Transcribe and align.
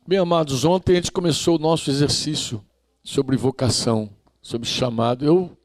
Bem, 0.00 0.18
amados, 0.18 0.64
ontem 0.64 0.92
a 0.92 0.94
gente 0.96 1.12
começou 1.12 1.56
o 1.56 1.60
nosso 1.60 1.88
exercício 1.88 2.64
sobre 3.04 3.36
vocação, 3.36 4.10
sobre 4.40 4.66
chamado. 4.66 5.24
Eu 5.24 5.56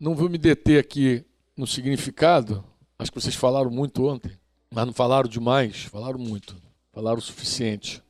não 0.00 0.14
vou 0.14 0.30
me 0.30 0.38
deter 0.38 0.80
aqui 0.80 1.24
no 1.56 1.66
significado, 1.66 2.64
acho 2.98 3.12
que 3.12 3.20
vocês 3.20 3.34
falaram 3.34 3.70
muito 3.70 4.06
ontem, 4.06 4.32
mas 4.70 4.86
não 4.86 4.92
falaram 4.94 5.28
demais, 5.28 5.84
falaram 5.84 6.18
muito, 6.18 6.56
falaram 6.92 7.18
o 7.18 7.22
suficiente. 7.22 8.02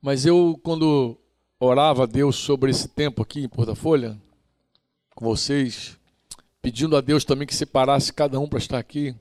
Mas 0.00 0.24
eu, 0.24 0.58
quando 0.62 1.18
orava 1.58 2.04
a 2.04 2.06
Deus 2.06 2.36
sobre 2.36 2.70
esse 2.70 2.88
tempo 2.88 3.22
aqui 3.22 3.40
em 3.40 3.48
Porta 3.48 3.74
Folha, 3.74 4.20
com 5.16 5.24
vocês, 5.24 5.98
pedindo 6.60 6.96
a 6.96 7.00
Deus 7.00 7.24
também 7.24 7.46
que 7.46 7.54
separasse 7.54 8.12
cada 8.12 8.38
um 8.38 8.48
para 8.48 8.58
estar 8.58 8.78
aqui, 8.78 9.16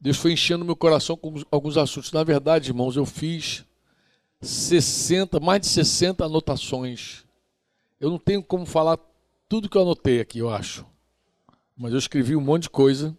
Deus 0.00 0.16
foi 0.16 0.32
enchendo 0.32 0.64
meu 0.64 0.76
coração 0.76 1.16
com 1.16 1.42
alguns 1.50 1.76
assuntos. 1.76 2.12
Na 2.12 2.24
verdade, 2.24 2.70
irmãos, 2.70 2.96
eu 2.96 3.04
fiz 3.04 3.64
60, 4.40 5.40
mais 5.40 5.60
de 5.60 5.66
60 5.68 6.24
anotações. 6.24 7.24
Eu 8.00 8.10
não 8.10 8.18
tenho 8.18 8.42
como 8.42 8.66
falar 8.66 8.98
tudo 9.48 9.68
que 9.68 9.76
eu 9.76 9.82
anotei 9.82 10.20
aqui, 10.20 10.38
eu 10.38 10.50
acho. 10.50 10.84
Mas 11.76 11.92
eu 11.92 11.98
escrevi 11.98 12.36
um 12.36 12.40
monte 12.40 12.64
de 12.64 12.70
coisa. 12.70 13.16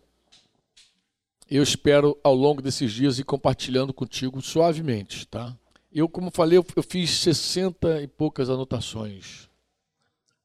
Eu 1.50 1.64
espero, 1.64 2.18
ao 2.24 2.36
longo 2.36 2.62
desses 2.62 2.92
dias, 2.92 3.20
ir 3.20 3.24
compartilhando 3.24 3.94
contigo 3.94 4.42
suavemente, 4.42 5.26
tá? 5.28 5.58
Eu, 5.92 6.10
como 6.10 6.30
falei, 6.30 6.58
eu, 6.58 6.66
fiz 6.84 7.10
60 7.12 8.02
e 8.02 8.08
poucas 8.08 8.50
anotações. 8.50 9.50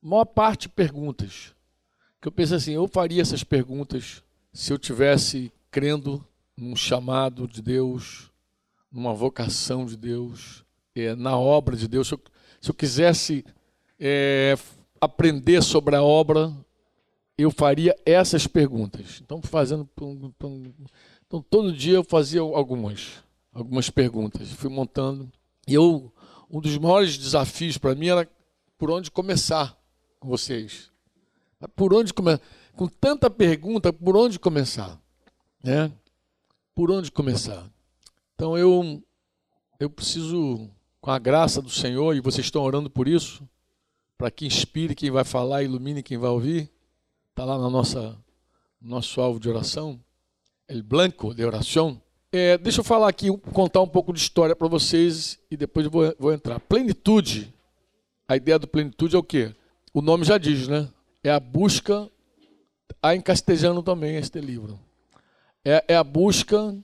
A 0.02 0.06
maior 0.06 0.24
parte 0.24 0.68
perguntas. 0.68 1.54
Que 2.20 2.28
eu 2.28 2.32
pensei 2.32 2.56
assim, 2.56 2.72
eu 2.72 2.86
faria 2.86 3.20
essas 3.20 3.42
perguntas 3.42 4.22
se 4.52 4.72
eu 4.72 4.78
tivesse 4.78 5.52
crendo 5.70 6.24
num 6.56 6.76
chamado 6.76 7.48
de 7.48 7.60
Deus, 7.60 8.30
numa 8.90 9.12
vocação 9.12 9.86
de 9.86 9.96
Deus, 9.96 10.61
é, 10.94 11.14
na 11.14 11.38
obra 11.38 11.76
de 11.76 11.88
Deus. 11.88 12.08
Se 12.08 12.14
eu, 12.14 12.20
se 12.60 12.70
eu 12.70 12.74
quisesse 12.74 13.44
é, 13.98 14.56
aprender 15.00 15.62
sobre 15.62 15.96
a 15.96 16.02
obra, 16.02 16.52
eu 17.36 17.50
faria 17.50 17.94
essas 18.04 18.46
perguntas. 18.46 19.20
Então, 19.24 19.40
fazendo. 19.42 19.88
Então, 21.26 21.42
todo 21.48 21.72
dia 21.72 21.94
eu 21.94 22.04
fazia 22.04 22.40
algumas, 22.40 23.22
algumas 23.52 23.90
perguntas. 23.90 24.50
Fui 24.52 24.70
montando. 24.70 25.30
E 25.66 25.74
eu, 25.74 26.12
um 26.50 26.60
dos 26.60 26.76
maiores 26.78 27.16
desafios 27.16 27.78
para 27.78 27.94
mim 27.94 28.08
era 28.08 28.28
por 28.76 28.90
onde 28.90 29.10
começar 29.10 29.76
com 30.18 30.28
vocês. 30.28 30.90
Por 31.76 31.94
onde 31.94 32.12
começar? 32.12 32.42
Com 32.74 32.88
tanta 32.88 33.30
pergunta, 33.30 33.92
por 33.92 34.16
onde 34.16 34.38
começar? 34.38 35.00
Né? 35.62 35.92
Por 36.74 36.90
onde 36.90 37.10
começar? 37.10 37.70
Então 38.34 38.56
eu 38.58 39.02
eu 39.78 39.90
preciso 39.90 40.70
com 41.02 41.10
a 41.10 41.18
graça 41.18 41.60
do 41.60 41.68
Senhor 41.68 42.16
e 42.16 42.20
vocês 42.20 42.46
estão 42.46 42.62
orando 42.62 42.88
por 42.88 43.06
isso, 43.06 43.46
para 44.16 44.30
que 44.30 44.46
inspire 44.46 44.94
quem 44.94 45.10
vai 45.10 45.24
falar, 45.24 45.62
ilumine 45.62 46.02
quem 46.02 46.16
vai 46.16 46.30
ouvir. 46.30 46.70
Está 47.28 47.44
lá 47.44 47.58
na 47.58 47.68
nossa 47.68 48.18
nosso 48.80 49.20
alvo 49.20 49.38
de 49.38 49.48
oração, 49.50 50.00
el 50.66 50.82
blanco 50.82 51.34
de 51.34 51.44
oração. 51.44 52.00
É, 52.32 52.56
deixa 52.56 52.80
eu 52.80 52.84
falar 52.84 53.08
aqui, 53.08 53.28
contar 53.52 53.82
um 53.82 53.86
pouco 53.86 54.14
de 54.14 54.20
história 54.20 54.56
para 54.56 54.66
vocês 54.68 55.38
e 55.50 55.56
depois 55.58 55.86
vou, 55.88 56.14
vou 56.18 56.32
entrar. 56.32 56.58
Plenitude. 56.60 57.52
A 58.26 58.36
ideia 58.36 58.58
do 58.58 58.66
plenitude 58.66 59.14
é 59.14 59.18
o 59.18 59.22
quê? 59.22 59.54
O 59.92 60.00
nome 60.00 60.24
já 60.24 60.38
diz, 60.38 60.66
né? 60.66 60.88
É 61.22 61.30
a 61.30 61.38
busca. 61.38 62.10
Há 63.02 63.14
em 63.14 63.20
castelhano 63.20 63.82
também 63.82 64.16
este 64.16 64.40
livro 64.40 64.78
é, 65.64 65.84
é 65.88 65.96
a 65.96 66.04
busca 66.04 66.76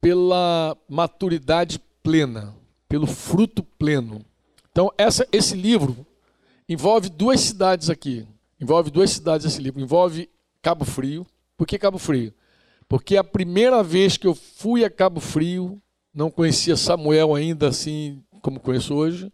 pela 0.00 0.76
maturidade 0.88 1.80
plena, 2.08 2.56
pelo 2.88 3.06
fruto 3.06 3.62
pleno. 3.62 4.24
Então, 4.72 4.90
essa, 4.96 5.28
esse 5.30 5.54
livro 5.54 6.06
envolve 6.66 7.10
duas 7.10 7.38
cidades 7.38 7.90
aqui. 7.90 8.26
Envolve 8.58 8.90
duas 8.90 9.10
cidades 9.10 9.44
esse 9.44 9.60
livro. 9.60 9.78
Envolve 9.78 10.26
Cabo 10.62 10.86
Frio. 10.86 11.26
Por 11.54 11.66
que 11.66 11.78
Cabo 11.78 11.98
Frio? 11.98 12.32
Porque 12.88 13.18
a 13.18 13.22
primeira 13.22 13.82
vez 13.82 14.16
que 14.16 14.26
eu 14.26 14.34
fui 14.34 14.86
a 14.86 14.90
Cabo 14.90 15.20
Frio, 15.20 15.78
não 16.14 16.30
conhecia 16.30 16.78
Samuel 16.78 17.34
ainda 17.34 17.68
assim 17.68 18.24
como 18.40 18.58
conheço 18.58 18.94
hoje. 18.94 19.30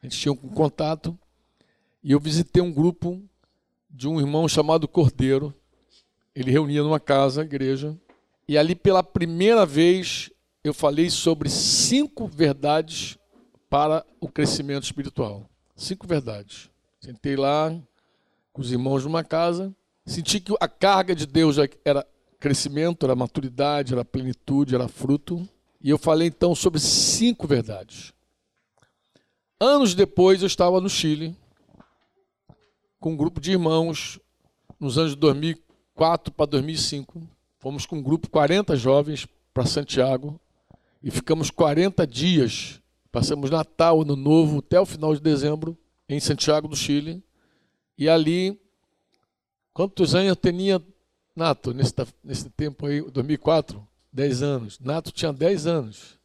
A 0.00 0.06
gente 0.06 0.16
tinha 0.16 0.30
um 0.30 0.36
contato. 0.36 1.18
E 2.04 2.12
eu 2.12 2.20
visitei 2.20 2.62
um 2.62 2.72
grupo 2.72 3.20
de 3.90 4.06
um 4.06 4.20
irmão 4.20 4.46
chamado 4.46 4.86
Cordeiro, 4.86 5.52
ele 6.36 6.52
reunia 6.52 6.84
numa 6.84 7.00
casa, 7.00 7.42
igreja, 7.42 7.98
e 8.46 8.56
ali 8.56 8.76
pela 8.76 9.02
primeira 9.02 9.66
vez 9.66 10.31
eu 10.64 10.72
falei 10.72 11.10
sobre 11.10 11.48
cinco 11.48 12.26
verdades 12.26 13.18
para 13.68 14.04
o 14.20 14.28
crescimento 14.28 14.84
espiritual. 14.84 15.48
Cinco 15.74 16.06
verdades. 16.06 16.70
Sentei 17.00 17.36
lá 17.36 17.74
com 18.52 18.62
os 18.62 18.70
irmãos 18.70 19.04
numa 19.04 19.24
casa, 19.24 19.74
senti 20.04 20.38
que 20.38 20.54
a 20.60 20.68
carga 20.68 21.14
de 21.14 21.26
Deus 21.26 21.56
era 21.84 22.06
crescimento, 22.38 23.06
era 23.06 23.16
maturidade, 23.16 23.94
era 23.94 24.04
plenitude, 24.04 24.74
era 24.74 24.88
fruto. 24.88 25.48
E 25.80 25.90
eu 25.90 25.98
falei 25.98 26.28
então 26.28 26.54
sobre 26.54 26.78
cinco 26.78 27.46
verdades. 27.46 28.12
Anos 29.58 29.94
depois 29.94 30.42
eu 30.42 30.46
estava 30.46 30.80
no 30.80 30.88
Chile 30.88 31.34
com 33.00 33.12
um 33.12 33.16
grupo 33.16 33.40
de 33.40 33.52
irmãos 33.52 34.20
nos 34.78 34.98
anos 34.98 35.12
de 35.12 35.16
2000, 35.18 35.58
2004 36.02 36.32
para 36.32 36.46
2005, 36.46 37.22
fomos 37.58 37.86
com 37.86 37.96
um 37.96 38.02
grupo 38.02 38.28
40 38.30 38.74
jovens 38.76 39.26
para 39.52 39.66
Santiago 39.66 40.40
e 41.02 41.10
ficamos 41.10 41.50
40 41.50 42.06
dias. 42.06 42.80
Passamos 43.10 43.50
Natal, 43.50 44.00
Ano 44.00 44.16
Novo, 44.16 44.60
até 44.60 44.80
o 44.80 44.86
final 44.86 45.14
de 45.14 45.20
dezembro, 45.20 45.76
em 46.08 46.18
Santiago 46.20 46.68
do 46.68 46.76
Chile. 46.76 47.22
E 47.98 48.08
ali, 48.08 48.58
quantos 49.74 50.14
anos 50.14 50.28
eu 50.28 50.36
tinha, 50.36 50.82
Nato, 51.34 51.72
nesse, 51.72 51.94
nesse 52.22 52.50
tempo 52.50 52.86
aí, 52.86 53.00
2004? 53.02 53.86
10 54.12 54.42
anos. 54.42 54.78
Nato 54.80 55.10
tinha 55.10 55.32
10 55.32 55.66
anos. 55.66 56.18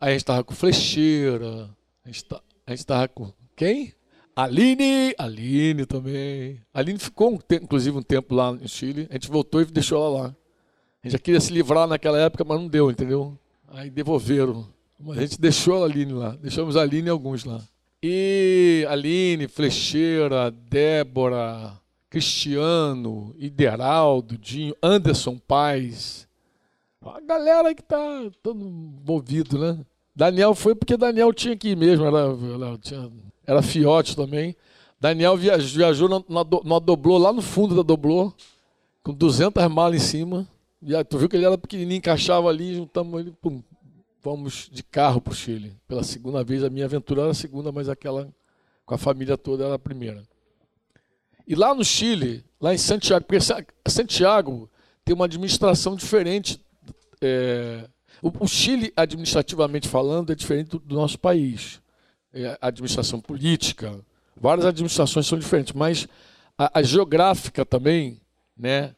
Aí 0.00 0.10
a 0.10 0.12
gente 0.12 0.22
estava 0.22 0.44
com 0.44 0.54
flecheira, 0.54 1.70
a 2.04 2.08
gente 2.08 2.24
estava 2.68 3.08
com 3.08 3.32
quem? 3.56 3.94
Aline, 4.34 5.14
Aline 5.18 5.84
também. 5.84 6.60
Aline 6.72 6.98
ficou, 6.98 7.34
um 7.34 7.38
tempo, 7.38 7.64
inclusive, 7.64 7.96
um 7.96 8.02
tempo 8.02 8.34
lá 8.34 8.52
no 8.52 8.66
Chile. 8.68 9.06
A 9.10 9.14
gente 9.14 9.28
voltou 9.28 9.60
e 9.60 9.64
deixou 9.66 9.98
ela 9.98 10.22
lá. 10.22 10.36
A 11.02 11.06
gente 11.06 11.12
já 11.12 11.18
queria 11.18 11.40
se 11.40 11.52
livrar 11.52 11.86
naquela 11.86 12.18
época, 12.18 12.44
mas 12.44 12.58
não 12.58 12.66
deu, 12.66 12.90
entendeu? 12.90 13.38
Aí 13.72 13.88
devolveram. 13.90 14.66
A 15.10 15.20
gente 15.20 15.40
deixou 15.40 15.82
a 15.82 15.86
Aline 15.86 16.12
lá. 16.12 16.36
Deixamos 16.40 16.76
a 16.76 16.82
Aline 16.82 17.08
e 17.08 17.10
alguns 17.10 17.44
lá. 17.44 17.60
E 18.02 18.86
Aline, 18.88 19.48
Flecheira, 19.48 20.50
Débora, 20.50 21.72
Cristiano, 22.10 23.34
Ideraldo, 23.38 24.36
Dinho, 24.36 24.76
Anderson 24.82 25.38
Paz. 25.38 26.28
A 27.00 27.20
galera 27.20 27.74
que 27.74 27.82
tá 27.82 28.30
todo 28.42 28.60
envolvido, 28.60 29.58
né? 29.58 29.78
Daniel 30.14 30.54
foi 30.54 30.74
porque 30.74 30.96
Daniel 30.96 31.32
tinha 31.32 31.56
que 31.56 31.70
ir 31.70 31.76
mesmo. 31.76 32.04
Era, 32.04 32.18
ela 32.18 32.78
tinha 32.78 33.10
era 33.46 33.62
fiote 33.62 34.14
também. 34.14 34.54
Daniel 35.00 35.36
viajou, 35.36 35.78
viajou 35.78 36.08
na, 36.08 36.18
na, 36.28 36.44
na 36.64 36.78
doblô, 36.78 37.18
lá 37.18 37.32
no 37.32 37.42
fundo 37.42 37.74
da 37.74 37.82
doblô, 37.82 38.32
com 39.02 39.12
200 39.12 39.66
malas 39.68 39.96
em 39.96 40.06
cima. 40.06 40.46
E 40.82 40.96
aí, 40.96 41.04
tu 41.04 41.16
viu 41.16 41.28
que 41.28 41.36
ele 41.36 41.44
era 41.44 41.56
pequenininho, 41.56 41.98
encaixava 41.98 42.48
ali, 42.48 42.74
juntamos 42.74 43.20
ele, 43.20 43.30
pum, 43.40 43.62
vamos 44.20 44.68
de 44.70 44.82
carro 44.82 45.20
para 45.20 45.32
o 45.32 45.36
Chile. 45.36 45.76
Pela 45.86 46.02
segunda 46.02 46.42
vez, 46.42 46.64
a 46.64 46.70
minha 46.70 46.86
aventura 46.86 47.22
era 47.22 47.30
a 47.30 47.34
segunda, 47.34 47.70
mas 47.70 47.88
aquela 47.88 48.28
com 48.84 48.94
a 48.94 48.98
família 48.98 49.38
toda 49.38 49.64
era 49.64 49.74
a 49.74 49.78
primeira. 49.78 50.22
E 51.46 51.54
lá 51.54 51.74
no 51.74 51.84
Chile, 51.84 52.44
lá 52.60 52.74
em 52.74 52.78
Santiago, 52.78 53.24
porque 53.24 53.38
Santiago 53.88 54.68
tem 55.04 55.14
uma 55.14 55.24
administração 55.24 55.94
diferente. 55.94 56.60
É, 57.20 57.88
o, 58.20 58.46
Chile, 58.46 58.92
administrativamente 58.96 59.88
falando, 59.88 60.32
é 60.32 60.34
diferente 60.34 60.70
do, 60.70 60.78
do 60.78 60.94
nosso 60.94 61.18
país. 61.18 61.80
É, 62.32 62.56
administração 62.60 63.20
política, 63.20 64.00
várias 64.36 64.66
administrações 64.66 65.26
são 65.26 65.38
diferentes, 65.38 65.74
mas 65.74 66.08
a, 66.56 66.78
a 66.78 66.82
geográfica 66.82 67.64
também, 67.64 68.20
né, 68.56 68.94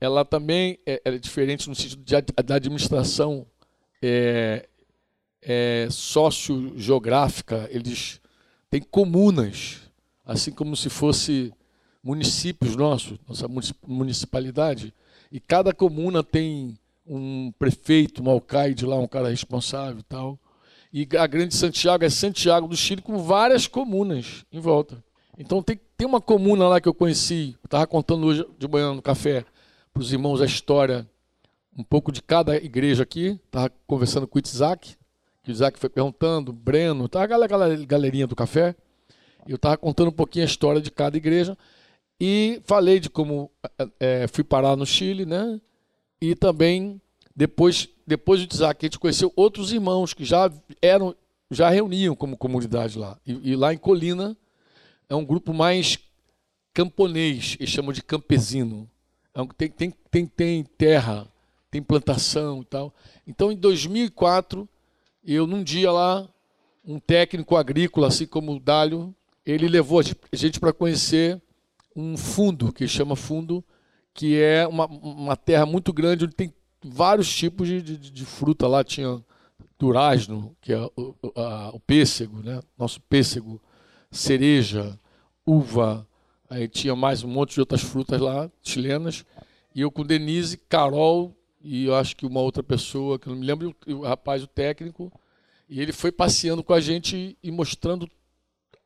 ela 0.00 0.24
também 0.24 0.78
é, 0.86 1.00
é, 1.04 1.18
diferente 1.18 1.68
no 1.68 1.74
sentido 1.74 2.02
de, 2.04 2.14
da 2.44 2.54
administração 2.54 3.46
é, 4.02 4.68
é, 5.42 5.88
sociogeográfica, 5.90 7.68
eles 7.70 8.20
têm 8.70 8.80
comunas, 8.80 9.80
assim 10.24 10.52
como 10.52 10.76
se 10.76 10.88
fosse 10.88 11.52
municípios 12.02 12.76
nossos, 12.76 13.18
nossa 13.26 13.46
municipalidade, 13.86 14.94
e 15.32 15.40
cada 15.40 15.74
comuna 15.74 16.22
tem 16.22 16.78
um 17.06 17.52
prefeito, 17.58 18.22
um 18.22 18.30
alcaide 18.30 18.86
lá, 18.86 18.96
um 18.96 19.08
cara 19.08 19.30
responsável 19.30 20.00
e 20.00 20.02
tal. 20.02 20.38
E 20.92 21.06
a 21.18 21.26
Grande 21.26 21.54
Santiago 21.54 22.04
é 22.04 22.08
Santiago 22.08 22.68
do 22.68 22.76
Chile, 22.76 23.02
com 23.02 23.18
várias 23.18 23.66
comunas 23.66 24.44
em 24.50 24.60
volta. 24.60 25.02
Então 25.38 25.62
tem, 25.62 25.78
tem 25.96 26.06
uma 26.06 26.20
comuna 26.20 26.66
lá 26.68 26.80
que 26.80 26.88
eu 26.88 26.94
conheci, 26.94 27.56
estava 27.64 27.86
contando 27.86 28.26
hoje 28.26 28.46
de 28.58 28.68
manhã 28.68 28.94
no 28.94 29.02
café 29.02 29.44
para 29.98 30.04
os 30.04 30.12
irmãos 30.12 30.40
a 30.40 30.44
história, 30.46 31.04
um 31.76 31.82
pouco 31.82 32.12
de 32.12 32.22
cada 32.22 32.56
igreja 32.56 33.02
aqui. 33.02 33.40
Estava 33.46 33.68
conversando 33.84 34.28
com 34.28 34.38
o 34.38 34.40
Itzhak, 34.40 34.96
que 35.42 35.50
o 35.50 35.52
Isaac 35.52 35.76
foi 35.76 35.90
perguntando, 35.90 36.52
Breno, 36.52 37.08
tá 37.08 37.24
aquela 37.24 37.48
galerinha 37.48 38.24
do 38.24 38.36
café. 38.36 38.76
Eu 39.44 39.56
estava 39.56 39.76
contando 39.76 40.10
um 40.10 40.12
pouquinho 40.12 40.44
a 40.44 40.46
história 40.46 40.80
de 40.80 40.88
cada 40.92 41.16
igreja 41.16 41.58
e 42.20 42.62
falei 42.64 43.00
de 43.00 43.10
como 43.10 43.50
é, 43.98 44.28
fui 44.28 44.44
parar 44.44 44.76
no 44.76 44.86
Chile, 44.86 45.26
né? 45.26 45.60
E 46.22 46.36
também 46.36 47.00
depois, 47.34 47.88
depois 48.06 48.46
do 48.46 48.54
Isaac, 48.54 48.84
a 48.84 48.86
gente 48.86 49.00
conheceu 49.00 49.32
outros 49.34 49.72
irmãos 49.72 50.14
que 50.14 50.24
já 50.24 50.48
eram, 50.80 51.12
já 51.50 51.70
reuniam 51.70 52.14
como 52.14 52.36
comunidade 52.36 52.96
lá. 52.96 53.18
E, 53.26 53.50
e 53.50 53.56
lá 53.56 53.74
em 53.74 53.78
Colina 53.78 54.36
é 55.08 55.14
um 55.16 55.24
grupo 55.24 55.52
mais 55.52 55.98
camponês, 56.72 57.56
eles 57.58 57.70
chamam 57.70 57.92
de 57.92 58.00
campesino. 58.00 58.88
É 59.38 59.54
tem, 59.56 59.70
tem, 59.70 59.94
tem, 60.10 60.26
tem 60.26 60.64
terra, 60.64 61.28
tem 61.70 61.80
plantação 61.80 62.62
e 62.62 62.64
tal. 62.64 62.94
Então, 63.26 63.52
em 63.52 63.56
2004, 63.56 64.68
eu 65.24 65.46
num 65.46 65.62
dia 65.62 65.92
lá, 65.92 66.28
um 66.84 66.98
técnico 66.98 67.56
agrícola, 67.56 68.08
assim 68.08 68.26
como 68.26 68.56
o 68.56 68.60
Dálio, 68.60 69.14
ele 69.46 69.68
levou 69.68 70.00
a 70.00 70.36
gente 70.36 70.58
para 70.58 70.72
conhecer 70.72 71.40
um 71.94 72.16
fundo, 72.16 72.72
que 72.72 72.88
chama 72.88 73.14
fundo, 73.14 73.64
que 74.12 74.40
é 74.40 74.66
uma, 74.66 74.86
uma 74.86 75.36
terra 75.36 75.66
muito 75.66 75.92
grande, 75.92 76.24
onde 76.24 76.34
tem 76.34 76.52
vários 76.82 77.32
tipos 77.32 77.68
de, 77.68 77.80
de, 77.80 77.96
de 77.96 78.24
fruta 78.24 78.66
lá. 78.66 78.82
Tinha 78.82 79.22
durazno, 79.78 80.56
que 80.60 80.72
é 80.72 80.80
o, 80.96 81.14
a, 81.36 81.70
o 81.72 81.78
pêssego, 81.80 82.42
né? 82.42 82.60
nosso 82.76 83.00
pêssego, 83.02 83.60
cereja, 84.10 84.98
uva, 85.46 86.07
aí 86.48 86.68
tinha 86.68 86.94
mais 86.94 87.22
um 87.22 87.28
monte 87.28 87.54
de 87.54 87.60
outras 87.60 87.80
frutas 87.80 88.20
lá, 88.20 88.50
chilenas. 88.62 89.24
E 89.74 89.80
eu 89.80 89.90
com 89.90 90.04
Denise, 90.04 90.56
Carol 90.56 91.34
e 91.60 91.86
eu 91.86 91.94
acho 91.94 92.16
que 92.16 92.26
uma 92.26 92.40
outra 92.40 92.62
pessoa, 92.62 93.18
que 93.18 93.28
eu 93.28 93.32
não 93.32 93.40
me 93.40 93.46
lembro, 93.46 93.74
o 93.86 94.02
rapaz, 94.02 94.42
o 94.42 94.46
técnico, 94.46 95.12
e 95.68 95.80
ele 95.80 95.92
foi 95.92 96.12
passeando 96.12 96.62
com 96.62 96.72
a 96.72 96.80
gente 96.80 97.36
e 97.42 97.50
mostrando. 97.50 98.08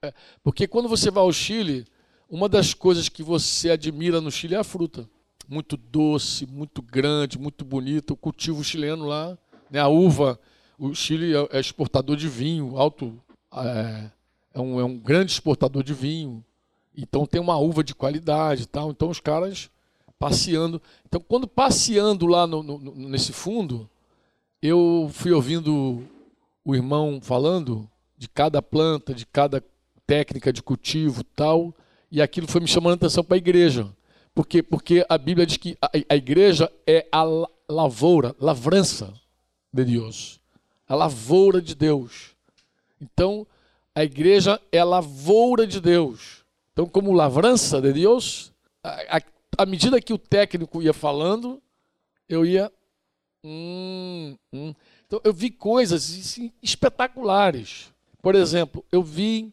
É, 0.03 0.13
porque 0.43 0.67
quando 0.67 0.89
você 0.89 1.11
vai 1.11 1.23
ao 1.23 1.33
Chile, 1.33 1.87
uma 2.29 2.49
das 2.49 2.75
coisas 2.75 3.09
que 3.09 3.23
você 3.23 3.71
admira 3.71 4.21
no 4.21 4.31
Chile 4.31 4.55
é 4.55 4.59
a 4.59 4.65
fruta 4.65 5.09
muito 5.49 5.77
doce, 5.77 6.47
muito 6.47 6.81
grande, 6.81 7.39
muito 7.39 7.65
bonita. 7.65 8.13
O 8.13 8.17
cultivo 8.17 8.65
chileno 8.65 9.07
lá, 9.07 9.37
né, 9.71 9.79
a 9.79 9.89
uva, 9.89 10.41
o 10.79 10.95
Chile 10.95 11.35
é, 11.35 11.59
é 11.59 11.61
exportador 11.61 12.17
de 12.17 12.29
vinho, 12.29 12.77
alto, 12.77 13.21
é, 13.55 14.11
é, 14.55 14.61
um, 14.61 14.81
é 14.81 14.85
um 14.85 14.99
grande 14.99 15.33
exportador 15.33 15.83
de 15.83 15.93
vinho. 15.93 16.45
Então 16.97 17.27
tem 17.27 17.41
uma 17.41 17.57
uva 17.57 17.83
de 17.83 17.95
qualidade, 17.95 18.67
tal. 18.67 18.91
Então 18.91 19.09
os 19.09 19.21
caras 19.21 19.71
passeando. 20.19 20.81
Então 21.07 21.21
quando 21.21 21.47
passeando 21.47 22.27
lá 22.27 22.47
no, 22.47 22.63
no, 22.63 22.95
nesse 23.09 23.33
fundo, 23.33 23.89
eu 24.61 25.11
fui 25.13 25.33
ouvindo 25.33 26.05
o 26.65 26.75
irmão 26.75 27.21
falando 27.21 27.89
de 28.17 28.29
cada 28.29 28.63
planta, 28.63 29.15
de 29.15 29.27
cada 29.27 29.63
técnica 30.07 30.53
de 30.53 30.63
cultivo, 30.63 31.25
tal, 31.25 31.75
e 32.11 32.21
aquilo 32.21 32.47
foi 32.47 32.61
me 32.61 32.69
chamando 32.69 32.93
a 32.93 32.97
atenção 32.97 33.25
para 33.25 33.37
a 33.37 33.39
igreja. 33.39 33.91
Porque, 34.35 34.63
porque 34.63 35.05
a 35.09 35.19
Bíblia 35.19 35.47
diz 35.47 35.57
que 35.57 35.77
a, 35.81 35.91
a 36.09 36.17
igreja 36.17 36.71
é 36.87 37.07
a 37.11 37.25
lavoura, 37.69 38.35
lavrança 38.39 39.13
de 39.73 39.85
Deus. 39.85 40.41
A 40.87 40.95
lavoura 40.95 41.61
de 41.61 41.75
Deus. 41.75 42.31
Então, 43.01 43.47
a 43.95 44.05
igreja 44.05 44.61
é 44.71 44.79
a 44.79 44.85
lavoura 44.85 45.67
de 45.67 45.81
Deus. 45.81 46.42
Então, 46.73 46.87
como 46.87 47.13
lavrança 47.13 47.81
de 47.81 47.93
Deus, 47.93 48.53
à 49.57 49.67
medida 49.67 50.01
que 50.01 50.13
o 50.13 50.19
técnico 50.19 50.83
ia 50.83 50.93
falando, 50.93 51.63
eu 52.29 52.45
ia. 52.45 52.73
Hum, 53.45 54.37
hum. 54.53 54.75
Então, 55.07 55.21
eu 55.25 55.33
vi 55.33 55.51
coisas 55.51 56.11
assim, 56.11 56.53
espetaculares. 56.63 57.93
Por 58.23 58.35
exemplo, 58.35 58.85
eu 58.91 59.03
vi 59.03 59.53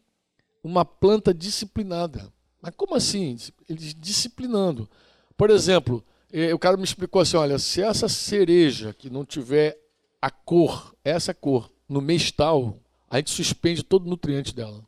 uma 0.62 0.84
planta 0.84 1.34
disciplinada. 1.34 2.32
Mas 2.62 2.74
como 2.76 2.94
assim? 2.94 3.36
Eles 3.68 3.94
disciplinando. 3.94 4.88
Por 5.36 5.50
exemplo, 5.50 6.04
eh, 6.32 6.54
o 6.54 6.58
cara 6.58 6.76
me 6.76 6.84
explicou 6.84 7.20
assim: 7.20 7.36
olha, 7.36 7.58
se 7.58 7.82
essa 7.82 8.08
cereja 8.08 8.94
que 8.94 9.10
não 9.10 9.24
tiver 9.24 9.78
a 10.20 10.30
cor, 10.30 10.94
essa 11.04 11.34
cor, 11.34 11.70
no 11.88 12.00
mês 12.00 12.30
tal, 12.30 12.78
a 13.08 13.16
gente 13.16 13.30
suspende 13.30 13.82
todo 13.82 14.06
o 14.06 14.10
nutriente 14.10 14.54
dela. 14.54 14.86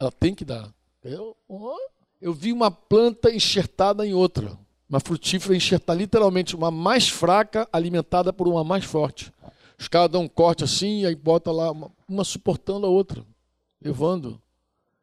Ela 0.00 0.10
tem 0.10 0.34
que 0.34 0.44
dar. 0.44 0.72
Eu, 1.02 1.36
eu 2.20 2.32
vi 2.32 2.52
uma 2.52 2.70
planta 2.70 3.32
enxertada 3.32 4.06
em 4.06 4.12
outra. 4.12 4.58
Uma 4.88 5.00
frutífera 5.00 5.56
enxertada, 5.56 5.98
literalmente, 5.98 6.56
uma 6.56 6.70
mais 6.70 7.08
fraca 7.08 7.68
alimentada 7.72 8.32
por 8.32 8.48
uma 8.48 8.64
mais 8.64 8.84
forte. 8.84 9.32
Os 9.78 9.88
caras 9.88 10.10
dão 10.10 10.22
um 10.22 10.28
corte 10.28 10.64
assim, 10.64 11.02
e 11.02 11.06
aí 11.06 11.14
bota 11.14 11.50
lá, 11.50 11.70
uma, 11.70 11.90
uma 12.08 12.24
suportando 12.24 12.86
a 12.86 12.90
outra, 12.90 13.24
levando. 13.80 14.40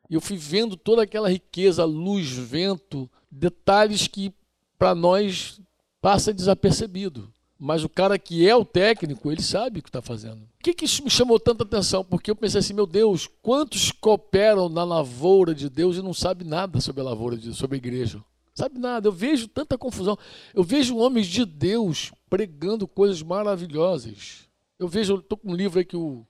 E 0.10 0.14
eu 0.14 0.22
fui 0.22 0.38
vendo 0.38 0.78
toda 0.78 1.02
aquela 1.02 1.30
riqueza, 1.30 1.84
luz, 1.84 2.30
vento, 2.30 3.10
detalhes 3.32 4.08
que 4.08 4.34
para 4.78 4.94
nós 4.94 5.60
passa 6.02 6.34
desapercebido. 6.34 7.34
Mas 7.60 7.84
o 7.84 7.90
cara 7.90 8.20
que 8.20 8.48
é 8.48 8.56
o 8.56 8.64
técnico, 8.64 9.32
ele 9.32 9.42
sabe 9.42 9.80
o 9.80 9.84
que 9.84 9.90
está 9.90 10.02
fazendo. 10.02 10.44
O 10.44 10.64
que, 10.64 10.74
que 10.74 10.86
isso 10.86 11.04
me 11.04 11.10
chamou 11.10 11.40
tanta 11.40 11.64
atenção? 11.64 12.04
Porque 12.04 12.30
eu 12.30 12.36
pensei 12.36 12.60
assim, 12.60 12.74
meu 12.74 12.86
Deus, 12.86 13.28
quantos 13.42 13.92
cooperam 13.92 14.70
na 14.70 14.84
lavoura 14.84 15.56
de 15.56 15.70
Deus 15.70 15.98
e 15.98 16.02
não 16.02 16.14
sabem 16.14 16.48
nada 16.48 16.80
sobre 16.80 17.02
a 17.02 17.06
lavoura 17.06 17.36
de 17.36 17.46
Deus, 17.46 17.58
sobre 17.58 17.76
a 17.76 17.80
igreja? 17.80 18.24
Sabe 18.54 18.80
nada. 18.80 19.08
Eu 19.08 19.12
vejo 19.12 19.48
tanta 19.48 19.78
confusão. 19.78 20.18
Eu 20.54 20.64
vejo 20.64 20.98
homens 20.98 21.28
de 21.28 21.46
Deus 21.46 22.12
pregando 22.30 22.88
coisas 22.88 23.22
maravilhosas. 23.22 24.48
Eu 24.78 24.88
vejo, 24.88 25.14
eu 25.14 25.20
estou 25.20 25.38
com 25.38 25.52
um 25.52 25.56
livro 25.56 25.80
aí 25.80 25.86
que 25.86 25.98
o, 25.98 26.26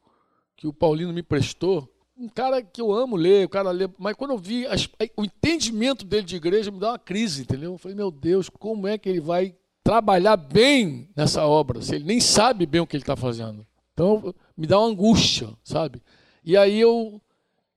que 0.56 0.68
o 0.68 0.74
Paulino 0.74 1.12
me 1.12 1.24
prestou, 1.24 1.90
um 2.18 2.28
cara 2.28 2.62
que 2.62 2.82
eu 2.82 2.92
amo 2.92 3.16
ler, 3.16 3.46
o 3.46 3.50
cara 3.50 3.70
lê, 3.72 3.88
mas 3.98 4.16
quando 4.16 4.32
eu 4.32 4.38
vi 4.38 4.66
as, 4.66 4.90
o 5.16 5.24
entendimento 5.24 6.04
dele 6.06 6.24
de 6.24 6.36
igreja, 6.36 6.72
me 6.72 6.80
dá 6.80 6.92
uma 6.92 7.00
crise, 7.00 7.44
entendeu? 7.44 7.74
Eu 7.74 7.78
falei, 7.78 7.96
meu 7.96 8.10
Deus, 8.10 8.50
como 8.50 8.88
é 8.88 8.98
que 8.98 9.08
ele 9.08 9.20
vai 9.20 9.56
trabalhar 9.88 10.36
bem 10.36 11.10
nessa 11.16 11.46
obra, 11.46 11.82
se 11.82 11.96
ele 11.96 12.04
nem 12.04 12.20
sabe 12.20 12.66
bem 12.66 12.82
o 12.82 12.88
que 12.88 12.96
ele 12.96 13.04
está 13.04 13.16
fazendo? 13.16 13.66
Então, 13.94 14.34
me 14.56 14.68
dá 14.68 14.80
uma 14.80 14.90
angústia, 14.90 15.50
sabe? 15.64 16.02
E 16.44 16.58
aí 16.58 16.80
eu, 16.80 17.22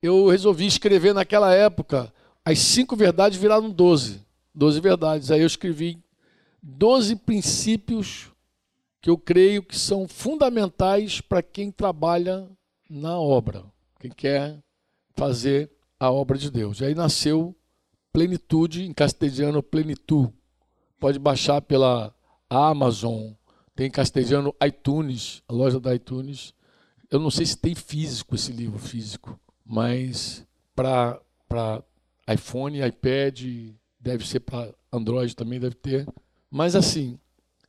eu 0.01 0.27
resolvi 0.27 0.65
escrever 0.65 1.13
naquela 1.13 1.53
época, 1.53 2.13
as 2.43 2.59
cinco 2.59 2.95
verdades 2.95 3.39
viraram 3.39 3.69
doze. 3.69 4.21
Doze 4.53 4.79
verdades. 4.79 5.31
Aí 5.31 5.41
eu 5.41 5.47
escrevi 5.47 5.97
doze 6.61 7.15
princípios 7.15 8.29
que 9.01 9.09
eu 9.09 9.17
creio 9.17 9.63
que 9.63 9.77
são 9.77 10.07
fundamentais 10.07 11.21
para 11.21 11.41
quem 11.41 11.71
trabalha 11.71 12.47
na 12.89 13.17
obra 13.17 13.63
quem 14.01 14.11
quer 14.11 14.59
fazer 15.15 15.69
a 15.99 16.11
obra 16.11 16.37
de 16.37 16.49
Deus. 16.49 16.81
E 16.81 16.85
aí 16.85 16.95
nasceu 16.95 17.55
Plenitude, 18.11 18.83
em 18.83 18.93
castelhano 18.93 19.61
Plenitu. 19.61 20.33
Pode 21.01 21.19
baixar 21.19 21.61
pela 21.61 22.15
Amazon, 22.49 23.31
tem 23.75 23.87
em 23.87 23.91
castelhano 23.91 24.55
iTunes, 24.65 25.43
a 25.49 25.53
loja 25.53 25.81
da 25.81 25.93
iTunes. 25.93 26.53
Eu 27.09 27.19
não 27.19 27.29
sei 27.29 27.45
se 27.45 27.57
tem 27.57 27.75
físico 27.75 28.35
esse 28.35 28.53
livro 28.53 28.79
físico, 28.79 29.37
mas 29.65 30.47
para 30.73 31.19
iPhone, 32.33 32.79
iPad, 32.79 33.41
deve 33.99 34.25
ser 34.25 34.39
para 34.39 34.73
Android 34.93 35.35
também, 35.35 35.59
deve 35.59 35.75
ter. 35.75 36.07
Mas 36.49 36.73
assim, 36.73 37.19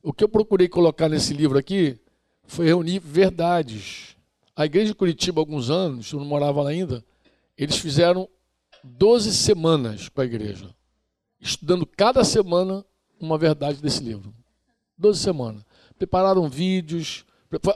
o 0.01 0.13
que 0.13 0.23
eu 0.23 0.29
procurei 0.29 0.69
colocar 0.69 1.09
nesse 1.09 1.33
livro 1.33 1.57
aqui 1.57 1.99
foi 2.45 2.67
reunir 2.67 2.99
verdades 2.99 4.15
a 4.55 4.65
igreja 4.65 4.87
de 4.87 4.95
Curitiba, 4.95 5.41
alguns 5.41 5.69
anos, 5.69 6.11
eu 6.11 6.19
não 6.19 6.25
morava 6.25 6.61
lá 6.61 6.69
ainda, 6.69 7.03
eles 7.57 7.77
fizeram 7.77 8.29
12 8.83 9.33
semanas 9.33 10.09
com 10.09 10.21
a 10.21 10.25
igreja, 10.25 10.69
estudando 11.39 11.85
cada 11.85 12.23
semana 12.23 12.85
uma 13.23 13.37
verdade 13.37 13.81
desse 13.81 14.03
livro. 14.03 14.33
12 14.97 15.19
semanas. 15.19 15.63
Prepararam 15.97 16.49
vídeos. 16.49 17.25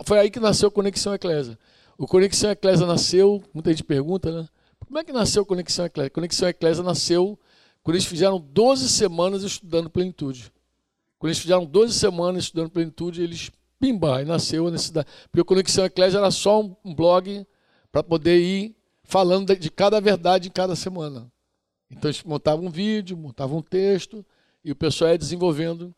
Foi 0.06 0.20
aí 0.20 0.30
que 0.30 0.40
nasceu 0.40 0.72
Conexão 0.72 1.14
Eclésia. 1.14 1.58
O 1.98 2.06
Conexão 2.06 2.52
Eclésia 2.52 2.86
nasceu, 2.86 3.44
muita 3.54 3.72
gente 3.72 3.84
pergunta, 3.84 4.32
né? 4.32 4.48
Como 4.86 5.00
é 5.00 5.04
que 5.04 5.12
nasceu 5.12 5.46
Conexão 5.46 5.86
Eclésia? 5.86 6.10
Conexão 6.10 6.48
Eclésia 6.48 6.84
nasceu 6.84 7.38
quando 7.84 7.96
eles 7.96 8.06
fizeram 8.06 8.40
12 8.40 8.90
semanas 8.90 9.44
estudando 9.44 9.90
plenitude. 9.90 10.52
Quando 11.18 11.30
eles 11.30 11.40
fizeram 11.40 11.66
12 11.66 11.94
semanas 11.94 12.44
estudando 12.44 12.70
plenitude, 12.70 13.22
eles 13.22 13.52
pimba, 13.80 14.18
aí 14.18 14.26
nasceu 14.26 14.68
a 14.68 14.72
necessidade. 14.72 15.08
Porque 15.32 15.42
o 15.42 15.46
Conexão 15.46 15.86
Eclésia 15.86 16.18
era 16.18 16.32
só 16.32 16.62
um 16.62 16.94
blog 16.94 17.46
para 17.92 18.04
poder 18.04 18.40
ir 18.40 18.76
falando 19.04 19.56
de 19.56 19.72
cada 19.72 20.00
verdade 20.00 20.50
em 20.50 20.52
cada 20.52 20.76
semana. 20.76 21.32
Então 21.90 22.10
eles 22.10 22.24
montavam 22.24 22.66
um 22.66 22.70
vídeo, 22.70 23.18
montavam 23.18 23.60
um 23.60 23.62
texto, 23.62 24.26
e 24.68 24.72
o 24.72 24.76
pessoal 24.76 25.12
ia 25.12 25.18
desenvolvendo, 25.18 25.96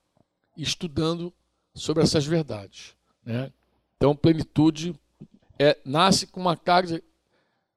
estudando 0.56 1.34
sobre 1.74 2.04
essas 2.04 2.24
verdades. 2.24 2.96
Né? 3.26 3.52
Então, 3.98 4.16
plenitude 4.16 4.96
é, 5.58 5.76
nasce 5.84 6.28
com 6.28 6.40
uma 6.40 6.56
carga. 6.56 7.02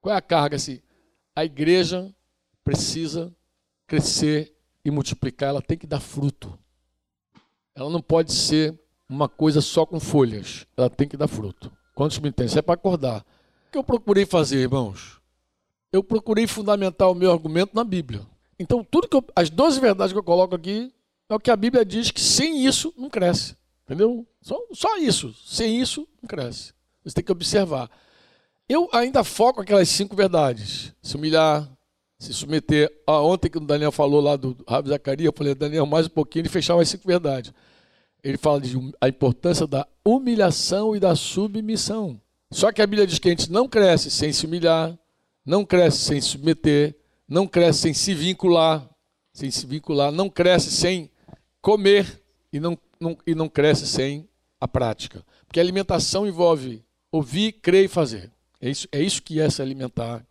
Qual 0.02 0.14
é 0.14 0.18
a 0.18 0.20
carga? 0.20 0.56
Assim, 0.56 0.82
a 1.34 1.46
igreja 1.46 2.14
precisa 2.62 3.34
crescer 3.86 4.54
e 4.84 4.90
multiplicar, 4.90 5.48
ela 5.48 5.62
tem 5.62 5.78
que 5.78 5.86
dar 5.86 5.98
fruto. 5.98 6.58
Ela 7.74 7.88
não 7.88 8.02
pode 8.02 8.34
ser 8.34 8.78
uma 9.08 9.30
coisa 9.30 9.62
só 9.62 9.86
com 9.86 9.98
folhas. 9.98 10.66
Ela 10.76 10.90
tem 10.90 11.08
que 11.08 11.16
dar 11.16 11.26
fruto. 11.26 11.72
Quantos 11.94 12.18
minutos 12.18 12.36
tem? 12.36 12.46
Isso 12.46 12.58
é 12.58 12.62
para 12.62 12.74
acordar. 12.74 13.20
O 13.68 13.72
que 13.72 13.78
eu 13.78 13.84
procurei 13.84 14.26
fazer, 14.26 14.58
irmãos? 14.58 15.22
Eu 15.90 16.04
procurei 16.04 16.46
fundamentar 16.46 17.10
o 17.10 17.14
meu 17.14 17.32
argumento 17.32 17.74
na 17.74 17.82
Bíblia. 17.82 18.26
Então, 18.62 18.84
tudo 18.84 19.08
que 19.08 19.16
eu, 19.16 19.24
as 19.34 19.50
12 19.50 19.80
verdades 19.80 20.12
que 20.12 20.18
eu 20.18 20.22
coloco 20.22 20.54
aqui 20.54 20.92
é 21.28 21.34
o 21.34 21.40
que 21.40 21.50
a 21.50 21.56
Bíblia 21.56 21.84
diz 21.84 22.10
que 22.10 22.20
sem 22.20 22.64
isso 22.64 22.94
não 22.96 23.10
cresce. 23.10 23.56
Entendeu? 23.84 24.24
Só, 24.40 24.56
só 24.72 24.98
isso. 24.98 25.34
Sem 25.44 25.80
isso 25.80 26.06
não 26.22 26.28
cresce. 26.28 26.72
Você 27.04 27.14
tem 27.14 27.24
que 27.24 27.32
observar. 27.32 27.90
Eu 28.68 28.88
ainda 28.92 29.24
foco 29.24 29.60
aquelas 29.60 29.88
cinco 29.88 30.14
verdades. 30.14 30.94
Se 31.02 31.16
humilhar, 31.16 31.68
se 32.18 32.32
submeter. 32.32 32.90
Ah, 33.04 33.20
ontem 33.20 33.50
que 33.50 33.58
o 33.58 33.60
Daniel 33.60 33.90
falou 33.90 34.20
lá 34.20 34.36
do 34.36 34.56
Rabi 34.66 34.90
Zacarias, 34.90 35.26
eu 35.26 35.34
falei, 35.36 35.54
Daniel, 35.54 35.84
mais 35.84 36.06
um 36.06 36.10
pouquinho, 36.10 36.42
ele 36.42 36.48
fechava 36.48 36.80
as 36.80 36.88
cinco 36.88 37.06
verdades. 37.06 37.52
Ele 38.22 38.38
fala 38.38 38.60
de 38.60 38.78
a 39.00 39.08
importância 39.08 39.66
da 39.66 39.86
humilhação 40.04 40.94
e 40.94 41.00
da 41.00 41.16
submissão. 41.16 42.20
Só 42.52 42.70
que 42.70 42.80
a 42.80 42.86
Bíblia 42.86 43.06
diz 43.06 43.18
que 43.18 43.28
a 43.28 43.32
gente 43.32 43.50
não 43.50 43.68
cresce 43.68 44.10
sem 44.10 44.32
se 44.32 44.46
humilhar, 44.46 44.96
não 45.44 45.64
cresce 45.64 45.98
sem 45.98 46.20
se 46.20 46.28
submeter, 46.28 46.94
não 47.32 47.46
cresce 47.46 47.80
sem 47.80 47.94
se 47.94 48.14
vincular, 48.14 48.86
sem 49.32 49.50
se 49.50 49.66
vincular, 49.66 50.12
não 50.12 50.28
cresce 50.28 50.70
sem 50.70 51.10
comer 51.62 52.22
e 52.52 52.60
não, 52.60 52.78
não, 53.00 53.16
e 53.26 53.34
não 53.34 53.48
cresce 53.48 53.86
sem 53.86 54.28
a 54.60 54.68
prática. 54.68 55.24
Porque 55.46 55.58
a 55.58 55.62
alimentação 55.62 56.26
envolve 56.26 56.84
ouvir, 57.10 57.52
crer 57.52 57.86
e 57.86 57.88
fazer. 57.88 58.30
É 58.60 58.68
isso, 58.68 58.86
é 58.92 59.00
isso 59.00 59.22
que 59.22 59.40
é 59.40 59.48
se 59.48 59.62
alimentar 59.62 60.22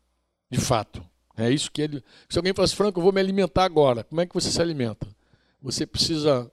de 0.47 0.59
fato. 0.59 1.03
É 1.35 1.49
isso 1.49 1.71
que 1.71 1.81
ele. 1.81 2.03
Se 2.29 2.37
alguém 2.37 2.53
fala 2.53 2.65
assim, 2.65 2.75
Franco, 2.75 2.99
eu 2.99 3.03
vou 3.03 3.11
me 3.11 3.19
alimentar 3.19 3.63
agora, 3.63 4.03
como 4.03 4.21
é 4.21 4.27
que 4.27 4.33
você 4.35 4.51
se 4.51 4.61
alimenta? 4.61 5.07
Você 5.59 5.87
precisa 5.87 6.51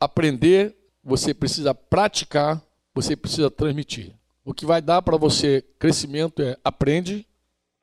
aprender, 0.00 0.76
você 1.04 1.32
precisa 1.32 1.72
praticar, 1.72 2.60
você 2.92 3.14
precisa 3.14 3.48
transmitir. 3.48 4.12
O 4.44 4.52
que 4.52 4.66
vai 4.66 4.82
dar 4.82 5.02
para 5.02 5.16
você 5.16 5.64
crescimento 5.78 6.42
é 6.42 6.56
aprende 6.64 7.24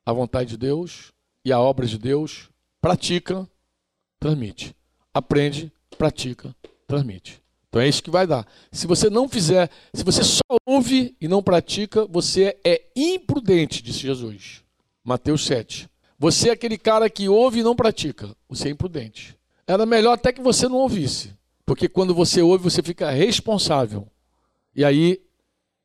a 0.04 0.12
vontade 0.12 0.50
de 0.50 0.56
Deus 0.58 1.15
e 1.46 1.52
a 1.52 1.60
obra 1.60 1.86
de 1.86 1.96
Deus, 1.96 2.50
pratica, 2.80 3.48
transmite. 4.18 4.74
Aprende, 5.14 5.72
pratica, 5.96 6.52
transmite. 6.88 7.40
Então 7.68 7.80
é 7.80 7.88
isso 7.88 8.02
que 8.02 8.10
vai 8.10 8.26
dar. 8.26 8.44
Se 8.72 8.84
você 8.84 9.08
não 9.08 9.28
fizer, 9.28 9.70
se 9.94 10.02
você 10.02 10.24
só 10.24 10.40
ouve 10.66 11.14
e 11.20 11.28
não 11.28 11.44
pratica, 11.44 12.04
você 12.04 12.58
é 12.64 12.82
imprudente, 12.96 13.80
disse 13.80 14.00
Jesus. 14.00 14.64
Mateus 15.04 15.46
7. 15.46 15.88
Você 16.18 16.48
é 16.48 16.52
aquele 16.52 16.76
cara 16.76 17.08
que 17.08 17.28
ouve 17.28 17.60
e 17.60 17.62
não 17.62 17.76
pratica. 17.76 18.34
Você 18.48 18.66
é 18.66 18.72
imprudente. 18.72 19.38
Era 19.68 19.86
melhor 19.86 20.14
até 20.14 20.32
que 20.32 20.42
você 20.42 20.66
não 20.66 20.78
ouvisse. 20.78 21.32
Porque 21.64 21.88
quando 21.88 22.12
você 22.12 22.42
ouve, 22.42 22.64
você 22.64 22.82
fica 22.82 23.08
responsável. 23.12 24.08
E 24.74 24.84
aí 24.84 25.22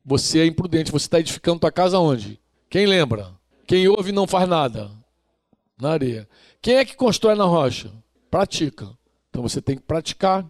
você 0.04 0.40
é 0.40 0.46
imprudente. 0.46 0.90
Você 0.90 1.06
está 1.06 1.20
edificando 1.20 1.60
tua 1.60 1.70
casa 1.70 2.00
onde? 2.00 2.40
Quem 2.68 2.84
lembra? 2.84 3.30
Quem 3.64 3.86
ouve 3.86 4.08
e 4.08 4.12
não 4.12 4.26
faz 4.26 4.48
nada? 4.48 5.01
Na 5.80 5.90
areia. 5.90 6.28
Quem 6.60 6.76
é 6.76 6.84
que 6.84 6.96
constrói 6.96 7.34
na 7.34 7.44
rocha? 7.44 7.92
Pratica. 8.30 8.88
Então 9.30 9.42
você 9.42 9.60
tem 9.60 9.76
que 9.76 9.82
praticar. 9.82 10.46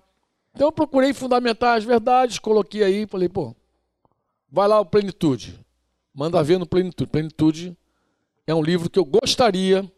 Então 0.54 0.68
eu 0.68 0.72
procurei 0.72 1.14
fundamentar 1.14 1.78
as 1.78 1.84
verdades, 1.84 2.38
coloquei 2.38 2.82
aí, 2.82 3.06
falei, 3.06 3.28
pô, 3.28 3.56
vai 4.50 4.68
lá 4.68 4.80
o 4.80 4.86
Plenitude. 4.86 5.58
Manda 6.14 6.42
ver 6.42 6.58
no 6.58 6.66
Plenitude. 6.66 7.10
Plenitude 7.10 7.76
é 8.46 8.54
um 8.54 8.62
livro 8.62 8.90
que 8.90 8.98
eu 8.98 9.04
gostaria 9.04 9.90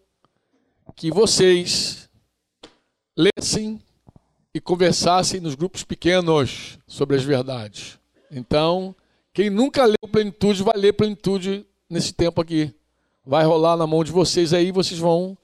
que 0.94 1.10
vocês 1.10 2.08
lessem 3.16 3.80
e 4.54 4.60
conversassem 4.60 5.40
nos 5.40 5.54
grupos 5.54 5.82
pequenos 5.82 6.78
sobre 6.86 7.16
as 7.16 7.24
verdades. 7.24 7.98
Então, 8.30 8.94
quem 9.32 9.50
nunca 9.50 9.84
leu 9.84 10.08
Plenitude, 10.10 10.62
vai 10.62 10.76
ler 10.76 10.92
Plenitude 10.92 11.66
nesse 11.90 12.12
tempo 12.12 12.40
aqui. 12.40 12.72
Vai 13.26 13.42
rolar 13.44 13.76
na 13.76 13.86
mão 13.86 14.04
de 14.04 14.12
vocês 14.12 14.52
aí, 14.52 14.70
vocês 14.70 15.00
vão 15.00 15.36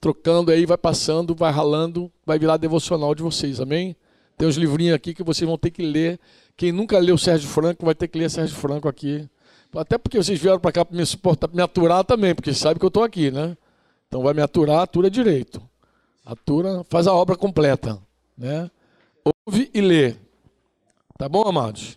trocando 0.00 0.50
aí, 0.50 0.66
vai 0.66 0.76
passando, 0.76 1.36
vai 1.36 1.52
ralando, 1.52 2.10
vai 2.26 2.36
virar 2.36 2.56
devocional 2.56 3.14
de 3.14 3.22
vocês, 3.22 3.60
amém? 3.60 3.94
Tem 4.36 4.48
uns 4.48 4.56
livrinhos 4.56 4.96
aqui 4.96 5.14
que 5.14 5.22
vocês 5.22 5.48
vão 5.48 5.56
ter 5.56 5.70
que 5.70 5.82
ler. 5.82 6.18
Quem 6.56 6.72
nunca 6.72 6.98
leu 6.98 7.16
Sérgio 7.16 7.48
Franco 7.48 7.84
vai 7.84 7.94
ter 7.94 8.08
que 8.08 8.18
ler 8.18 8.28
Sérgio 8.28 8.56
Franco 8.56 8.88
aqui. 8.88 9.28
Até 9.72 9.96
porque 9.96 10.18
vocês 10.18 10.40
vieram 10.40 10.58
para 10.58 10.72
cá 10.72 10.84
para 10.84 10.96
me 10.96 11.06
suportar, 11.06 11.48
me 11.54 11.62
aturar 11.62 12.02
também, 12.02 12.34
porque 12.34 12.52
sabe 12.52 12.80
que 12.80 12.84
eu 12.84 12.88
estou 12.88 13.04
aqui, 13.04 13.30
né? 13.30 13.56
Então 14.08 14.20
vai 14.20 14.34
me 14.34 14.42
aturar, 14.42 14.80
atura 14.80 15.08
direito. 15.08 15.62
Atura, 16.26 16.84
faz 16.90 17.06
a 17.06 17.14
obra 17.14 17.36
completa, 17.36 18.02
né? 18.36 18.68
Ouve 19.24 19.70
e 19.72 19.80
lê. 19.80 20.16
Tá 21.16 21.28
bom, 21.28 21.42
amados? 21.42 21.96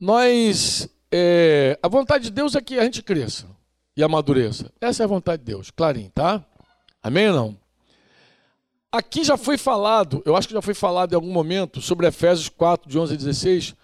Nós, 0.00 0.88
é, 1.12 1.78
a 1.82 1.88
vontade 1.88 2.24
de 2.24 2.30
Deus 2.30 2.54
é 2.54 2.62
que 2.62 2.78
a 2.78 2.84
gente 2.84 3.02
cresça 3.02 3.55
e 3.96 4.02
amadureça. 4.02 4.70
Essa 4.80 5.02
é 5.02 5.04
a 5.04 5.08
vontade 5.08 5.42
de 5.42 5.46
Deus, 5.46 5.70
clarinho, 5.70 6.10
tá? 6.14 6.44
Amém 7.02 7.28
ou 7.28 7.34
não? 7.34 7.56
Aqui 8.92 9.24
já 9.24 9.36
foi 9.36 9.58
falado, 9.58 10.22
eu 10.24 10.36
acho 10.36 10.48
que 10.48 10.54
já 10.54 10.62
foi 10.62 10.74
falado 10.74 11.12
em 11.12 11.14
algum 11.14 11.32
momento, 11.32 11.80
sobre 11.80 12.06
Efésios 12.06 12.48
4, 12.48 12.88
de 12.88 12.98
11 12.98 13.14
a 13.14 13.16
16, 13.16 13.74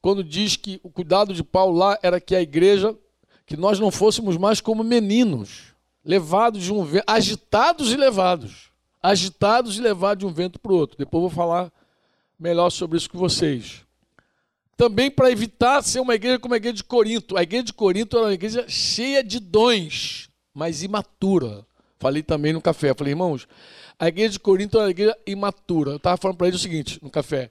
quando 0.00 0.22
diz 0.22 0.56
que 0.56 0.80
o 0.82 0.90
cuidado 0.90 1.34
de 1.34 1.42
Paulo 1.42 1.76
lá 1.76 1.98
era 2.02 2.20
que 2.20 2.34
a 2.34 2.40
igreja, 2.40 2.96
que 3.46 3.56
nós 3.56 3.78
não 3.80 3.90
fôssemos 3.90 4.36
mais 4.36 4.60
como 4.60 4.84
meninos, 4.84 5.74
levados 6.04 6.62
de 6.62 6.72
um 6.72 6.84
vento, 6.84 7.04
agitados 7.06 7.92
e 7.92 7.96
levados, 7.96 8.70
agitados 9.02 9.78
e 9.78 9.80
levados 9.80 10.20
de 10.20 10.26
um 10.26 10.34
vento 10.34 10.58
para 10.58 10.72
o 10.72 10.76
outro. 10.76 10.98
Depois 10.98 11.20
vou 11.20 11.30
falar 11.30 11.72
melhor 12.38 12.70
sobre 12.70 12.96
isso 12.96 13.10
com 13.10 13.18
vocês. 13.18 13.87
Também 14.78 15.10
para 15.10 15.28
evitar 15.28 15.82
ser 15.82 15.98
uma 15.98 16.14
igreja 16.14 16.38
como 16.38 16.54
a 16.54 16.56
igreja 16.56 16.76
de 16.76 16.84
Corinto. 16.84 17.36
A 17.36 17.42
igreja 17.42 17.64
de 17.64 17.72
Corinto 17.72 18.16
era 18.16 18.26
uma 18.26 18.32
igreja 18.32 18.64
cheia 18.68 19.24
de 19.24 19.40
dons, 19.40 20.30
mas 20.54 20.84
imatura. 20.84 21.66
Falei 21.98 22.22
também 22.22 22.52
no 22.52 22.62
café. 22.62 22.94
Falei, 22.94 23.10
irmãos, 23.10 23.48
a 23.98 24.06
igreja 24.06 24.34
de 24.34 24.38
Corinto 24.38 24.76
era 24.76 24.84
uma 24.84 24.90
igreja 24.92 25.18
imatura. 25.26 25.90
Eu 25.90 25.96
estava 25.96 26.16
falando 26.16 26.36
para 26.36 26.46
eles 26.46 26.60
o 26.60 26.62
seguinte 26.62 27.00
no 27.02 27.10
café: 27.10 27.50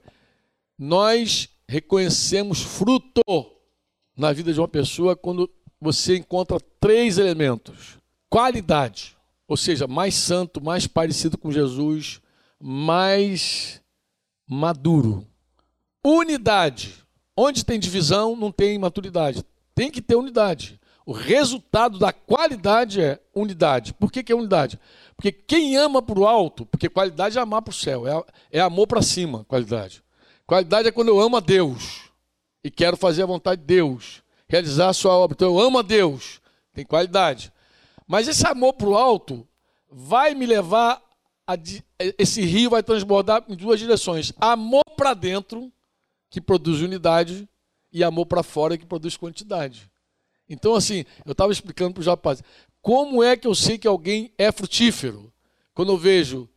nós 0.79 1.50
reconhecemos 1.67 2.62
fruto 2.62 3.22
na 4.15 4.31
vida 4.31 4.53
de 4.53 4.62
uma 4.62 4.67
pessoa 4.69 5.13
quando 5.13 5.51
você 5.81 6.15
encontra 6.15 6.62
três 6.79 7.17
elementos: 7.17 7.98
qualidade, 8.29 9.17
ou 9.46 9.57
seja, 9.57 9.86
mais 9.86 10.15
santo, 10.15 10.63
mais 10.63 10.88
parecido 10.88 11.38
com 11.38 11.51
Jesus, 11.51 12.22
mais 12.57 13.81
maduro. 14.48 15.27
Unidade. 16.01 17.05
Onde 17.39 17.63
tem 17.63 17.79
divisão, 17.79 18.36
não 18.36 18.51
tem 18.51 18.79
maturidade. 18.79 19.46
Tem 19.75 19.91
que 19.91 20.01
ter 20.01 20.15
unidade. 20.15 20.79
O 21.06 21.12
resultado 21.12 22.00
da 22.00 22.12
qualidade 22.12 23.00
é 23.00 23.20
unidade. 23.34 23.94
Por 23.94 24.12
que, 24.12 24.24
que 24.24 24.32
é 24.32 24.36
unidade? 24.36 24.79
Porque 25.15 25.32
quem 25.32 25.77
ama 25.77 26.01
para 26.01 26.20
o 26.20 26.27
alto, 26.27 26.65
porque 26.65 26.89
qualidade 26.89 27.38
é 27.38 27.41
amar 27.41 27.62
para 27.62 27.72
o 27.72 27.75
céu, 27.75 28.08
é, 28.08 28.58
é 28.58 28.60
amor 28.60 28.88
para 28.88 29.01
cima, 29.01 29.46
qualidade. 29.48 30.03
Qualidade 30.46 30.88
é 30.88 30.91
quando 30.91 31.10
eu 31.10 31.20
amo 31.20 31.38
a 31.38 31.39
Deus 31.39 32.10
e 32.63 32.72
quero 32.72 32.98
fazer 32.98 33.24
a 33.24 33.27
vontade 33.27 33.62
de 33.62 33.67
Deus, 33.67 34.24
realizar 34.50 34.89
a 34.89 34.94
sua 34.94 35.13
obra. 35.13 35.36
Então 35.36 35.48
eu 35.48 35.60
amo 35.60 35.79
a 35.79 35.82
Deus, 35.82 36.41
tem 36.74 36.86
qualidade. 36.86 37.53
Mas 38.08 38.27
esse 38.27 38.46
amor 38.48 38.74
para 38.74 38.89
o 38.89 38.98
alto 38.98 39.48
vai 39.89 40.34
me 40.34 40.46
levar 40.46 41.01
a, 41.48 41.56
esse 42.17 42.41
rio 42.41 42.72
vai 42.72 42.84
transbordar 42.84 43.44
em 43.48 43.56
duas 43.56 43.79
direções: 43.79 44.34
amor 44.39 44.84
para 44.98 45.13
dentro, 45.13 45.72
que 46.29 46.41
produz 46.41 46.81
unidade, 46.81 47.48
e 47.91 48.03
amor 48.03 48.25
para 48.25 48.43
fora, 48.43 48.77
que 48.77 48.86
produz 48.86 49.15
quantidade. 49.17 49.89
Então, 50.50 50.75
assim, 50.75 51.05
eu 51.25 51.31
estava 51.31 51.51
explicando 51.51 51.93
para 51.93 52.01
os 52.01 52.07
rapazes, 52.07 52.43
como 52.81 53.24
é 53.24 53.36
que 53.36 53.48
eu 53.48 53.55
sei 53.55 53.77
que 53.77 53.88
alguém 53.88 54.31
é 54.38 54.51
frutífero? 54.51 55.31
Quando 55.74 55.91
eu 55.91 55.98
vejo 55.98 56.48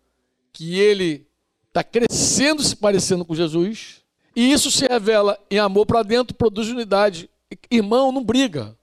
que 0.52 0.78
ele 0.78 1.26
está 1.68 1.82
crescendo 1.82 2.62
se 2.62 2.76
parecendo 2.76 3.24
com 3.24 3.34
Jesus, 3.34 4.02
e 4.34 4.52
isso 4.52 4.70
se 4.70 4.86
revela 4.86 5.38
em 5.50 5.58
amor 5.58 5.86
para 5.86 6.02
dentro, 6.02 6.34
produz 6.34 6.68
unidade. 6.68 7.28
Irmão 7.70 8.12
não 8.12 8.22
briga, 8.22 8.76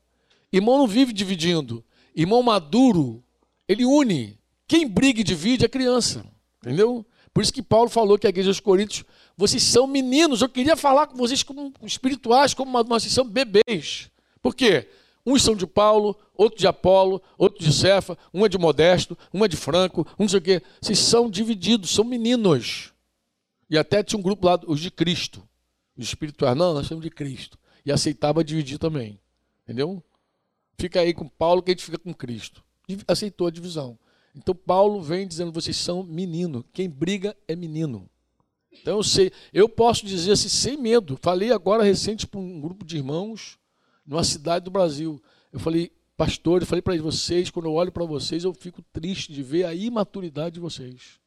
irmão 0.52 0.78
não 0.78 0.88
vive 0.88 1.14
dividindo. 1.14 1.84
Irmão 2.16 2.42
maduro, 2.42 3.24
ele 3.68 3.86
une. 3.86 4.38
Quem 4.68 4.88
briga 4.88 5.22
e 5.22 5.24
divide 5.24 5.64
é 5.64 5.70
criança, 5.70 6.26
entendeu? 6.62 7.06
Por 7.34 7.44
isso 7.44 7.54
que 7.54 7.62
Paulo 7.62 7.90
falou 7.90 8.18
que 8.18 8.28
a 8.28 8.30
igreja 8.30 8.50
dos 8.50 8.60
Coríntios, 8.60 9.06
vocês 9.38 9.62
são 9.62 9.86
meninos. 9.86 10.42
Eu 10.42 10.50
queria 10.50 10.76
falar 10.76 11.08
com 11.08 11.16
vocês 11.16 11.44
como 11.44 11.72
espirituais, 11.84 12.54
como 12.54 12.72
uma, 12.72 12.84
vocês 12.84 13.14
são 13.14 13.24
bebês. 13.24 14.10
Por 14.42 14.56
quê? 14.56 14.90
Uns 15.26 15.44
são 15.44 15.56
de 15.56 15.68
Paulo, 15.68 16.18
outro 16.34 16.58
de 16.58 16.66
Apolo, 16.66 17.22
outro 17.38 17.64
de 17.64 17.72
Cefa, 17.72 18.18
um 18.34 18.46
é 18.46 18.50
de 18.50 18.58
Modesto, 18.58 19.18
um 19.34 19.44
é 19.44 19.48
de 19.48 19.58
Franco, 19.58 20.08
um 20.18 20.24
não 20.24 20.30
sei 20.30 20.40
o 20.40 20.42
quê. 20.42 20.62
Vocês 20.82 20.98
são 20.98 21.30
divididos, 21.30 21.92
são 21.92 22.04
meninos. 22.04 22.94
E 23.70 23.78
até 23.78 24.02
tinha 24.02 24.18
um 24.18 24.24
grupo 24.24 24.46
lá, 24.48 24.60
os 24.66 24.80
de 24.80 24.90
Cristo. 24.90 25.48
Os 25.98 26.08
espirituais, 26.08 26.56
não, 26.56 26.74
nós 26.74 26.88
somos 26.88 27.04
de 27.04 27.10
Cristo. 27.10 27.60
E 27.86 27.92
aceitava 27.92 28.44
dividir 28.44 28.80
também. 28.80 29.20
Entendeu? 29.64 30.02
Fica 30.78 31.02
aí 31.02 31.14
com 31.14 31.28
Paulo 31.28 31.62
que 31.62 31.72
a 31.72 31.74
gente 31.74 31.84
fica 31.84 31.98
com 31.98 32.14
Cristo. 32.14 32.64
Aceitou 33.08 33.48
a 33.48 33.52
divisão. 33.52 34.00
Então 34.34 34.56
Paulo 34.56 35.02
vem 35.02 35.28
dizendo: 35.28 35.52
vocês 35.52 35.76
são 35.76 36.04
menino. 36.04 36.64
Quem 36.72 36.90
briga 36.90 37.36
é 37.48 37.56
menino. 37.56 38.10
Então 38.82 38.98
eu 38.98 39.04
sei, 39.04 39.32
eu 39.54 39.68
posso 39.68 40.06
dizer 40.06 40.32
assim 40.32 40.50
sem 40.50 40.78
medo. 40.78 41.18
Falei 41.22 41.52
agora 41.52 41.84
recente 41.84 42.26
para 42.26 42.40
um 42.40 42.60
grupo 42.60 42.86
de 42.86 42.98
irmãos 42.98 43.58
numa 44.06 44.24
cidade 44.24 44.66
do 44.66 44.72
Brasil. 44.72 45.22
Eu 45.52 45.60
falei, 45.60 45.92
pastor, 46.16 46.62
eu 46.62 46.66
falei 46.66 46.82
para 46.82 46.96
vocês, 47.02 47.50
quando 47.50 47.66
eu 47.66 47.74
olho 47.74 47.92
para 47.92 48.06
vocês, 48.06 48.44
eu 48.44 48.54
fico 48.54 48.82
triste 48.94 49.34
de 49.34 49.44
ver 49.44 49.66
a 49.66 49.74
imaturidade 49.74 50.56
de 50.56 50.60
vocês. 50.60 51.20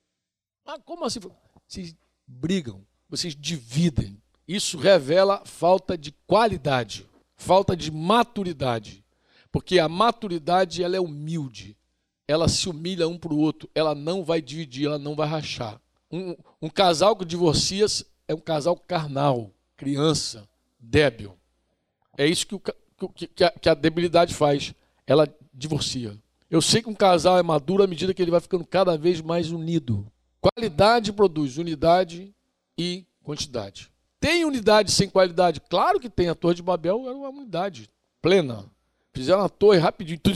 Ah, 0.65 0.79
como 0.79 1.05
assim? 1.05 1.21
Vocês 1.67 1.95
brigam, 2.27 2.85
vocês 3.09 3.37
dividem. 3.37 4.21
Isso 4.47 4.79
revela 4.79 5.43
falta 5.45 5.97
de 5.97 6.13
qualidade, 6.27 7.07
falta 7.37 7.77
de 7.77 7.91
maturidade. 7.91 9.05
Porque 9.53 9.79
a 9.79 9.89
maturidade 9.89 10.83
ela 10.83 10.97
é 10.97 11.01
humilde, 11.01 11.77
ela 12.27 12.49
se 12.49 12.69
humilha 12.69 13.09
um 13.09 13.19
para 13.19 13.35
o 13.35 13.39
outro, 13.39 13.69
ela 13.75 13.95
não 13.95 14.25
vai 14.25 14.41
dividir, 14.41 14.87
ela 14.87 14.99
não 14.99 15.17
vai 15.17 15.29
rachar. 15.29 15.81
Um, 16.11 16.37
um 16.63 16.69
casal 16.69 17.15
que 17.15 17.25
divorcia 17.25 17.87
é 18.27 18.35
um 18.35 18.41
casal 18.41 18.77
carnal, 18.77 19.51
criança, 19.77 20.49
débil. 20.79 21.37
É 22.19 22.27
isso 22.27 22.47
que, 22.47 22.55
o, 22.55 22.61
que, 22.61 23.45
a, 23.45 23.51
que 23.51 23.69
a 23.69 23.75
debilidade 23.75 24.35
faz, 24.35 24.75
ela 25.07 25.29
divorcia. 25.53 26.17
Eu 26.51 26.61
sei 26.61 26.83
que 26.83 26.91
um 26.91 26.95
casal 26.95 27.39
é 27.39 27.43
maduro 27.43 27.83
à 27.83 27.87
medida 27.87 28.13
que 28.13 28.21
ele 28.21 28.31
vai 28.31 28.41
ficando 28.41 28.67
cada 28.67 28.99
vez 28.99 29.21
mais 29.21 29.53
unido. 29.53 30.11
Qualidade 30.41 31.13
produz 31.13 31.59
unidade 31.59 32.35
e 32.77 33.07
quantidade. 33.23 33.91
Tem 34.19 34.45
unidade 34.45 34.91
sem 34.91 35.09
qualidade? 35.09 35.61
Claro 35.61 36.01
que 36.01 36.11
tem. 36.11 36.29
A 36.29 36.35
Torre 36.35 36.57
de 36.57 36.63
Babel 36.63 37.07
era 37.07 37.17
uma 37.17 37.29
unidade 37.29 37.89
plena. 38.21 38.67
Fizeram 39.15 39.43
a 39.43 39.49
torre 39.49 39.79
rapidinho. 39.79 40.19
Tu, 40.19 40.33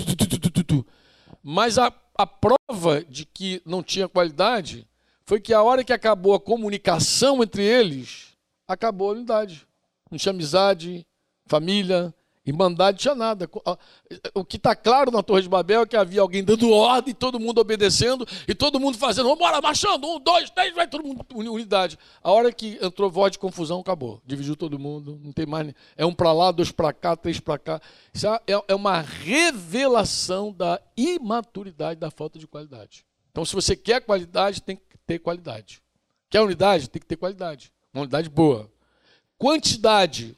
tu, 0.51 0.65
tu, 0.65 0.87
Mas 1.43 1.79
a, 1.79 1.93
a 2.17 2.27
prova 2.27 3.05
de 3.09 3.27
que 3.27 3.61
não 3.65 3.83
tinha 3.83 4.09
qualidade 4.09 4.87
foi 5.27 5.41
que 5.41 5.53
a 5.53 5.63
hora 5.63 5.85
que 5.85 5.93
acabou 5.93 6.35
a 6.35 6.41
comunicação 6.41 7.43
entre 7.43 7.63
eles, 7.63 8.37
acabou 8.67 9.11
a 9.11 9.13
unidade. 9.13 9.67
Não 10.11 10.19
tinha 10.19 10.31
amizade, 10.31 11.07
família, 11.47 12.15
Irmandade 12.47 12.99
tinha 12.99 13.15
nada. 13.15 13.49
O 14.35 14.45
que 14.45 14.59
está 14.59 14.77
claro 14.77 15.11
na 15.11 15.23
Torre 15.23 15.43
de 15.43 15.49
Babel 15.49 15.83
é 15.83 15.87
que 15.87 15.97
havia 15.97 16.21
alguém 16.21 16.45
dando 16.45 16.71
ordem, 16.71 17.15
todo 17.15 17.41
mundo 17.41 17.59
obedecendo 17.59 18.27
e 18.47 18.55
todo 18.55 18.79
mundo 18.79 18.99
fazendo, 18.99 19.25
vamos 19.25 19.39
embora, 19.39 19.63
marchando, 19.63 20.07
um, 20.07 20.21
dois, 20.21 20.51
três, 20.51 20.75
vai 20.75 20.87
todo 20.87 21.03
mundo, 21.03 21.25
unidade. 21.31 21.99
A 22.23 22.31
hora 22.31 22.53
que 22.53 22.79
entrou 22.83 23.11
voz 23.11 23.33
de 23.33 23.39
confusão, 23.39 23.81
acabou. 23.81 24.21
Dividiu 24.27 24.55
todo 24.57 24.79
mundo, 24.79 25.19
não 25.25 25.33
tem 25.33 25.47
mais. 25.47 25.73
É 25.97 26.05
um 26.05 26.13
para 26.13 26.33
lá, 26.33 26.51
dois 26.53 26.71
para 26.71 26.93
cá, 26.93 27.17
três 27.17 27.41
para 27.41 27.59
cá. 27.59 27.81
Isso 28.13 28.27
é, 28.27 28.41
é 28.69 28.75
uma 28.75 29.01
revelação 29.01 30.53
da 30.53 30.79
imaturidade, 30.99 31.99
da 31.99 32.11
falta 32.11 32.39
de 32.39 32.47
qualidade. 32.47 33.07
Então, 33.31 33.45
se 33.45 33.55
você 33.55 33.75
quer 33.75 34.03
qualidade, 34.03 34.63
tem 34.63 34.77
que 34.77 34.94
ter 35.07 35.19
qualidade. 35.19 35.83
Quer 36.29 36.41
unidade? 36.41 36.89
Tem 36.89 37.01
que 37.01 37.07
ter 37.07 37.17
qualidade. 37.17 37.73
Uma 37.93 38.03
unidade 38.03 38.29
boa. 38.29 38.71
Quantidade 39.39 40.37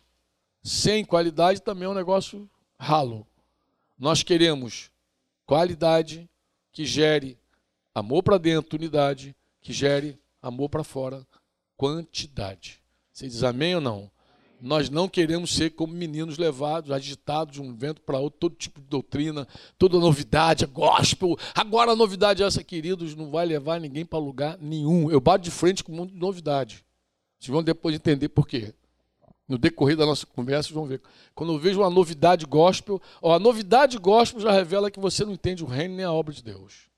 sem 0.62 1.04
qualidade 1.04 1.62
também 1.62 1.84
é 1.84 1.88
um 1.88 1.94
negócio 1.94 2.48
ralo. 2.78 3.26
Nós 3.98 4.22
queremos 4.22 4.90
qualidade 5.46 6.28
que 6.72 6.84
gere 6.84 7.38
amor 7.94 8.22
para 8.22 8.36
dentro, 8.36 8.76
unidade, 8.76 9.34
que 9.60 9.72
gere 9.72 10.20
amor 10.42 10.68
para 10.68 10.84
fora, 10.84 11.26
quantidade. 11.76 12.82
Você 13.12 13.26
diz 13.26 13.42
amém 13.42 13.74
ou 13.74 13.80
não? 13.80 14.10
Nós 14.60 14.88
não 14.88 15.08
queremos 15.08 15.54
ser 15.54 15.70
como 15.70 15.92
meninos 15.92 16.38
levados, 16.38 16.90
agitados 16.90 17.54
de 17.54 17.62
um 17.62 17.74
vento 17.74 18.00
para 18.00 18.18
outro, 18.18 18.38
todo 18.40 18.54
tipo 18.54 18.80
de 18.80 18.86
doutrina, 18.86 19.46
toda 19.78 19.98
novidade, 19.98 20.64
é 20.64 20.66
gospel. 20.66 21.36
Agora 21.54 21.92
a 21.92 21.96
novidade 21.96 22.42
é 22.42 22.46
essa, 22.46 22.64
queridos, 22.64 23.14
não 23.14 23.30
vai 23.30 23.44
levar 23.44 23.80
ninguém 23.80 24.04
para 24.04 24.18
lugar 24.18 24.58
nenhum. 24.60 25.10
Eu 25.10 25.20
bato 25.20 25.44
de 25.44 25.50
frente 25.50 25.84
com 25.84 25.92
um 25.92 25.96
mundo 25.96 26.12
de 26.12 26.18
novidade. 26.18 26.84
Vocês 27.38 27.52
vão 27.52 27.62
depois 27.62 27.94
entender 27.94 28.28
por 28.30 28.46
quê 28.46 28.74
no 29.48 29.56
decorrer 29.56 29.96
da 29.96 30.04
nossa 30.04 30.26
conversa, 30.26 30.74
vão 30.74 30.86
ver. 30.86 31.00
Quando 31.34 31.52
eu 31.52 31.58
vejo 31.58 31.80
uma 31.80 31.90
novidade 31.90 32.44
gospel, 32.44 33.00
ó, 33.22 33.34
a 33.34 33.38
novidade 33.38 33.96
gospel 33.98 34.40
já 34.40 34.50
revela 34.50 34.90
que 34.90 34.98
você 34.98 35.24
não 35.24 35.32
entende 35.32 35.62
o 35.62 35.66
reino 35.66 35.94
nem 35.94 36.04
a 36.04 36.12
obra 36.12 36.34
de 36.34 36.42
Deus. 36.42 36.88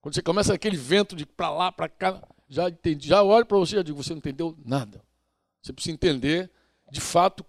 Quando 0.00 0.14
você 0.14 0.22
começa 0.22 0.52
aquele 0.52 0.76
vento 0.76 1.16
de 1.16 1.24
para 1.24 1.50
lá, 1.50 1.72
para 1.72 1.88
cá, 1.88 2.22
já 2.48 2.68
entendi, 2.68 3.08
já 3.08 3.22
olho 3.22 3.46
para 3.46 3.56
você 3.56 3.78
e 3.78 3.82
digo, 3.82 4.02
você 4.02 4.10
não 4.10 4.18
entendeu 4.18 4.54
nada. 4.64 5.02
Você 5.62 5.72
precisa 5.72 5.94
entender, 5.94 6.50
de 6.94 7.00
fato, 7.00 7.44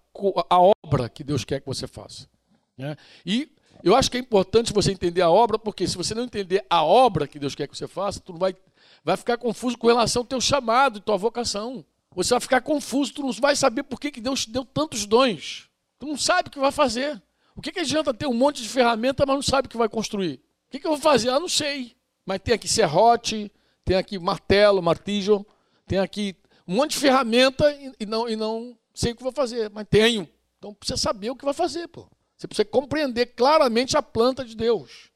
a 0.50 0.58
obra 0.60 1.08
que 1.08 1.22
Deus 1.22 1.44
quer 1.44 1.60
que 1.60 1.66
você 1.66 1.86
faça. 1.86 2.28
Né? 2.76 2.96
E 3.24 3.48
eu 3.82 3.94
acho 3.94 4.10
que 4.10 4.16
é 4.16 4.20
importante 4.20 4.72
você 4.72 4.90
entender 4.90 5.22
a 5.22 5.30
obra, 5.30 5.56
porque 5.56 5.86
se 5.86 5.96
você 5.96 6.14
não 6.14 6.24
entender 6.24 6.66
a 6.68 6.82
obra 6.82 7.28
que 7.28 7.38
Deus 7.38 7.54
quer 7.54 7.68
que 7.68 7.78
você 7.78 7.86
faça, 7.86 8.18
tu 8.18 8.34
vai, 8.34 8.56
vai 9.04 9.16
ficar 9.16 9.38
confuso 9.38 9.78
com 9.78 9.86
relação 9.86 10.22
ao 10.22 10.26
teu 10.26 10.40
chamado 10.40 10.98
e 10.98 11.00
tua 11.00 11.16
vocação. 11.16 11.84
Você 12.12 12.34
vai 12.34 12.40
ficar 12.40 12.60
confuso, 12.60 13.14
tu 13.14 13.22
não 13.22 13.32
vai 13.32 13.54
saber 13.54 13.84
por 13.84 14.00
que, 14.00 14.10
que 14.10 14.20
Deus 14.20 14.44
te 14.44 14.50
deu 14.50 14.64
tantos 14.64 15.06
dons. 15.06 15.70
Tu 16.00 16.06
não 16.06 16.16
sabe 16.16 16.48
o 16.48 16.50
que 16.50 16.58
vai 16.58 16.72
fazer. 16.72 17.22
O 17.54 17.62
que, 17.62 17.70
que 17.70 17.80
adianta 17.80 18.12
ter 18.12 18.26
um 18.26 18.34
monte 18.34 18.62
de 18.62 18.68
ferramenta, 18.68 19.24
mas 19.24 19.36
não 19.36 19.42
sabe 19.42 19.66
o 19.66 19.70
que 19.70 19.76
vai 19.76 19.88
construir? 19.88 20.40
O 20.66 20.70
que, 20.72 20.80
que 20.80 20.86
eu 20.86 20.92
vou 20.92 21.00
fazer? 21.00 21.30
Ah, 21.30 21.38
não 21.38 21.48
sei. 21.48 21.94
Mas 22.24 22.40
tem 22.40 22.54
aqui 22.54 22.66
serrote, 22.66 23.52
tem 23.84 23.96
aqui 23.96 24.18
martelo, 24.18 24.82
martillo, 24.82 25.46
tem 25.86 26.00
aqui 26.00 26.34
um 26.66 26.74
monte 26.74 26.92
de 26.92 26.98
ferramenta 26.98 27.64
e 28.00 28.04
não, 28.04 28.28
e 28.28 28.34
não 28.34 28.76
sei 28.96 29.12
o 29.12 29.16
que 29.16 29.22
vou 29.22 29.32
fazer, 29.32 29.70
mas 29.70 29.86
tenho. 29.88 30.28
Então 30.58 30.74
precisa 30.74 30.96
saber 30.96 31.30
o 31.30 31.36
que 31.36 31.44
vai 31.44 31.54
fazer, 31.54 31.86
pô. 31.88 32.08
Você 32.36 32.48
precisa 32.48 32.64
compreender 32.64 33.26
claramente 33.26 33.96
a 33.96 34.02
planta 34.02 34.44
de 34.44 34.56
Deus. 34.56 35.10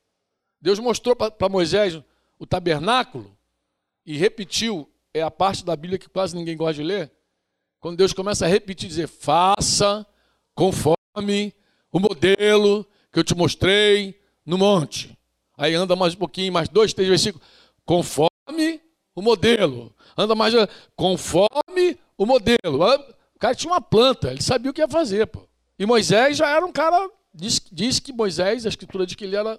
Deus 0.61 0.79
mostrou 0.79 1.17
para 1.17 1.49
Moisés 1.49 2.01
o 2.39 2.47
tabernáculo 2.47 3.37
e 4.05 4.17
repetiu 4.17 4.89
é 5.13 5.23
a 5.23 5.31
parte 5.31 5.65
da 5.65 5.75
Bíblia 5.75 5.99
que 5.99 6.09
quase 6.09 6.37
ninguém 6.37 6.57
gosta 6.57 6.75
de 6.75 6.83
ler. 6.83 7.11
Quando 7.81 7.97
Deus 7.97 8.13
começa 8.13 8.45
a 8.45 8.49
repetir, 8.49 8.89
dizer: 8.89 9.09
faça 9.09 10.07
conforme 10.55 11.55
o 11.91 11.99
modelo 11.99 12.87
que 13.13 13.19
eu 13.19 13.25
te 13.25 13.35
mostrei 13.35 14.21
no 14.45 14.57
monte. 14.57 15.19
Aí 15.57 15.75
anda 15.75 15.97
mais 15.97 16.15
um 16.15 16.19
pouquinho, 16.19 16.53
mais 16.53 16.69
dois, 16.69 16.93
três 16.93 17.09
versículos. 17.09 17.47
Conforme 17.85 18.81
o 19.15 19.23
modelo. 19.23 19.95
Anda 20.17 20.35
mais, 20.35 20.55
conforme 20.95 21.99
o 22.17 22.25
modelo. 22.25 22.83
Cara 23.41 23.55
tinha 23.55 23.73
uma 23.73 23.81
planta, 23.81 24.31
ele 24.31 24.43
sabia 24.43 24.71
o 24.71 24.75
que 24.75 24.83
ia 24.83 24.87
fazer. 24.87 25.27
Pô. 25.27 25.49
E 25.79 25.87
Moisés 25.87 26.37
já 26.37 26.51
era 26.51 26.65
um 26.65 26.71
cara, 26.71 27.11
diz, 27.35 27.59
diz 27.73 27.99
que 27.99 28.13
Moisés, 28.13 28.67
a 28.67 28.69
escritura 28.69 29.07
diz 29.07 29.17
que 29.17 29.25
ele 29.25 29.35
era, 29.35 29.59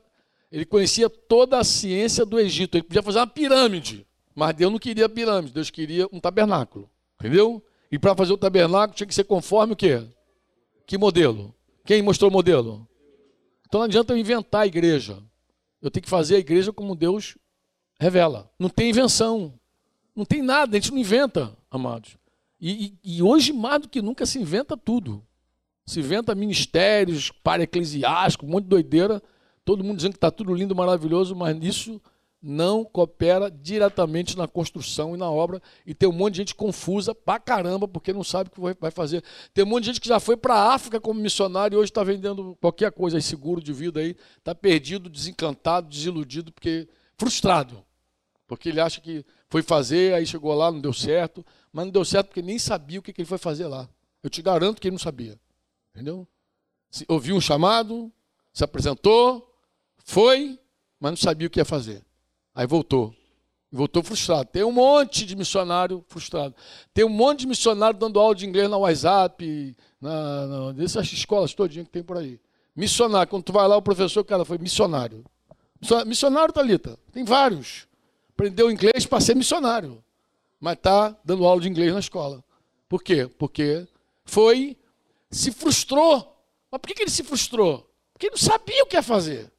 ele 0.52 0.66
conhecia 0.66 1.10
toda 1.10 1.58
a 1.58 1.64
ciência 1.64 2.24
do 2.24 2.40
Egito. 2.40 2.78
Ele 2.78 2.84
podia 2.84 3.02
fazer 3.02 3.18
uma 3.18 3.28
pirâmide. 3.28 4.06
Mas 4.36 4.54
Deus 4.54 4.72
não 4.72 4.78
queria 4.78 5.10
pirâmide, 5.10 5.52
Deus 5.52 5.72
queria 5.72 6.08
um 6.14 6.20
tabernáculo. 6.20 6.88
Entendeu? 7.20 7.62
E 7.92 7.98
para 7.98 8.16
fazer 8.16 8.32
o 8.32 8.38
tabernáculo 8.38 8.96
tinha 8.96 9.08
que 9.08 9.16
ser 9.16 9.24
conforme 9.24 9.74
o 9.74 9.76
quê? 9.76 10.04
Que 10.86 10.96
modelo? 10.96 11.54
Quem 11.84 12.04
mostrou 12.04 12.30
o 12.30 12.34
modelo? 12.34 12.88
Então 13.68 13.80
não 13.80 13.86
adianta 13.86 14.14
eu 14.14 14.18
inventar 14.18 14.62
a 14.62 14.68
igreja. 14.68 15.18
Eu 15.82 15.90
tenho 15.90 16.04
que 16.04 16.10
fazer 16.10 16.36
a 16.36 16.40
igreja 16.40 16.72
como 16.72 16.96
Deus 16.96 17.36
revela. 18.00 18.48
Não 18.60 18.70
tem 18.70 18.92
invenção. 18.92 19.60
Não 20.16 20.24
tem 20.24 20.44
nada, 20.44 20.78
a 20.78 20.80
gente 20.80 20.92
não 20.92 21.00
inventa, 21.00 21.58
amados. 21.72 22.21
E, 22.62 22.94
e, 23.04 23.24
hoje, 23.24 23.52
mais 23.52 23.82
do 23.82 23.90
que 23.90 24.02
nunca, 24.02 24.26
se 24.26 24.40
inventa 24.40 24.78
tudo. 24.78 25.26
Se 25.84 26.00
inventa 26.00 26.36
ministérios, 26.36 27.32
para 27.44 27.64
eclesiástico, 27.64 28.46
um 28.46 28.50
monte 28.50 28.66
de 28.66 28.70
doideira. 28.70 29.22
Todo 29.66 29.84
mundo 29.84 29.96
dizendo 29.96 30.12
que 30.12 30.18
está 30.18 30.30
tudo 30.30 30.54
lindo, 30.54 30.76
maravilhoso, 30.76 31.36
mas 31.36 31.58
nisso 31.58 32.00
não 32.42 32.84
coopera 32.84 33.52
diretamente 33.52 34.36
na 34.36 34.48
construção 34.48 35.14
e 35.14 35.18
na 35.18 35.30
obra 35.30 35.62
e 35.86 35.94
tem 35.94 36.10
um 36.10 36.12
monte 36.12 36.34
de 36.34 36.38
gente 36.40 36.56
confusa 36.56 37.14
pra 37.14 37.40
caramba 37.40 37.88
porque 37.88 38.12
não 38.12 38.24
sabe 38.24 38.50
o 38.50 38.74
que 38.74 38.82
vai 38.82 38.90
fazer. 38.90 39.24
Tem 39.54 39.64
um 39.64 39.68
monte 39.68 39.84
de 39.84 39.88
gente 39.90 40.02
que 40.02 40.08
já 40.08 40.20
foi 40.20 40.36
para 40.36 40.56
a 40.56 40.74
África 40.74 41.00
como 41.00 41.20
missionário 41.20 41.76
e 41.76 41.78
hoje 41.78 41.92
está 41.92 42.04
vendendo 42.04 42.58
qualquer 42.60 42.92
coisa 42.92 43.18
aí, 43.18 43.22
seguro 43.22 43.62
de 43.62 43.72
vida 43.72 44.00
aí, 44.00 44.16
está 44.40 44.56
perdido, 44.56 45.08
desencantado, 45.08 45.88
desiludido, 45.88 46.52
porque 46.52 46.88
frustrado. 47.16 47.84
Porque 48.48 48.70
ele 48.70 48.82
acha 48.82 49.00
que 49.00 49.24
foi 49.48 49.62
fazer, 49.62 50.16
aí 50.16 50.26
chegou 50.26 50.54
lá, 50.56 50.72
não 50.72 50.82
deu 50.82 50.94
certo, 50.94 51.46
mas 51.72 51.86
não 51.86 51.92
deu 51.92 52.06
certo 52.06 52.28
porque 52.28 52.42
nem 52.42 52.60
sabia 52.60 53.00
o 53.00 53.02
que 53.02 53.14
ele 53.16 53.26
foi 53.26 53.38
fazer 53.38 53.68
lá. 53.68 53.88
Eu 54.24 54.30
te 54.30 54.42
garanto 54.42 54.80
que 54.82 54.88
ele 54.88 54.96
não 54.96 55.00
sabia. 55.00 55.40
Entendeu? 55.94 56.28
ouviu 57.08 57.36
um 57.36 57.42
chamado, 57.42 58.12
se 58.54 58.64
apresentou, 58.64 59.50
foi, 60.04 60.60
mas 61.00 61.12
não 61.12 61.18
sabia 61.18 61.48
o 61.48 61.50
que 61.50 61.60
ia 61.60 61.66
fazer. 61.66 62.04
Aí 62.54 62.68
voltou. 62.68 63.16
Voltou 63.72 64.04
frustrado. 64.04 64.50
Tem 64.52 64.64
um 64.64 64.72
monte 64.72 65.26
de 65.26 65.34
missionário 65.36 66.04
frustrado. 66.10 66.54
Tem 66.94 67.06
um 67.06 67.10
monte 67.10 67.42
de 67.42 67.48
missionário 67.48 67.98
dando 67.98 68.20
aula 68.20 68.36
de 68.36 68.46
inglês 68.46 68.70
na 68.70 68.76
WhatsApp, 68.76 69.78
na, 70.02 70.74
na, 70.74 71.02
escolas 71.02 71.54
todinhas 71.54 71.88
que 71.88 71.92
tem 71.92 72.04
por 72.04 72.18
aí. 72.18 72.38
Missionário. 72.76 73.30
Quando 73.30 73.44
tu 73.44 73.54
vai 73.54 73.66
lá, 73.66 73.78
o 73.78 73.82
professor, 73.82 74.26
cara, 74.26 74.44
foi 74.44 74.58
missionário. 74.58 75.24
Missionário, 76.06 76.54
Thalita. 76.54 77.00
Tem 77.14 77.24
vários. 77.24 77.88
Aprendeu 78.34 78.70
inglês 78.70 79.06
para 79.06 79.22
ser 79.22 79.36
missionário. 79.36 80.04
Mas 80.62 80.74
está 80.74 81.18
dando 81.26 81.44
aula 81.44 81.60
de 81.60 81.68
inglês 81.68 81.92
na 81.92 82.00
escola. 82.00 82.44
Por 82.88 83.04
quê? 83.04 83.28
Porque 83.40 83.88
foi, 84.24 84.78
se 85.32 85.52
frustrou. 85.52 86.38
Mas 86.72 86.80
por 86.80 86.88
que 86.88 87.02
ele 87.02 87.10
se 87.10 87.24
frustrou? 87.24 87.92
Porque 88.14 88.28
ele 88.28 88.36
não 88.36 88.38
sabia 88.38 88.84
o 88.84 88.86
que 88.86 88.96
ia 88.96 89.02
fazer. 89.02 89.52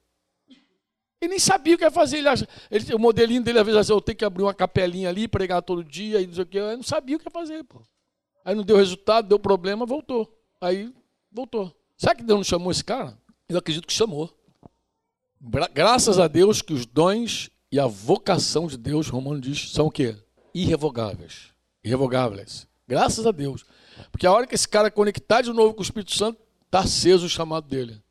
Ele 1.21 1.31
nem 1.31 1.38
sabia 1.41 1.75
o 1.75 1.79
que 1.79 1.85
ia 1.85 1.91
fazer. 1.91 2.19
Ele 2.19 2.29
acha, 2.29 2.49
ele, 2.71 2.95
o 2.95 2.99
modelinho 2.99 3.43
dele, 3.43 3.59
às 3.59 3.67
vezes, 3.67 3.81
assim, 3.81 3.93
eu 3.93 4.01
tenho 4.01 4.17
que 4.17 4.25
abrir 4.25 4.45
uma 4.45 4.55
capelinha 4.55 5.09
ali, 5.09 5.27
pregar 5.27 5.61
todo 5.61 5.83
dia, 5.83 6.21
e 6.21 6.27
não 6.27 6.35
sei 6.35 6.45
o 6.45 6.47
quê. 6.47 6.59
Ele 6.59 6.77
não 6.77 6.83
sabia 6.85 7.17
o 7.17 7.19
que 7.19 7.27
ia 7.27 7.33
fazer, 7.33 7.65
pô. 7.65 7.83
Aí 8.45 8.55
não 8.55 8.62
deu 8.62 8.77
resultado, 8.77 9.29
deu 9.29 9.38
problema, 9.38 9.85
voltou. 9.85 10.33
Aí 10.61 10.93
voltou. 11.31 11.75
Será 11.97 12.15
que 12.15 12.23
Deus 12.23 12.38
não 12.38 12.45
chamou 12.45 12.71
esse 12.71 12.85
cara? 12.85 13.19
Eu 13.49 13.59
acredito 13.59 13.87
que 13.87 13.93
chamou. 13.93 14.31
Graças 15.73 16.19
a 16.21 16.29
Deus 16.29 16.62
que 16.62 16.73
os 16.73 16.87
dons 16.87 17.51
e 17.71 17.81
a 17.81 17.87
vocação 17.87 18.67
de 18.67 18.77
Deus, 18.77 19.09
Romano 19.09 19.41
diz, 19.41 19.73
são 19.73 19.87
o 19.87 19.91
quê? 19.91 20.17
Irrevogáveis. 20.55 21.51
Irrevogáveis. 21.85 22.67
Graças 22.87 23.27
a 23.27 23.31
Deus. 23.33 23.65
Porque 24.11 24.27
a 24.27 24.33
hora 24.33 24.47
que 24.47 24.55
esse 24.55 24.69
cara 24.69 24.91
conectar 24.91 25.43
de 25.43 25.53
novo 25.53 25.75
com 25.75 25.81
o 25.81 25.85
Espírito 25.85 26.15
Santo, 26.17 26.38
está 26.67 26.81
aceso 26.81 27.27
o 27.27 27.29
chamado 27.29 27.69
dele. 27.69 28.03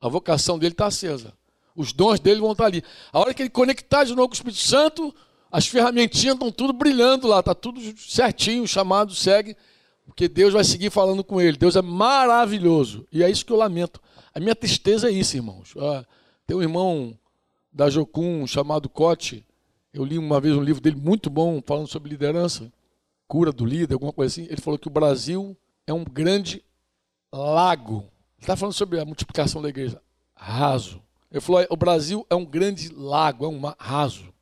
A 0.00 0.08
vocação 0.08 0.58
dele 0.58 0.72
está 0.72 0.86
acesa. 0.86 1.32
Os 1.74 1.92
dons 1.92 2.20
dele 2.20 2.40
vão 2.40 2.52
estar 2.52 2.64
tá 2.64 2.68
ali. 2.68 2.82
A 3.12 3.18
hora 3.18 3.34
que 3.34 3.42
ele 3.42 3.50
conectar 3.50 4.04
de 4.04 4.14
novo 4.14 4.28
com 4.28 4.34
o 4.34 4.36
Espírito 4.36 4.60
Santo, 4.60 5.14
as 5.50 5.66
ferramentinhas 5.66 6.34
estão 6.34 6.50
tudo 6.50 6.72
brilhando 6.72 7.26
lá, 7.26 7.40
está 7.40 7.54
tudo 7.54 7.80
certinho, 7.98 8.62
o 8.62 8.68
chamado 8.68 9.14
segue, 9.14 9.56
porque 10.04 10.28
Deus 10.28 10.52
vai 10.52 10.64
seguir 10.64 10.90
falando 10.90 11.22
com 11.22 11.40
ele. 11.40 11.56
Deus 11.56 11.76
é 11.76 11.82
maravilhoso. 11.82 13.06
E 13.12 13.22
é 13.22 13.30
isso 13.30 13.44
que 13.44 13.52
eu 13.52 13.56
lamento. 13.56 14.00
A 14.34 14.40
minha 14.40 14.54
tristeza 14.54 15.08
é 15.08 15.12
isso, 15.12 15.36
irmãos. 15.36 15.74
Ah, 15.78 16.04
tem 16.46 16.56
um 16.56 16.62
irmão 16.62 17.16
da 17.72 17.88
Jocum 17.88 18.46
chamado 18.46 18.88
Cote. 18.88 19.45
Eu 19.96 20.04
li 20.04 20.18
uma 20.18 20.38
vez 20.38 20.54
um 20.54 20.62
livro 20.62 20.82
dele 20.82 20.96
muito 20.96 21.30
bom, 21.30 21.62
falando 21.64 21.86
sobre 21.86 22.10
liderança, 22.10 22.70
cura 23.26 23.50
do 23.50 23.64
líder, 23.64 23.94
alguma 23.94 24.12
coisa 24.12 24.30
assim. 24.30 24.46
Ele 24.50 24.60
falou 24.60 24.78
que 24.78 24.88
o 24.88 24.90
Brasil 24.90 25.56
é 25.86 25.92
um 25.92 26.04
grande 26.04 26.62
lago. 27.32 28.00
Ele 28.00 28.42
está 28.42 28.54
falando 28.54 28.74
sobre 28.74 29.00
a 29.00 29.06
multiplicação 29.06 29.62
da 29.62 29.70
igreja. 29.70 30.02
Raso. 30.34 31.02
Ele 31.30 31.40
falou: 31.40 31.66
o 31.70 31.76
Brasil 31.78 32.26
é 32.28 32.34
um 32.34 32.44
grande 32.44 32.90
lago, 32.92 33.46
é 33.46 33.48
um 33.48 33.58
raso. 33.78 34.34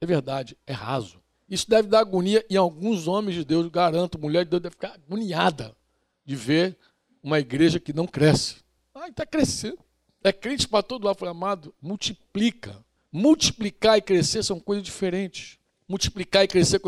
É 0.00 0.06
verdade, 0.06 0.56
é 0.64 0.72
raso. 0.72 1.20
Isso 1.48 1.68
deve 1.68 1.88
dar 1.88 1.98
agonia 1.98 2.46
em 2.48 2.54
alguns 2.54 3.08
homens 3.08 3.34
de 3.34 3.44
Deus, 3.44 3.66
garanto, 3.66 4.20
mulher 4.20 4.44
de 4.44 4.50
Deus 4.50 4.62
deve 4.62 4.76
ficar 4.76 4.94
agoniada 4.94 5.76
de 6.24 6.36
ver 6.36 6.78
uma 7.20 7.40
igreja 7.40 7.80
que 7.80 7.92
não 7.92 8.06
cresce. 8.06 8.58
Ah, 8.94 9.08
está 9.08 9.26
crescendo. 9.26 9.80
É 10.22 10.32
crente 10.32 10.68
para 10.68 10.80
todo 10.80 11.06
lado. 11.06 11.18
Foi 11.18 11.28
amado, 11.28 11.74
multiplica. 11.82 12.84
Multiplicar 13.12 13.98
e 13.98 14.02
crescer 14.02 14.42
são 14.42 14.58
coisas 14.58 14.82
diferentes. 14.84 15.58
Multiplicar 15.86 16.44
e 16.44 16.48
crescer. 16.48 16.80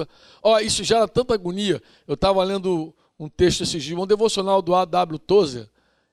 Ó, 0.43 0.55
oh, 0.55 0.59
isso 0.59 0.83
gera 0.83 1.07
tanta 1.07 1.35
agonia. 1.35 1.83
Eu 2.07 2.15
estava 2.15 2.43
lendo 2.43 2.95
um 3.19 3.29
texto 3.29 3.63
esses 3.63 3.83
dias, 3.83 3.99
um 3.99 4.07
devocional 4.07 4.63
do 4.63 4.75
A.W. 4.75 5.19
Tozer, 5.19 5.69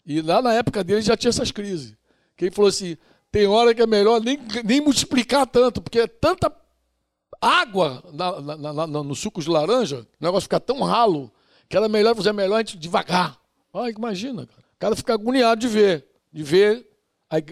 e 0.06 0.22
lá 0.22 0.42
na 0.42 0.54
época 0.54 0.84
dele 0.84 1.02
já 1.02 1.16
tinha 1.16 1.30
essas 1.30 1.52
crises. 1.52 1.96
Que 2.36 2.46
ele 2.46 2.56
falou 2.56 2.70
assim: 2.70 2.98
tem 3.32 3.48
hora 3.48 3.74
que 3.74 3.82
é 3.82 3.88
melhor 3.88 4.20
nem, 4.20 4.38
nem 4.64 4.82
multiplicar 4.82 5.48
tanto, 5.48 5.82
porque 5.82 6.00
é 6.00 6.08
tanta 6.08 6.52
água 7.40 8.04
na, 8.14 8.42
na, 8.42 8.74
na, 8.74 8.88
no 8.88 9.16
suco 9.16 9.42
de 9.42 9.50
laranja, 9.50 10.02
o 10.20 10.24
negócio 10.24 10.44
fica 10.44 10.60
tão 10.60 10.82
ralo, 10.84 11.32
que 11.68 11.76
era 11.76 11.90
melhor 11.90 12.16
fazer 12.16 12.34
melhor 12.34 12.58
a 12.58 12.60
gente 12.60 12.78
devagar. 12.78 13.40
Olha, 13.74 13.92
imagina, 13.92 14.46
cara. 14.46 14.62
O 14.62 14.80
cara 14.80 14.96
fica 14.96 15.14
agoniado 15.14 15.62
de 15.62 15.68
ver, 15.68 16.06
de 16.32 16.44
ver 16.44 16.88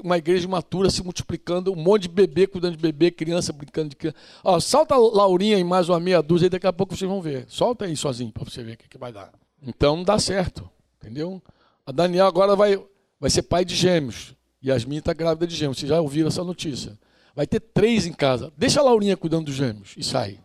uma 0.04 0.18
igreja 0.18 0.48
matura 0.48 0.90
se 0.90 1.02
multiplicando, 1.02 1.72
um 1.72 1.76
monte 1.76 2.04
de 2.04 2.10
bebê 2.10 2.46
cuidando 2.46 2.76
de 2.76 2.82
bebê, 2.82 3.12
criança 3.12 3.54
brincando 3.54 3.90
de 3.90 3.96
criança. 3.96 4.18
Ó, 4.44 4.60
salta 4.60 4.96
a 4.96 4.98
Laurinha 4.98 5.58
em 5.58 5.64
mais 5.64 5.88
uma 5.88 6.00
meia 6.00 6.22
dúzia 6.22 6.48
e 6.48 6.50
daqui 6.50 6.68
a 6.68 6.74
pouco 6.74 6.96
vocês 6.96 7.10
vão 7.10 7.22
ver. 7.22 7.46
Solta 7.48 7.86
aí 7.86 7.96
sozinho 7.96 8.32
para 8.32 8.44
você 8.44 8.62
ver 8.62 8.74
o 8.74 8.78
que, 8.78 8.90
que 8.90 8.98
vai 8.98 9.14
dar. 9.14 9.32
Então 9.66 9.96
não 9.96 10.04
dá 10.04 10.20
certo, 10.20 10.70
entendeu? 10.98 11.42
A 11.86 11.92
Daniel 11.92 12.28
agora 12.28 12.56
vai, 12.56 12.82
vai 13.20 13.30
ser 13.30 13.44
pai 13.44 13.64
de 13.64 13.76
gêmeos. 13.76 14.36
Yasmin 14.64 14.98
está 14.98 15.14
grávida 15.14 15.48
de 15.48 15.56
gêmeos. 15.56 15.78
Vocês 15.78 15.90
já 15.90 16.02
ouviram 16.02 16.28
essa 16.28 16.44
notícia. 16.44 17.00
Vai 17.34 17.48
ter 17.48 17.62
três 17.62 18.06
em 18.06 18.12
casa. 18.12 18.52
Deixa 18.58 18.82
a 18.82 18.84
Laurinha 18.84 19.16
cuidando 19.16 19.46
dos 19.46 19.56
gêmeos 19.56 19.94
e 19.96 20.04
sai. 20.04 20.40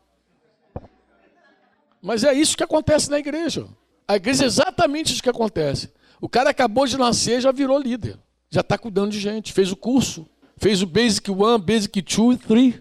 Mas 2.01 2.23
é 2.23 2.33
isso 2.33 2.57
que 2.57 2.62
acontece 2.62 3.11
na 3.11 3.18
igreja. 3.18 3.66
A 4.07 4.16
igreja 4.16 4.44
é 4.44 4.47
exatamente 4.47 5.12
isso 5.12 5.23
que 5.23 5.31
acontece. 5.31 5.90
O 6.20 6.29
cara 6.29 6.51
acabou 6.51 6.87
de 6.87 6.97
nascer 6.97 7.40
já 7.40 7.51
virou 7.51 7.79
líder. 7.79 8.18
Já 8.54 8.60
está 8.60 8.78
cuidando 8.78 9.10
de 9.10 9.18
gente. 9.18 9.52
Fez 9.52 9.72
o 9.72 9.76
curso. 9.76 10.24
Fez 10.56 10.80
o 10.80 10.86
Basic 10.86 11.28
One, 11.28 11.60
Basic 11.60 12.00
Two 12.02 12.34
e 12.34 12.36
Three. 12.36 12.80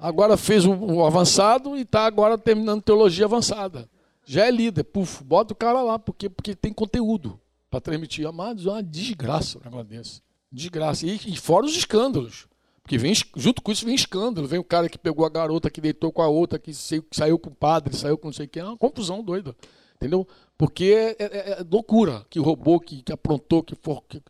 Agora 0.00 0.36
fez 0.36 0.66
o, 0.66 1.04
avançado 1.04 1.76
e 1.76 1.82
está 1.82 2.04
agora 2.04 2.36
terminando 2.36 2.82
teologia 2.82 3.26
avançada. 3.26 3.88
Já 4.24 4.48
é 4.48 4.50
líder. 4.50 4.82
Puf, 4.82 5.22
bota 5.22 5.52
o 5.52 5.56
cara 5.56 5.80
lá, 5.80 5.96
porque, 5.96 6.28
porque 6.28 6.56
tem 6.56 6.72
conteúdo 6.72 7.38
para 7.70 7.80
transmitir. 7.80 8.26
Amados, 8.26 8.66
é 8.66 8.70
uma 8.70 8.82
desgraça 8.82 9.58
um 9.58 9.64
negócio 9.64 9.86
desse. 9.86 10.22
Desgraça. 10.50 11.06
E, 11.06 11.14
e 11.14 11.36
fora 11.36 11.64
os 11.64 11.76
escândalos. 11.76 12.48
Porque 12.82 12.98
vem, 12.98 13.14
junto 13.36 13.62
com 13.62 13.70
isso 13.70 13.86
vem 13.86 13.94
escândalo. 13.94 14.48
Vem 14.48 14.58
o 14.58 14.64
cara 14.64 14.88
que 14.88 14.98
pegou 14.98 15.24
a 15.24 15.28
garota, 15.28 15.70
que 15.70 15.80
deitou 15.80 16.10
com 16.10 16.20
a 16.22 16.26
outra, 16.26 16.58
que 16.58 16.72
saiu 16.74 17.38
com 17.38 17.50
o 17.50 17.54
padre, 17.54 17.96
saiu 17.96 18.18
com 18.18 18.26
não 18.26 18.32
sei 18.32 18.46
o 18.46 18.48
que. 18.48 18.58
É 18.58 18.64
uma 18.64 18.76
confusão 18.76 19.22
doida. 19.22 19.54
Entendeu? 19.94 20.26
Porque 20.56 21.16
é, 21.18 21.24
é, 21.24 21.50
é 21.60 21.66
loucura 21.68 22.26
que 22.28 22.40
roubou, 22.40 22.80
que, 22.80 23.02
que 23.02 23.12
aprontou, 23.12 23.62
que, 23.62 23.76
for, 23.76 24.02
que 24.08 24.20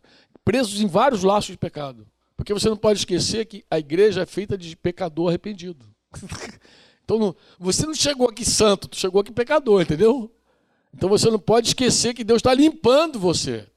presos 0.49 0.81
em 0.81 0.87
vários 0.87 1.23
laços 1.23 1.51
de 1.51 1.59
pecado. 1.59 2.07
Porque 2.35 2.55
você 2.55 2.71
não 2.71 2.77
pode 2.77 3.01
esquecer 3.01 3.45
que 3.45 3.67
a 3.71 3.79
igreja 3.79 4.23
é 4.23 4.27
feita 4.27 4.57
de 4.57 4.75
pecador 4.75 5.29
arrependido. 5.29 5.85
então 7.05 7.19
não, 7.19 7.37
você 7.59 7.85
não 7.85 7.93
chegou 7.93 8.27
aqui 8.31 8.47
santo, 8.47 8.89
tu 8.89 8.97
chegou 8.97 9.21
aqui 9.21 9.31
pecador, 9.31 9.83
entendeu? 9.83 10.33
Então 10.95 11.07
você 11.07 11.31
não 11.31 11.39
pode 11.39 11.69
esquecer 11.69 12.15
que 12.15 12.25
Deus 12.25 12.39
está 12.39 12.55
limpando 12.55 13.19
você, 13.19 13.69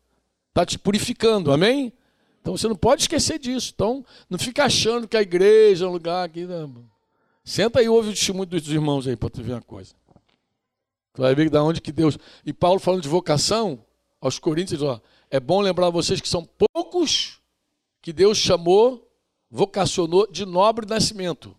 está 0.48 0.66
te 0.66 0.80
purificando, 0.80 1.52
amém? 1.52 1.92
Então 2.40 2.56
você 2.56 2.70
não 2.70 2.76
pode 2.78 3.02
esquecer 3.02 3.38
disso. 3.38 3.74
Então 3.76 4.06
não 4.30 4.40
fica 4.40 4.64
achando 4.64 5.10
que 5.10 5.18
a 5.18 5.22
igreja 5.22 5.84
é 5.84 5.88
um 5.90 5.92
lugar 5.92 6.24
aqui. 6.24 6.46
Não. 6.46 6.86
Senta 7.44 7.80
aí 7.80 7.88
e 7.88 7.90
ouve 7.90 8.12
o 8.12 8.14
testemunho 8.14 8.46
dos 8.46 8.70
irmãos 8.70 9.10
aí 9.10 9.18
para 9.18 9.30
tu 9.30 9.44
ver 9.44 9.56
uma 9.56 9.62
coisa. 9.62 9.94
Tu 11.14 11.22
vai 11.22 11.36
ver 11.36 11.50
da 11.50 11.62
onde 11.62 11.82
que 11.82 11.92
Deus. 11.92 12.18
E 12.46 12.54
Paulo 12.54 12.80
falando 12.80 13.02
de 13.02 13.10
vocação, 13.10 13.84
aos 14.22 14.40
Coríntios, 14.40 14.82
ó, 14.84 15.02
é 15.32 15.40
bom 15.40 15.62
lembrar 15.62 15.90
vocês 15.90 16.20
que 16.20 16.28
são 16.28 16.46
poucos 16.46 17.40
que 18.02 18.12
Deus 18.12 18.38
chamou, 18.38 19.10
vocacionou 19.50 20.30
de 20.30 20.46
nobre 20.46 20.86
nascimento. 20.86 21.56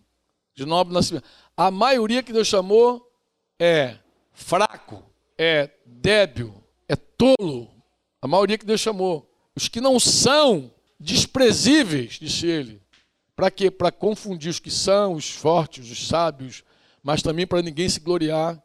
De 0.53 0.63
nobre 0.63 0.93
nascimento. 0.93 1.25
A 1.57 1.71
maioria 1.71 2.21
que 2.21 2.31
Deus 2.31 2.47
chamou 2.47 3.11
é 3.59 3.97
fraco, 4.31 5.03
é 5.35 5.71
débil, 5.85 6.53
é 6.87 6.95
tolo. 6.95 7.73
A 8.21 8.27
maioria 8.27 8.59
que 8.59 8.65
Deus 8.65 8.79
chamou. 8.79 9.27
Os 9.55 9.67
que 9.67 9.81
não 9.81 9.99
são 9.99 10.71
desprezíveis, 10.99 12.19
disse 12.19 12.45
ele. 12.45 12.79
Para 13.35 13.49
quê? 13.49 13.71
Para 13.71 13.91
confundir 13.91 14.51
os 14.51 14.59
que 14.59 14.69
são, 14.69 15.13
os 15.13 15.31
fortes, 15.31 15.89
os 15.89 16.07
sábios, 16.07 16.63
mas 17.01 17.23
também 17.23 17.47
para 17.47 17.63
ninguém 17.63 17.89
se 17.89 17.99
gloriar 17.99 18.61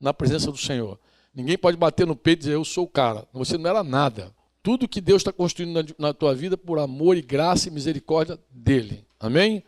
na 0.00 0.12
presença 0.12 0.50
do 0.50 0.58
Senhor. 0.58 0.98
Ninguém 1.32 1.56
pode 1.56 1.76
bater 1.76 2.04
no 2.04 2.16
peito 2.16 2.40
e 2.40 2.42
dizer, 2.42 2.54
eu 2.54 2.64
sou 2.64 2.84
o 2.84 2.88
cara. 2.88 3.28
Você 3.32 3.56
não 3.56 3.70
era 3.70 3.84
nada. 3.84 4.36
Tudo 4.68 4.86
que 4.86 5.00
Deus 5.00 5.22
está 5.22 5.32
construindo 5.32 5.72
na, 5.72 6.08
na 6.08 6.12
tua 6.12 6.34
vida 6.34 6.54
por 6.54 6.78
amor 6.78 7.16
e 7.16 7.22
graça 7.22 7.68
e 7.68 7.70
misericórdia 7.70 8.38
dele. 8.50 9.02
Amém? 9.18 9.64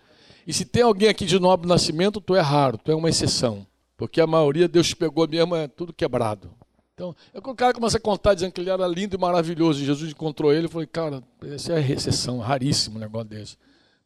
E 0.46 0.52
se 0.52 0.66
tem 0.66 0.82
alguém 0.82 1.08
aqui 1.08 1.24
de 1.24 1.40
nobre 1.40 1.66
nascimento, 1.66 2.20
tu 2.20 2.36
é 2.36 2.40
raro, 2.42 2.76
tu 2.76 2.92
é 2.92 2.94
uma 2.94 3.08
exceção. 3.08 3.66
Porque 3.96 4.20
a 4.20 4.26
maioria 4.26 4.68
Deus 4.68 4.88
te 4.88 4.96
pegou 4.96 5.26
mesmo, 5.26 5.56
é 5.56 5.66
tudo 5.66 5.90
quebrado. 5.90 6.50
Então, 6.92 7.16
eu, 7.32 7.40
o 7.42 7.54
cara 7.54 7.72
começa 7.72 7.96
a 7.96 8.00
contar 8.00 8.34
dizendo 8.34 8.52
que 8.52 8.60
ele 8.60 8.68
era 8.68 8.86
lindo 8.86 9.16
e 9.16 9.18
maravilhoso, 9.18 9.80
e 9.80 9.86
Jesus 9.86 10.10
encontrou 10.10 10.52
ele, 10.52 10.66
eu 10.66 10.70
falei, 10.70 10.86
cara, 10.86 11.22
essa 11.46 11.72
é 11.72 11.92
exceção, 11.92 12.38
raríssimo 12.38 12.98
um 12.98 13.00
negócio 13.00 13.30
desse. 13.30 13.56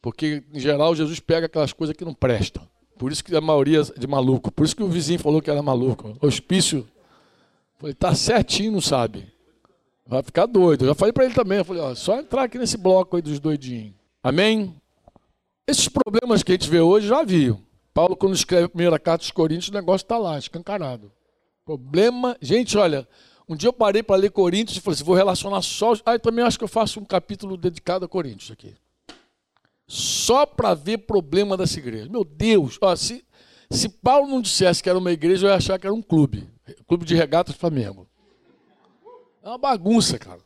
Porque, 0.00 0.44
em 0.54 0.60
geral, 0.60 0.94
Jesus 0.94 1.18
pega 1.18 1.46
aquelas 1.46 1.72
coisas 1.72 1.96
que 1.96 2.04
não 2.04 2.14
prestam. 2.14 2.62
Por 2.96 3.10
isso 3.10 3.24
que 3.24 3.34
a 3.34 3.40
maioria 3.40 3.80
é 3.80 3.98
de 3.98 4.06
maluco. 4.06 4.52
Por 4.52 4.64
isso 4.64 4.76
que 4.76 4.82
o 4.84 4.88
vizinho 4.88 5.18
falou 5.18 5.42
que 5.42 5.50
era 5.50 5.60
maluco. 5.60 6.16
Hospício. 6.22 6.86
Falei, 7.80 7.96
tá 7.96 8.14
certinho, 8.14 8.70
não 8.70 8.80
sabe. 8.80 9.33
Vai 10.06 10.22
ficar 10.22 10.46
doido. 10.46 10.84
Eu 10.84 10.88
já 10.88 10.94
falei 10.94 11.12
para 11.12 11.24
ele 11.24 11.34
também. 11.34 11.58
Eu 11.58 11.64
falei, 11.64 11.82
ó, 11.82 11.94
só 11.94 12.18
entrar 12.18 12.44
aqui 12.44 12.58
nesse 12.58 12.76
bloco 12.76 13.16
aí 13.16 13.22
dos 13.22 13.40
doidinhos. 13.40 13.94
Amém? 14.22 14.74
Esses 15.66 15.88
problemas 15.88 16.42
que 16.42 16.52
a 16.52 16.54
gente 16.54 16.68
vê 16.68 16.80
hoje, 16.80 17.08
já 17.08 17.22
viu. 17.22 17.60
Paulo, 17.92 18.16
quando 18.16 18.34
escreve 18.34 18.64
a 18.64 18.68
primeira 18.68 18.98
carta 18.98 19.22
dos 19.22 19.30
Coríntios, 19.30 19.68
o 19.68 19.74
negócio 19.74 20.04
está 20.04 20.18
lá, 20.18 20.38
escancarado. 20.38 21.10
Problema. 21.64 22.36
Gente, 22.40 22.76
olha, 22.76 23.08
um 23.48 23.56
dia 23.56 23.68
eu 23.68 23.72
parei 23.72 24.02
para 24.02 24.16
ler 24.16 24.30
Coríntios 24.30 24.76
e 24.76 24.80
falei 24.80 24.94
assim: 24.94 25.04
vou 25.04 25.14
relacionar 25.14 25.62
só. 25.62 25.94
Ah, 26.04 26.14
eu 26.14 26.20
também 26.20 26.44
acho 26.44 26.58
que 26.58 26.64
eu 26.64 26.68
faço 26.68 27.00
um 27.00 27.04
capítulo 27.04 27.56
dedicado 27.56 28.04
a 28.04 28.08
Coríntios 28.08 28.50
aqui 28.50 28.74
só 29.86 30.46
para 30.46 30.74
ver 30.74 30.98
problema 30.98 31.56
dessa 31.56 31.78
igreja. 31.78 32.08
Meu 32.08 32.24
Deus, 32.24 32.78
ó, 32.80 32.94
se, 32.96 33.24
se 33.70 33.88
Paulo 33.88 34.28
não 34.28 34.40
dissesse 34.40 34.82
que 34.82 34.88
era 34.88 34.98
uma 34.98 35.12
igreja, 35.12 35.46
eu 35.46 35.50
ia 35.50 35.56
achar 35.56 35.78
que 35.78 35.86
era 35.86 35.94
um 35.94 36.02
clube. 36.02 36.48
Clube 36.86 37.04
de 37.04 37.14
regatas 37.14 37.54
Flamengo. 37.54 38.08
É 39.44 39.48
uma 39.48 39.58
bagunça, 39.58 40.18
cara. 40.18 40.40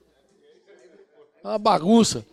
É 1.45 1.47
uma 1.47 1.59
bagunça. 1.59 2.27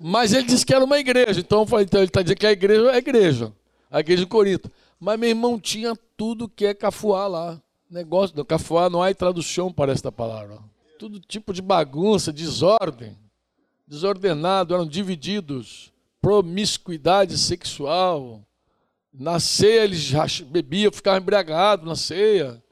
Mas 0.00 0.32
ele 0.32 0.46
disse 0.46 0.64
que 0.64 0.72
era 0.72 0.84
uma 0.84 0.98
igreja. 0.98 1.40
Então 1.40 1.62
eu 1.62 1.66
falei, 1.66 1.86
então 1.86 1.98
ele 1.98 2.06
está 2.06 2.22
dizendo 2.22 2.38
que 2.38 2.46
a 2.46 2.52
igreja 2.52 2.82
é 2.88 2.94
a 2.94 2.98
igreja. 2.98 3.52
A 3.90 3.98
igreja 3.98 4.22
de 4.22 4.28
Corinto. 4.28 4.70
Mas 5.00 5.18
meu 5.18 5.28
irmão 5.28 5.58
tinha 5.58 5.92
tudo 6.16 6.48
que 6.48 6.66
é 6.66 6.72
cafuá 6.72 7.26
lá. 7.26 7.60
Negócio 7.90 8.34
do 8.36 8.44
cafuá 8.44 8.88
não 8.88 9.02
há 9.02 9.12
tradução 9.12 9.72
para 9.72 9.90
esta 9.90 10.12
palavra. 10.12 10.60
Tudo 11.00 11.18
tipo 11.18 11.52
de 11.52 11.60
bagunça, 11.60 12.32
desordem. 12.32 13.18
Desordenado, 13.84 14.72
eram 14.72 14.86
divididos 14.86 15.92
promiscuidade 16.20 17.36
sexual. 17.36 18.40
Na 19.12 19.38
ceia 19.40 19.84
eles 19.84 20.10
bebiam, 20.42 20.92
ficavam 20.92 21.20
embriagados 21.20 21.86
na 21.86 21.96
ceia. 21.96 22.62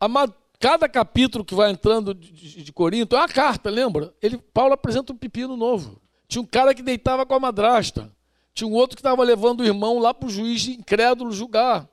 Amado, 0.00 0.34
Cada 0.58 0.88
capítulo 0.88 1.44
que 1.44 1.54
vai 1.54 1.70
entrando 1.70 2.14
de, 2.14 2.62
de, 2.62 2.72
Corinto 2.72 3.14
é 3.14 3.18
uma 3.18 3.28
carta, 3.28 3.68
lembra? 3.68 4.14
Ele, 4.22 4.38
Paulo 4.38 4.72
apresenta 4.72 5.12
um 5.12 5.16
pepino 5.16 5.56
novo. 5.56 6.00
Tinha 6.26 6.40
um 6.40 6.46
cara 6.46 6.74
que 6.74 6.82
deitava 6.82 7.26
com 7.26 7.34
a 7.34 7.40
madrasta. 7.40 8.10
Tinha 8.54 8.66
um 8.66 8.72
outro 8.72 8.96
que 8.96 9.00
estava 9.00 9.22
levando 9.22 9.60
o 9.60 9.64
irmão 9.64 9.98
lá 9.98 10.14
para 10.14 10.26
o 10.26 10.30
juiz 10.30 10.66
incrédulo 10.66 11.30
julgar. 11.30 11.86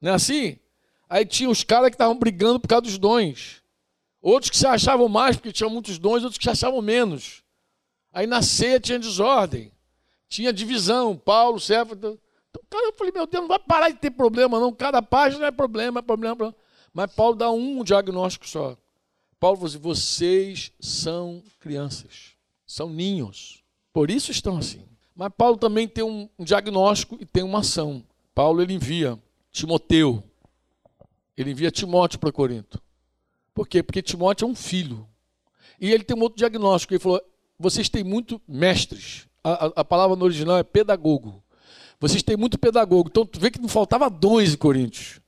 Não 0.00 0.12
é 0.12 0.14
assim? 0.14 0.58
Aí 1.08 1.26
tinha 1.26 1.50
os 1.50 1.62
caras 1.62 1.90
que 1.90 1.94
estavam 1.94 2.18
brigando 2.18 2.58
por 2.58 2.68
causa 2.68 2.82
dos 2.82 2.96
dons. 2.96 3.62
Outros 4.22 4.50
que 4.50 4.56
se 4.56 4.66
achavam 4.66 5.08
mais 5.08 5.36
porque 5.36 5.52
tinham 5.52 5.70
muitos 5.70 5.98
dons, 5.98 6.22
outros 6.22 6.38
que 6.38 6.44
se 6.44 6.50
achavam 6.50 6.80
menos. 6.80 7.42
Aí 8.12 8.26
na 8.26 8.40
ceia 8.40 8.80
tinha 8.80 8.98
desordem. 8.98 9.70
Tinha 10.28 10.52
divisão. 10.52 11.16
Paulo, 11.16 11.60
Céfalo. 11.60 11.96
Então, 11.98 12.18
cara, 12.70 12.86
eu 12.86 12.92
falei, 12.94 13.12
meu 13.12 13.26
Deus, 13.26 13.42
não 13.42 13.48
vai 13.48 13.58
parar 13.58 13.90
de 13.90 13.98
ter 13.98 14.10
problema, 14.10 14.58
não. 14.58 14.72
Cada 14.72 15.02
página 15.02 15.46
é 15.46 15.50
problema, 15.50 16.00
é 16.00 16.02
problema, 16.02 16.32
é 16.32 16.36
problema. 16.36 16.69
Mas 16.92 17.12
Paulo 17.12 17.36
dá 17.36 17.50
um 17.50 17.82
diagnóstico 17.84 18.48
só. 18.48 18.76
Paulo 19.38 19.56
falou 19.56 19.68
assim: 19.68 19.78
vocês 19.78 20.72
são 20.78 21.42
crianças, 21.58 22.32
são 22.66 22.90
ninhos. 22.90 23.62
Por 23.92 24.10
isso 24.10 24.30
estão 24.30 24.58
assim. 24.58 24.82
Mas 25.14 25.32
Paulo 25.36 25.56
também 25.56 25.88
tem 25.88 26.04
um, 26.04 26.28
diagnóstico 26.38 27.16
e 27.20 27.26
tem 27.26 27.42
uma 27.42 27.60
ação. 27.60 28.04
Paulo 28.34 28.62
ele 28.62 28.74
envia 28.74 29.18
Timoteu, 29.50 30.22
ele 31.36 31.50
envia 31.50 31.70
Timóteo 31.70 32.18
para 32.18 32.32
Corinto. 32.32 32.80
Por 33.54 33.66
quê? 33.66 33.82
Porque 33.82 34.02
Timóteo 34.02 34.46
é 34.46 34.48
um 34.50 34.54
filho. 34.54 35.06
E 35.80 35.90
ele 35.90 36.04
tem 36.04 36.16
um 36.16 36.22
outro 36.22 36.38
diagnóstico. 36.38 36.94
Ele 36.94 37.00
falou: 37.00 37.20
vocês 37.58 37.88
têm 37.88 38.04
muito 38.04 38.40
mestres. 38.46 39.26
A, 39.42 39.66
a, 39.66 39.72
a 39.76 39.84
palavra 39.84 40.16
no 40.16 40.24
original 40.24 40.58
é 40.58 40.62
pedagogo. 40.62 41.42
Vocês 41.98 42.22
têm 42.22 42.36
muito 42.36 42.58
pedagogo. 42.58 43.10
Então, 43.10 43.26
tu 43.26 43.38
vê 43.38 43.50
que 43.50 43.60
não 43.60 43.68
faltava 43.68 44.08
dons 44.08 44.54
em 44.54 44.56
Coríntios. 44.56 45.19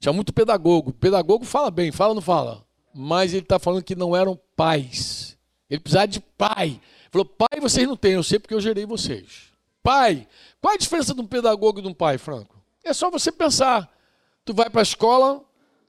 Tinha 0.00 0.12
muito 0.12 0.32
pedagogo. 0.32 0.92
Pedagogo 0.92 1.44
fala 1.44 1.70
bem, 1.70 1.90
fala 1.90 2.10
ou 2.10 2.14
não 2.16 2.22
fala? 2.22 2.64
Mas 2.94 3.32
ele 3.32 3.42
está 3.42 3.58
falando 3.58 3.82
que 3.82 3.96
não 3.96 4.14
eram 4.16 4.38
pais. 4.56 5.36
Ele 5.68 5.80
precisava 5.80 6.08
de 6.08 6.20
pai. 6.20 6.68
Ele 6.68 7.10
falou, 7.10 7.24
pai 7.24 7.60
vocês 7.60 7.86
não 7.86 7.96
têm, 7.96 8.12
eu 8.12 8.22
sei 8.22 8.38
porque 8.38 8.54
eu 8.54 8.60
gerei 8.60 8.86
vocês. 8.86 9.52
Pai. 9.82 10.26
Qual 10.60 10.72
é 10.72 10.76
a 10.76 10.78
diferença 10.78 11.14
de 11.14 11.20
um 11.20 11.26
pedagogo 11.26 11.78
e 11.78 11.82
de 11.82 11.88
um 11.88 11.94
pai, 11.94 12.18
Franco? 12.18 12.56
É 12.84 12.92
só 12.92 13.10
você 13.10 13.30
pensar. 13.30 13.90
Tu 14.44 14.54
vai 14.54 14.70
para 14.70 14.80
a 14.80 14.82
escola, 14.82 15.42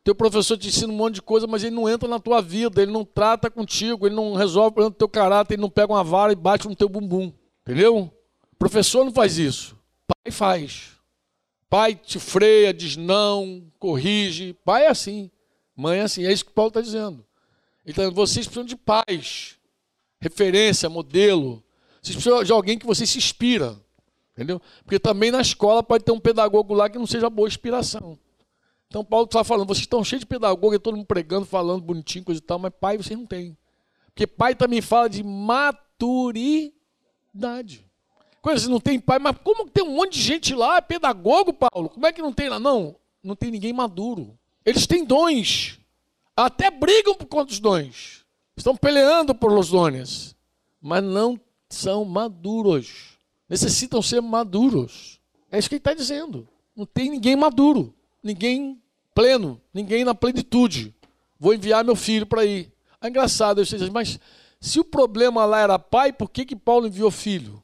teu 0.03 0.13
professor 0.13 0.57
te 0.57 0.67
ensina 0.67 0.91
um 0.91 0.95
monte 0.95 1.15
de 1.15 1.21
coisa, 1.21 1.47
mas 1.47 1.63
ele 1.63 1.75
não 1.75 1.87
entra 1.87 2.07
na 2.07 2.19
tua 2.19 2.41
vida, 2.41 2.81
ele 2.81 2.91
não 2.91 3.05
trata 3.05 3.49
contigo, 3.49 4.05
ele 4.05 4.15
não 4.15 4.33
resolve 4.33 4.69
o 4.69 4.71
problema 4.71 4.91
do 4.91 4.97
teu 4.97 5.09
caráter, 5.09 5.53
ele 5.53 5.61
não 5.61 5.69
pega 5.69 5.93
uma 5.93 6.03
vara 6.03 6.31
e 6.31 6.35
bate 6.35 6.67
no 6.67 6.75
teu 6.75 6.89
bumbum. 6.89 7.31
Entendeu? 7.61 8.11
O 8.51 8.55
professor 8.57 9.05
não 9.05 9.11
faz 9.11 9.37
isso. 9.37 9.77
Pai 10.07 10.31
faz. 10.31 10.98
Pai 11.69 11.93
te 11.93 12.19
freia, 12.19 12.73
diz 12.73 12.97
não, 12.97 13.63
corrige. 13.77 14.53
Pai 14.65 14.85
é 14.85 14.89
assim. 14.89 15.29
Mãe 15.75 15.99
é 15.99 16.01
assim. 16.01 16.25
É 16.25 16.33
isso 16.33 16.45
que 16.45 16.51
Paulo 16.51 16.69
está 16.69 16.81
dizendo. 16.81 17.23
Então, 17.85 18.11
vocês 18.11 18.45
precisam 18.45 18.65
de 18.65 18.75
pais, 18.75 19.57
referência, 20.19 20.89
modelo. 20.89 21.63
Vocês 22.01 22.15
precisam 22.15 22.43
de 22.43 22.51
alguém 22.51 22.77
que 22.77 22.85
você 22.85 23.05
se 23.05 23.17
inspira. 23.17 23.79
Entendeu? 24.33 24.61
Porque 24.83 24.97
também 24.97 25.31
na 25.31 25.41
escola 25.41 25.83
pode 25.83 26.03
ter 26.03 26.11
um 26.11 26.19
pedagogo 26.19 26.73
lá 26.73 26.89
que 26.89 26.97
não 26.97 27.05
seja 27.05 27.29
boa 27.29 27.47
inspiração. 27.47 28.17
Então, 28.87 29.05
Paulo 29.05 29.25
está 29.25 29.43
falando, 29.43 29.67
vocês 29.67 29.83
estão 29.83 30.03
cheios 30.03 30.21
de 30.21 30.25
pedagogo, 30.25 30.79
todo 30.79 30.97
mundo 30.97 31.05
pregando, 31.05 31.45
falando 31.45 31.81
bonitinho, 31.83 32.25
coisa 32.25 32.39
e 32.39 32.43
tal, 32.43 32.57
mas 32.57 32.71
pai 32.79 32.97
vocês 32.97 33.19
não 33.19 33.25
têm. 33.25 33.55
Porque 34.07 34.25
pai 34.25 34.55
também 34.55 34.81
fala 34.81 35.07
de 35.07 35.23
maturidade. 35.23 36.73
Coisa 38.41 38.69
não 38.69 38.79
tem 38.79 38.99
pai, 38.99 39.19
mas 39.19 39.35
como 39.43 39.69
tem 39.69 39.83
um 39.83 39.95
monte 39.95 40.13
de 40.13 40.21
gente 40.21 40.55
lá, 40.55 40.77
é 40.77 40.81
pedagogo, 40.81 41.53
Paulo? 41.53 41.89
Como 41.89 42.05
é 42.07 42.13
que 42.13 42.21
não 42.21 42.31
tem 42.31 42.49
lá? 42.49 42.59
Não, 42.59 42.95
não 43.23 43.35
tem 43.35 43.51
ninguém 43.51 43.73
maduro. 43.73 44.37
Eles 44.65 44.87
têm 44.87 45.03
dons. 45.03 45.79
Até 46.35 46.71
brigam 46.71 47.15
por 47.15 47.25
conta 47.25 47.45
dos 47.47 47.59
dons. 47.59 48.25
Estão 48.55 48.75
peleando 48.75 49.35
por 49.35 49.51
os 49.51 49.69
dons. 49.69 50.35
Mas 50.81 51.03
não 51.03 51.39
são 51.69 52.05
maduros. 52.05 53.17
Necessitam 53.49 54.01
ser 54.01 54.21
maduros. 54.21 55.19
É 55.51 55.59
isso 55.59 55.67
que 55.67 55.75
ele 55.75 55.79
está 55.79 55.93
dizendo. 55.93 56.47
Não 56.75 56.85
tem 56.85 57.09
ninguém 57.09 57.35
maduro. 57.35 57.93
Ninguém 58.23 58.81
pleno. 59.13 59.59
Ninguém 59.73 60.05
na 60.05 60.15
plenitude. 60.15 60.95
Vou 61.37 61.53
enviar 61.53 61.83
meu 61.83 61.95
filho 61.95 62.25
para 62.25 62.45
ir. 62.45 62.71
É 63.01 63.07
engraçado, 63.07 63.61
mas 63.91 64.19
se 64.59 64.79
o 64.79 64.83
problema 64.83 65.45
lá 65.45 65.59
era 65.59 65.79
pai, 65.79 66.11
por 66.11 66.29
que, 66.29 66.45
que 66.45 66.55
Paulo 66.55 66.87
enviou 66.87 67.09
filho? 67.09 67.63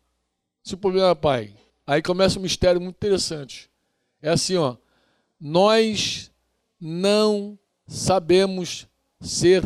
Se 0.66 0.74
o 0.74 0.78
problema 0.78 1.12
é 1.12 1.16
pai. 1.16 1.54
Aí 1.86 2.02
começa 2.02 2.40
um 2.40 2.42
mistério 2.42 2.82
muito 2.82 2.96
interessante. 2.96 3.70
É 4.20 4.32
assim, 4.32 4.56
ó. 4.56 4.76
Nós 5.40 6.32
não 6.82 7.58
sabemos 7.88 8.88
ser 9.22 9.64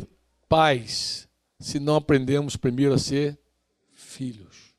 pais 0.49 1.27
se 1.57 1.79
não 1.79 1.95
aprendemos 1.95 2.57
primeiro 2.57 2.93
a 2.93 2.97
ser 2.97 3.39
filhos. 3.93 4.75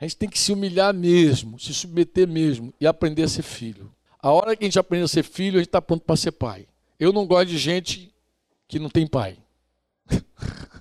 A 0.00 0.04
gente 0.04 0.16
tem 0.16 0.28
que 0.30 0.38
se 0.38 0.50
humilhar 0.50 0.94
mesmo, 0.94 1.60
se 1.60 1.74
submeter 1.74 2.26
mesmo 2.26 2.72
e 2.80 2.86
aprender 2.86 3.24
a 3.24 3.28
ser 3.28 3.42
filho. 3.42 3.94
A 4.18 4.30
hora 4.30 4.56
que 4.56 4.64
a 4.64 4.66
gente 4.66 4.78
aprende 4.78 5.04
a 5.04 5.08
ser 5.08 5.24
filho, 5.24 5.56
a 5.56 5.58
gente 5.58 5.68
está 5.68 5.82
pronto 5.82 6.04
para 6.04 6.16
ser 6.16 6.32
pai. 6.32 6.66
Eu 6.98 7.12
não 7.12 7.26
gosto 7.26 7.50
de 7.50 7.58
gente 7.58 8.14
que 8.66 8.78
não 8.78 8.88
tem 8.88 9.06
pai. 9.06 9.36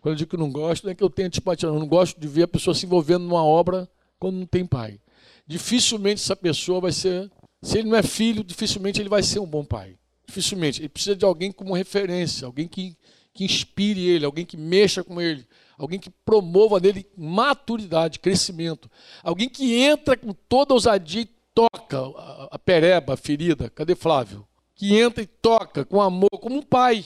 Quando 0.00 0.14
eu 0.14 0.16
digo 0.16 0.30
que 0.30 0.36
não 0.36 0.50
gosto, 0.50 0.84
não 0.84 0.92
é 0.92 0.94
que 0.94 1.04
eu 1.04 1.10
tenho 1.10 1.26
antipatia, 1.26 1.68
eu 1.68 1.78
não 1.78 1.86
gosto 1.86 2.18
de 2.18 2.26
ver 2.26 2.44
a 2.44 2.48
pessoa 2.48 2.74
se 2.74 2.86
envolvendo 2.86 3.24
numa 3.24 3.44
obra 3.44 3.88
quando 4.18 4.36
não 4.36 4.46
tem 4.46 4.64
pai. 4.64 4.98
Dificilmente 5.46 6.22
essa 6.22 6.36
pessoa 6.36 6.80
vai 6.80 6.92
ser, 6.92 7.30
se 7.62 7.78
ele 7.78 7.88
não 7.88 7.96
é 7.96 8.02
filho, 8.02 8.42
dificilmente 8.42 9.00
ele 9.00 9.08
vai 9.08 9.22
ser 9.22 9.40
um 9.40 9.46
bom 9.46 9.64
pai. 9.64 9.96
Dificilmente. 10.26 10.80
Ele 10.80 10.88
precisa 10.88 11.16
de 11.16 11.24
alguém 11.24 11.50
como 11.50 11.74
referência, 11.74 12.46
alguém 12.46 12.68
que, 12.68 12.96
que 13.34 13.44
inspire 13.44 14.08
ele, 14.08 14.24
alguém 14.24 14.46
que 14.46 14.56
mexa 14.56 15.02
com 15.02 15.20
ele, 15.20 15.44
alguém 15.76 15.98
que 15.98 16.08
promova 16.24 16.78
nele 16.78 17.04
maturidade, 17.16 18.20
crescimento, 18.20 18.90
alguém 19.22 19.48
que 19.48 19.74
entra 19.74 20.16
com 20.16 20.32
toda 20.32 20.72
ousadia 20.72 21.22
e 21.22 21.30
toca 21.54 21.98
a, 21.98 22.48
a 22.52 22.58
pereba, 22.58 23.14
a 23.14 23.16
ferida. 23.16 23.68
Cadê 23.70 23.94
Flávio? 23.94 24.46
Que 24.74 24.96
entra 24.96 25.22
e 25.22 25.26
toca 25.26 25.84
com 25.84 26.00
amor, 26.00 26.30
como 26.40 26.56
um 26.56 26.62
pai. 26.62 27.04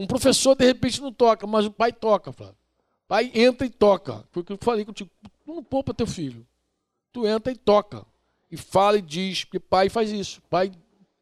Um 0.00 0.06
professor, 0.06 0.54
de 0.54 0.64
repente, 0.64 0.98
não 1.02 1.12
toca, 1.12 1.46
mas 1.46 1.66
o 1.66 1.70
pai 1.70 1.92
toca, 1.92 2.32
Flávio. 2.32 2.56
Pai 3.06 3.30
entra 3.34 3.66
e 3.66 3.70
toca. 3.70 4.24
Foi 4.32 4.40
o 4.40 4.44
que 4.46 4.54
eu 4.54 4.58
falei 4.58 4.82
contigo. 4.82 5.10
Tu 5.44 5.54
não 5.54 5.62
poupa 5.62 5.92
teu 5.92 6.06
filho. 6.06 6.46
Tu 7.12 7.26
entra 7.26 7.52
e 7.52 7.56
toca. 7.56 8.06
E 8.50 8.56
fala 8.56 8.96
e 8.96 9.02
diz, 9.02 9.44
porque 9.44 9.60
pai 9.60 9.90
faz 9.90 10.10
isso. 10.10 10.40
Pai 10.48 10.72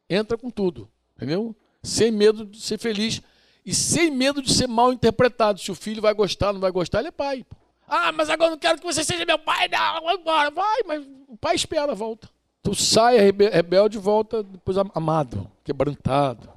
entra 0.09 0.38
com 0.38 0.49
tudo. 0.49 0.88
Entendeu? 1.17 1.57
Sem 1.83 2.12
medo 2.12 2.47
de 2.47 2.61
ser 2.61 2.79
feliz 2.79 3.21
e 3.67 3.75
sem 3.75 4.12
medo 4.12 4.41
de 4.41 4.55
ser 4.55 4.69
mal 4.69 4.93
interpretado. 4.93 5.59
Se 5.59 5.73
o 5.73 5.75
filho 5.75 6.01
vai 6.01 6.14
gostar, 6.14 6.53
não 6.53 6.61
vai 6.61 6.71
gostar, 6.71 7.01
ele 7.01 7.09
é 7.09 7.11
pai. 7.11 7.45
Ah, 7.85 8.12
mas 8.12 8.31
agora 8.31 8.53
não 8.53 8.59
quero 8.59 8.79
que 8.79 8.87
você 8.87 9.03
seja 9.03 9.27
meu 9.27 9.41
pai, 9.41 9.67
não, 9.67 10.03
vou 10.03 10.12
embora. 10.12 10.53
Vai, 10.53 10.83
mas 10.87 11.05
o 11.27 11.37
pai 11.37 11.57
espera, 11.57 11.97
volta. 11.97 12.31
Tu 12.62 12.77
sai 12.77 13.17
rebelde 13.17 13.99
e 13.99 14.01
volta 14.01 14.45
depois 14.45 14.77
amado, 14.95 15.51
quebrantado. 15.64 16.49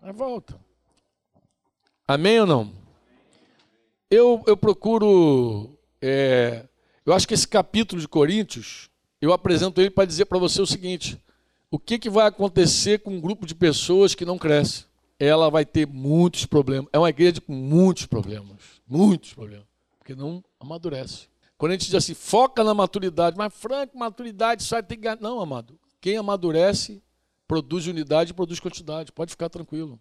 Aí 0.00 0.12
volta. 0.14 0.58
Amém 2.08 2.40
ou 2.40 2.46
não? 2.46 2.72
Eu, 4.10 4.42
eu 4.46 4.56
procuro. 4.56 5.78
É, 6.00 6.66
eu 7.04 7.12
acho 7.12 7.28
que 7.28 7.34
esse 7.34 7.46
capítulo 7.46 8.00
de 8.00 8.08
Coríntios, 8.08 8.88
eu 9.20 9.30
apresento 9.30 9.78
ele 9.78 9.90
para 9.90 10.06
dizer 10.06 10.24
para 10.24 10.38
você 10.38 10.62
o 10.62 10.66
seguinte: 10.66 11.22
o 11.70 11.78
que, 11.78 11.98
que 11.98 12.08
vai 12.08 12.26
acontecer 12.26 13.00
com 13.00 13.10
um 13.10 13.20
grupo 13.20 13.44
de 13.44 13.54
pessoas 13.54 14.14
que 14.14 14.24
não 14.24 14.38
cresce? 14.38 14.86
Ela 15.20 15.50
vai 15.50 15.66
ter 15.66 15.86
muitos 15.86 16.46
problemas. 16.46 16.88
É 16.94 16.98
uma 16.98 17.10
igreja 17.10 17.42
com 17.42 17.52
muitos 17.52 18.06
problemas. 18.06 18.56
Muitos 18.88 19.34
problemas. 19.34 19.66
Porque 19.98 20.14
não 20.14 20.42
amadurece. 20.58 21.28
Quando 21.58 21.72
a 21.72 21.74
gente 21.74 21.86
diz 21.86 21.94
assim, 21.94 22.14
foca 22.14 22.64
na 22.64 22.72
maturidade, 22.72 23.36
mas 23.36 23.52
Franco, 23.52 23.98
maturidade 23.98 24.62
só 24.62 24.80
tem 24.80 24.98
que. 24.98 25.14
Não, 25.16 25.40
amado. 25.40 25.78
Quem 26.00 26.16
amadurece 26.16 27.02
produz 27.46 27.86
unidade 27.86 28.30
e 28.30 28.34
produz 28.34 28.58
quantidade. 28.60 29.12
Pode 29.12 29.32
ficar 29.32 29.50
tranquilo. 29.50 30.00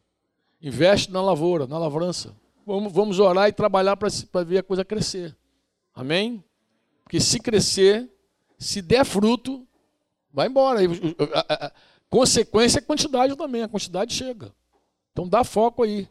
Investe 0.62 1.12
na 1.12 1.22
lavoura, 1.22 1.68
na 1.68 1.78
lavrança. 1.78 2.36
Vamos, 2.66 2.92
vamos 2.92 3.20
orar 3.20 3.48
e 3.48 3.54
trabalhar 3.54 3.96
para 3.96 4.44
ver 4.44 4.58
a 4.58 4.64
coisa 4.64 4.84
crescer. 4.84 5.36
Amém? 5.94 6.44
Porque 7.04 7.20
se 7.20 7.40
crescer, 7.40 8.10
se 8.58 8.82
der 8.82 9.06
fruto, 9.06 9.66
vai 10.34 10.48
embora. 10.48 10.80
A, 11.34 11.72
consequência 12.10 12.80
é 12.80 12.82
quantidade 12.82 13.36
também. 13.36 13.62
A 13.62 13.68
quantidade 13.68 14.14
chega. 14.14 14.52
Então 15.12 15.28
dá 15.28 15.44
foco 15.44 15.84
aí. 15.84 16.08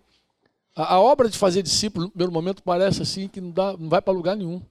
A, 0.74 0.98
obra 0.98 1.28
de 1.28 1.36
fazer 1.36 1.62
discípulo, 1.62 2.06
no 2.06 2.10
primeiro 2.10 2.32
momento, 2.32 2.62
parece 2.62 3.02
assim 3.02 3.28
que 3.28 3.40
não, 3.40 3.50
dá, 3.50 3.76
não 3.76 3.88
vai 3.88 4.00
para 4.00 4.14
lugar 4.14 4.36
nenhum. 4.36 4.62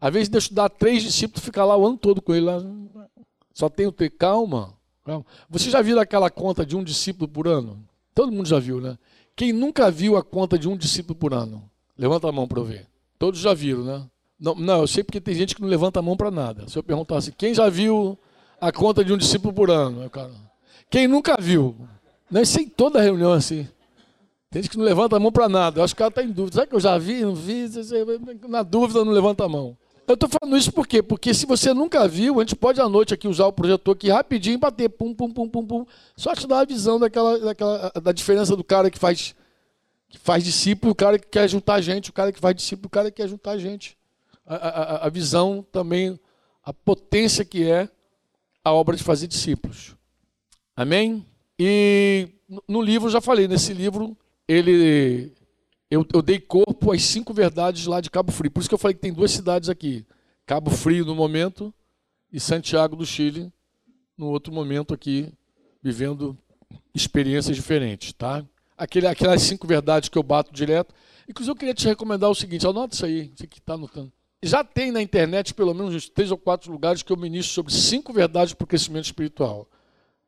Às 0.00 0.12
vezes 0.12 0.28
deixa 0.28 0.54
dar 0.54 0.70
três 0.70 1.02
discípulos 1.02 1.44
ficar 1.44 1.64
lá 1.64 1.76
o 1.76 1.86
ano 1.86 1.98
todo 1.98 2.22
com 2.22 2.34
ele. 2.34 2.46
Lá. 2.46 2.62
Só 3.52 3.68
tem 3.68 3.86
o 3.86 3.92
ter 3.92 4.10
calma, 4.10 4.72
calma. 5.04 5.26
Você 5.50 5.68
já 5.68 5.82
viu 5.82 6.00
aquela 6.00 6.30
conta 6.30 6.64
de 6.64 6.76
um 6.76 6.82
discípulo 6.82 7.28
por 7.28 7.46
ano? 7.46 7.86
Todo 8.20 8.30
mundo 8.30 8.46
já 8.46 8.58
viu, 8.58 8.82
né? 8.82 8.98
Quem 9.34 9.50
nunca 9.50 9.90
viu 9.90 10.14
a 10.14 10.22
conta 10.22 10.58
de 10.58 10.68
um 10.68 10.76
discípulo 10.76 11.18
por 11.18 11.32
ano? 11.32 11.64
Levanta 11.96 12.28
a 12.28 12.32
mão 12.32 12.46
para 12.46 12.60
eu 12.60 12.64
ver. 12.66 12.86
Todos 13.18 13.40
já 13.40 13.54
viram, 13.54 13.82
né? 13.82 14.06
Não, 14.38 14.54
não, 14.54 14.80
eu 14.82 14.86
sei 14.86 15.02
porque 15.02 15.22
tem 15.22 15.34
gente 15.34 15.54
que 15.54 15.62
não 15.62 15.68
levanta 15.70 16.00
a 16.00 16.02
mão 16.02 16.18
para 16.18 16.30
nada. 16.30 16.68
Se 16.68 16.78
eu 16.78 16.82
perguntasse, 16.82 17.32
quem 17.32 17.54
já 17.54 17.70
viu 17.70 18.18
a 18.60 18.70
conta 18.70 19.02
de 19.02 19.10
um 19.10 19.16
discípulo 19.16 19.54
por 19.54 19.70
ano? 19.70 20.10
Cara, 20.10 20.32
quem 20.90 21.08
nunca 21.08 21.34
viu? 21.40 21.74
Não 22.30 22.44
sei 22.44 22.66
toda 22.66 23.00
reunião 23.00 23.32
assim. 23.32 23.66
Tem 24.50 24.60
gente 24.60 24.72
que 24.72 24.76
não 24.76 24.84
levanta 24.84 25.16
a 25.16 25.18
mão 25.18 25.32
para 25.32 25.48
nada. 25.48 25.80
Eu 25.80 25.84
acho 25.84 25.96
que 25.96 26.02
ela 26.02 26.10
está 26.10 26.22
em 26.22 26.30
dúvida. 26.30 26.56
Será 26.56 26.66
que 26.66 26.74
eu 26.74 26.80
já 26.80 26.98
vi, 26.98 27.22
não 27.22 27.34
vi? 27.34 27.70
Na 28.50 28.62
dúvida, 28.62 29.02
não 29.02 29.12
levanta 29.12 29.46
a 29.46 29.48
mão. 29.48 29.78
Eu 30.10 30.14
estou 30.14 30.28
falando 30.28 30.58
isso 30.58 30.72
por 30.72 30.88
quê? 30.88 31.00
Porque 31.00 31.32
se 31.32 31.46
você 31.46 31.72
nunca 31.72 32.08
viu, 32.08 32.40
a 32.40 32.42
gente 32.42 32.56
pode 32.56 32.80
à 32.80 32.88
noite 32.88 33.14
aqui 33.14 33.28
usar 33.28 33.46
o 33.46 33.52
projetor 33.52 33.94
aqui 33.94 34.10
rapidinho 34.10 34.54
e 34.54 34.58
bater, 34.58 34.88
pum, 34.88 35.14
pum, 35.14 35.30
pum, 35.30 35.48
pum, 35.48 35.64
pum. 35.64 35.86
Só 36.16 36.34
te 36.34 36.48
dar 36.48 36.58
a 36.60 36.64
visão 36.64 36.98
daquela, 36.98 37.38
daquela, 37.38 37.92
da 38.02 38.10
diferença 38.10 38.56
do 38.56 38.64
cara 38.64 38.90
que 38.90 38.98
faz, 38.98 39.36
que 40.08 40.18
faz 40.18 40.42
discípulo, 40.42 40.90
o 40.90 40.96
cara 40.96 41.16
que 41.16 41.28
quer 41.28 41.48
juntar 41.48 41.80
gente, 41.80 42.10
o 42.10 42.12
cara 42.12 42.32
que 42.32 42.40
faz 42.40 42.56
discípulo, 42.56 42.88
o 42.88 42.90
cara 42.90 43.08
que 43.08 43.22
quer 43.22 43.28
juntar 43.28 43.56
gente. 43.56 43.96
A, 44.44 44.56
a, 44.56 45.06
a 45.06 45.08
visão 45.08 45.64
também, 45.70 46.18
a 46.64 46.72
potência 46.72 47.44
que 47.44 47.70
é 47.70 47.88
a 48.64 48.72
obra 48.72 48.96
de 48.96 49.04
fazer 49.04 49.28
discípulos. 49.28 49.94
Amém? 50.74 51.24
E 51.56 52.30
no 52.66 52.82
livro, 52.82 53.08
já 53.08 53.20
falei, 53.20 53.46
nesse 53.46 53.72
livro, 53.72 54.16
ele 54.48 55.32
eu, 55.90 56.06
eu, 56.14 56.22
dei 56.22 56.38
corpo 56.38 56.92
às 56.92 57.02
cinco 57.02 57.34
verdades 57.34 57.86
lá 57.86 58.00
de 58.00 58.10
Cabo 58.10 58.30
Frio. 58.30 58.50
Por 58.50 58.60
isso 58.60 58.68
que 58.68 58.74
eu 58.74 58.78
falei 58.78 58.94
que 58.94 59.00
tem 59.00 59.12
duas 59.12 59.32
cidades 59.32 59.68
aqui: 59.68 60.06
Cabo 60.46 60.70
Frio 60.70 61.04
no 61.04 61.14
momento 61.14 61.74
e 62.32 62.38
Santiago 62.38 62.94
do 62.94 63.04
Chile 63.04 63.52
no 64.16 64.28
outro 64.28 64.52
momento 64.52 64.94
aqui, 64.94 65.32
vivendo 65.82 66.38
experiências 66.94 67.56
diferentes, 67.56 68.12
tá? 68.12 68.44
Aquele, 68.76 69.06
aquelas 69.06 69.42
cinco 69.42 69.66
verdades 69.66 70.08
que 70.08 70.16
eu 70.16 70.22
bato 70.22 70.52
direto. 70.52 70.94
Inclusive, 71.28 71.52
eu 71.52 71.56
queria 71.56 71.74
te 71.74 71.86
recomendar 71.86 72.30
o 72.30 72.34
seguinte: 72.34 72.66
anota 72.66 72.94
isso 72.94 73.04
aí, 73.04 73.32
você 73.34 73.46
que 73.46 73.58
está 73.58 73.74
anotando. 73.74 74.12
Já 74.42 74.64
tem 74.64 74.90
na 74.90 75.02
internet 75.02 75.52
pelo 75.52 75.74
menos 75.74 75.94
uns 75.94 76.08
três 76.08 76.30
ou 76.30 76.38
quatro 76.38 76.72
lugares 76.72 77.02
que 77.02 77.12
eu 77.12 77.16
ministro 77.16 77.52
sobre 77.52 77.72
cinco 77.72 78.12
verdades 78.12 78.54
para 78.54 78.64
o 78.64 78.66
crescimento 78.66 79.04
espiritual. 79.04 79.68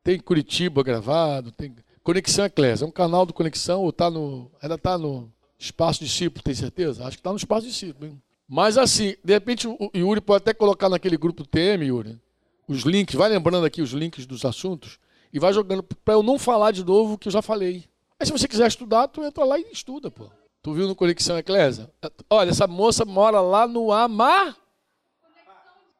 Tem 0.03 0.19
Curitiba 0.19 0.83
gravado, 0.83 1.51
tem 1.51 1.73
Conexão 2.03 2.45
Eclésia. 2.45 2.85
É 2.85 2.87
um 2.87 2.91
canal 2.91 3.25
do 3.25 3.33
Conexão, 3.33 3.81
ou 3.81 3.91
tá 3.91 4.11
no, 4.11 4.51
ainda 4.61 4.75
está 4.75 4.97
no 4.97 5.31
Espaço 5.63 6.03
Discípulo, 6.03 6.43
tem 6.43 6.53
certeza? 6.53 7.05
Acho 7.05 7.17
que 7.17 7.21
está 7.21 7.31
no 7.31 7.37
Espaço 7.37 7.65
Discípulo. 7.65 8.07
Hein? 8.07 8.21
Mas 8.47 8.77
assim, 8.77 9.15
de 9.23 9.33
repente 9.33 9.67
o 9.67 9.91
Yuri 9.95 10.19
pode 10.19 10.43
até 10.43 10.53
colocar 10.53 10.89
naquele 10.89 11.15
grupo 11.15 11.45
TM, 11.45 11.85
Yuri, 11.85 12.19
os 12.67 12.81
links, 12.81 13.15
vai 13.15 13.29
lembrando 13.29 13.65
aqui 13.65 13.81
os 13.81 13.91
links 13.91 14.25
dos 14.25 14.43
assuntos 14.43 14.99
e 15.31 15.39
vai 15.39 15.53
jogando 15.53 15.81
para 15.81 16.13
eu 16.13 16.21
não 16.21 16.37
falar 16.37 16.71
de 16.71 16.83
novo 16.83 17.13
o 17.13 17.17
que 17.17 17.29
eu 17.29 17.31
já 17.31 17.41
falei. 17.41 17.85
Aí 18.19 18.25
se 18.25 18.31
você 18.31 18.47
quiser 18.47 18.67
estudar, 18.67 19.07
tu 19.07 19.23
entra 19.23 19.43
lá 19.45 19.57
e 19.57 19.65
estuda, 19.71 20.11
pô. 20.11 20.29
Tu 20.61 20.73
viu 20.73 20.87
no 20.87 20.95
Conexão 20.95 21.37
Eclésia? 21.37 21.89
Olha, 22.29 22.49
essa 22.49 22.67
moça 22.67 23.03
mora 23.05 23.41
lá 23.41 23.67
no 23.67 23.91
Amar. 23.91 24.55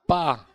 Pá. 0.06 0.46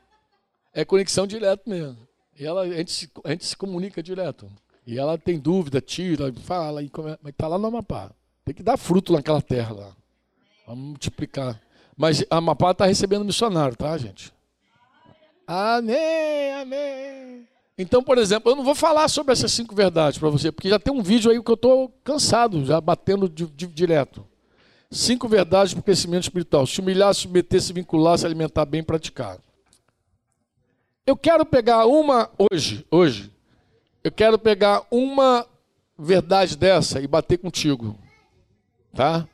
É 0.73 0.85
conexão 0.85 1.27
direto 1.27 1.69
mesmo. 1.69 1.99
E 2.39 2.45
ela, 2.45 2.63
a, 2.63 2.69
gente 2.69 2.93
se, 2.93 3.11
a 3.25 3.31
gente 3.31 3.45
se 3.45 3.57
comunica 3.57 4.03
direto. 4.03 4.51
E 4.87 4.99
ela 4.99 5.19
tem 5.19 5.39
dúvida, 5.39 5.81
tira, 5.81 6.33
fala, 6.33 6.83
e 6.83 6.89
come, 6.89 7.19
mas 7.23 7.33
está 7.33 7.49
lá 7.49 7.59
no 7.59 7.67
Amapá. 7.67 8.11
Tem 8.49 8.55
que 8.55 8.63
dar 8.63 8.79
fruto 8.79 9.13
naquela 9.13 9.43
terra 9.43 9.75
lá. 9.75 9.93
Vamos 10.67 10.83
multiplicar. 10.83 11.61
Mas 11.95 12.25
a 12.31 12.37
Amapá 12.39 12.71
está 12.71 12.87
recebendo 12.87 13.23
missionário, 13.23 13.77
tá, 13.77 13.95
gente? 13.99 14.33
Amém, 15.47 16.55
amém. 16.55 17.47
Então, 17.77 18.03
por 18.03 18.17
exemplo, 18.17 18.51
eu 18.51 18.57
não 18.57 18.65
vou 18.65 18.75
falar 18.75 19.07
sobre 19.09 19.35
essas 19.35 19.53
cinco 19.53 19.75
verdades 19.75 20.19
para 20.19 20.31
você, 20.31 20.51
porque 20.51 20.71
já 20.71 20.79
tem 20.79 20.95
um 20.95 21.03
vídeo 21.03 21.31
aí 21.31 21.43
que 21.43 21.51
eu 21.51 21.57
estou 21.57 21.91
cansado, 22.03 22.65
já 22.65 22.81
batendo 22.81 23.29
de, 23.29 23.45
de, 23.49 23.67
direto. 23.67 24.27
Cinco 24.91 25.29
verdades 25.29 25.75
para 25.75 25.81
o 25.81 25.85
crescimento 25.85 26.23
espiritual. 26.23 26.67
Se 26.67 26.81
humilhar, 26.81 27.15
se 27.15 27.21
submeter, 27.21 27.61
se 27.61 27.75
vincular, 27.75 28.17
se 28.17 28.25
alimentar 28.25 28.65
bem, 28.65 28.83
praticar. 28.83 29.37
Eu 31.07 31.19
quero 31.19 31.45
pegar 31.45 31.85
uma 31.85 32.31
hoje, 32.51 32.87
hoje. 32.91 33.31
Eu 34.03 34.11
quero 34.11 34.39
pegar 34.39 34.87
uma 34.91 35.47
verdade 35.99 36.57
dessa 36.57 36.99
e 36.99 37.07
bater 37.07 37.37
contigo. 37.37 37.95
Tá? 38.99 39.29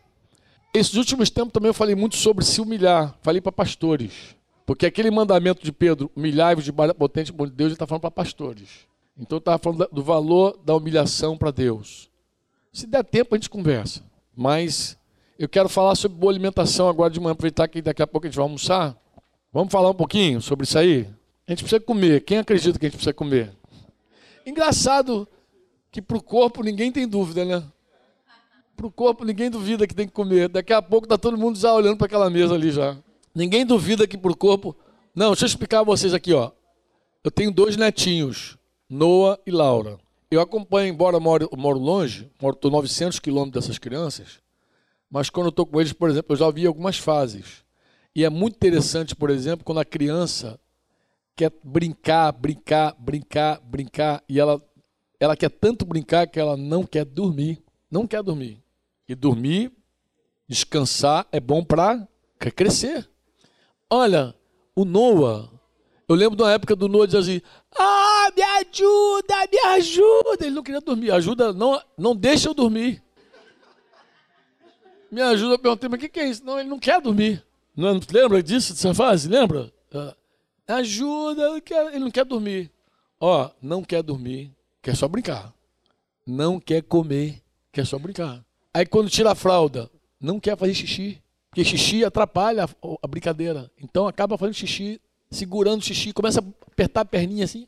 Esses 0.75 0.93
últimos 0.93 1.31
tempos 1.31 1.51
também 1.51 1.69
eu 1.69 1.75
falei 1.75 1.95
muito 1.95 2.17
sobre 2.17 2.45
se 2.45 2.61
humilhar. 2.61 3.17
Falei 3.23 3.41
para 3.41 3.51
pastores. 3.51 4.37
Porque 4.67 4.85
aquele 4.85 5.11
mandamento 5.11 5.65
de 5.65 5.73
Pedro, 5.73 6.11
humilhai-vos 6.15 6.67
de 6.67 6.71
potente 6.71 7.33
bom 7.33 7.47
de 7.47 7.53
Deus, 7.53 7.69
ele 7.69 7.75
está 7.75 7.87
falando 7.87 8.03
para 8.03 8.11
pastores. 8.11 8.69
Então 9.17 9.37
eu 9.37 9.39
estava 9.39 9.57
falando 9.57 9.89
do 9.91 10.03
valor 10.03 10.61
da 10.63 10.77
humilhação 10.77 11.35
para 11.35 11.51
Deus. 11.51 12.11
Se 12.75 12.87
der 12.87 13.03
tempo, 13.05 13.35
a 13.35 13.39
gente 13.39 13.49
conversa. 13.49 14.03
Mas 14.37 14.99
eu 15.39 15.49
quero 15.49 15.71
falar 15.71 15.95
sobre 15.95 16.19
boa 16.19 16.31
alimentação 16.31 16.87
agora 16.87 17.11
de 17.11 17.19
manhã, 17.19 17.33
aproveitar 17.33 17.67
que 17.67 17.81
daqui 17.81 18.03
a 18.03 18.07
pouco 18.07 18.27
a 18.27 18.29
gente 18.29 18.37
vai 18.37 18.45
almoçar. 18.45 18.95
Vamos 19.51 19.73
falar 19.73 19.89
um 19.89 19.95
pouquinho 19.95 20.43
sobre 20.43 20.65
isso 20.65 20.79
aí? 20.79 21.09
A 21.47 21.53
gente 21.53 21.65
precisa 21.65 21.81
comer. 21.81 22.23
Quem 22.23 22.37
acredita 22.37 22.79
que 22.79 22.85
a 22.85 22.89
gente 22.91 22.97
precisa 22.97 23.15
comer? 23.15 23.51
Engraçado 24.45 25.27
que 25.91 26.03
para 26.03 26.19
o 26.19 26.23
corpo 26.23 26.63
ninguém 26.63 26.93
tem 26.93 27.09
dúvida, 27.09 27.47
né? 27.47 27.63
Para 28.77 28.87
o 28.87 28.91
corpo 28.91 29.25
ninguém 29.25 29.51
duvida 29.51 29.87
que 29.87 29.95
tem 29.95 30.07
que 30.07 30.13
comer. 30.13 30.49
Daqui 30.49 30.73
a 30.73 30.83
pouco 30.83 31.07
está 31.07 31.17
todo 31.17 31.39
mundo 31.39 31.59
já 31.59 31.73
olhando 31.73 31.97
para 31.97 32.07
aquela 32.07 32.29
mesa 32.29 32.55
ali 32.55 32.71
já. 32.71 32.97
Ninguém 33.35 33.65
duvida 33.65 34.07
que 34.07 34.19
para 34.19 34.33
o 34.33 34.37
corpo. 34.37 34.77
Não, 35.15 35.29
deixa 35.29 35.45
eu 35.45 35.49
explicar 35.49 35.81
a 35.81 35.85
vocês 35.85 36.13
aqui, 36.13 36.33
ó. 36.33 36.51
Eu 37.23 37.31
tenho 37.31 37.51
dois 37.51 37.77
netinhos, 37.77 38.59
Noah 38.89 39.39
e 39.47 39.51
Laura. 39.51 39.99
Eu 40.31 40.41
acompanho, 40.41 40.93
embora 40.93 41.17
eu 41.17 41.21
moro, 41.21 41.49
moro 41.57 41.79
longe, 41.79 42.31
moro 42.43 42.59
900 42.63 43.19
quilômetros 43.21 43.65
dessas 43.65 43.79
crianças, 43.79 44.41
mas 45.09 45.31
quando 45.31 45.47
eu 45.47 45.51
estou 45.51 45.65
com 45.65 45.81
eles, 45.81 45.93
por 45.93 46.11
exemplo, 46.11 46.33
eu 46.33 46.37
já 46.37 46.51
vi 46.51 46.67
algumas 46.67 46.99
fases. 46.99 47.65
E 48.15 48.25
é 48.25 48.31
muito 48.31 48.57
interessante, 48.57 49.15
por 49.15 49.31
exemplo, 49.31 49.65
quando 49.65 49.79
a 49.79 49.85
criança 49.85 50.59
quer 51.37 51.53
brincar, 51.63 52.33
brincar, 52.33 52.95
brincar, 52.99 53.61
brincar, 53.61 54.25
e 54.29 54.41
ela, 54.41 54.61
ela 55.21 55.37
quer 55.37 55.51
tanto 55.51 55.85
brincar 55.85 56.27
que 56.27 56.41
ela 56.41 56.57
não 56.57 56.85
quer 56.85 57.05
dormir. 57.05 57.63
Não 57.91 58.07
quer 58.07 58.23
dormir. 58.23 58.64
E 59.09 59.15
dormir, 59.15 59.73
descansar, 60.49 61.27
é 61.31 61.41
bom 61.41 61.65
para 61.65 62.09
crescer. 62.55 63.09
Olha, 63.91 64.35
o 64.75 64.85
Noah, 64.85 65.51
eu 66.09 66.15
lembro 66.15 66.37
de 66.37 66.43
uma 66.43 66.53
época 66.53 66.75
do 66.75 66.89
Noah 66.89 67.07
dizer 67.07 67.19
assim: 67.19 67.43
Ah, 67.79 68.31
me 68.35 68.43
ajuda, 68.43 69.35
me 69.51 69.59
ajuda. 69.59 70.47
Ele 70.47 70.55
não 70.55 70.63
queria 70.63 70.81
dormir. 70.81 71.11
Ajuda, 71.11 71.53
não, 71.53 71.81
não 71.97 72.15
deixa 72.15 72.49
eu 72.49 72.55
dormir. 72.55 73.03
Me 75.11 75.21
ajuda, 75.21 75.55
eu 75.55 75.59
perguntei, 75.59 75.89
mas 75.89 75.99
o 75.99 76.01
que, 76.01 76.09
que 76.09 76.21
é 76.21 76.29
isso? 76.29 76.45
Não, 76.45 76.59
ele 76.59 76.69
não 76.69 76.79
quer 76.79 77.01
dormir. 77.01 77.45
Não, 77.77 78.01
lembra 78.13 78.43
disso, 78.43 78.73
dessa 78.73 78.93
fase? 78.93 79.29
Lembra? 79.29 79.73
Ah, 79.93 80.17
ajuda, 80.67 81.61
ele 81.93 82.01
não 82.01 82.11
quer 82.11 82.25
dormir. 82.25 82.71
Ó, 83.21 83.49
não 83.63 83.83
quer 83.83 84.03
dormir, 84.03 84.53
quer 84.83 84.97
só 84.97 85.07
brincar. 85.07 85.55
Não 86.27 86.59
quer 86.59 86.83
comer, 86.83 87.43
quer 87.73 87.87
só 87.87 87.99
brincar. 87.99 88.44
Aí 88.75 88.85
quando 88.85 89.09
tira 89.09 89.31
a 89.31 89.35
fralda, 89.37 89.89
não 90.21 90.41
quer 90.41 90.59
fazer 90.59 90.75
xixi. 90.75 91.23
Porque 91.49 91.65
xixi 91.65 92.05
atrapalha 92.05 92.65
a, 93.01 93.07
brincadeira. 93.07 93.71
Então 93.81 94.09
acaba 94.09 94.37
fazendo 94.37 94.57
xixi, 94.57 95.01
segurando 95.31 95.81
o 95.81 95.85
xixi, 95.85 96.13
começa 96.13 96.41
a 96.41 96.45
apertar 96.73 97.03
a 97.03 97.05
perninha 97.05 97.45
assim, 97.45 97.65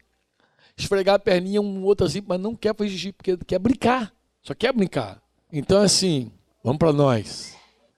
esfregar 0.76 1.14
a 1.14 1.18
perninha 1.20 1.62
um 1.62 1.84
outro 1.84 2.04
assim, 2.04 2.20
mas 2.26 2.40
não 2.40 2.56
quer 2.56 2.74
fazer 2.74 2.90
xixi, 2.90 3.12
porque 3.12 3.36
quer 3.46 3.60
brincar. 3.60 4.12
Só 4.42 4.54
quer 4.54 4.72
brincar. 4.72 5.22
Então, 5.52 5.80
assim, 5.80 6.32
vamos 6.64 6.78
para 6.78 6.92
nós. 6.92 7.54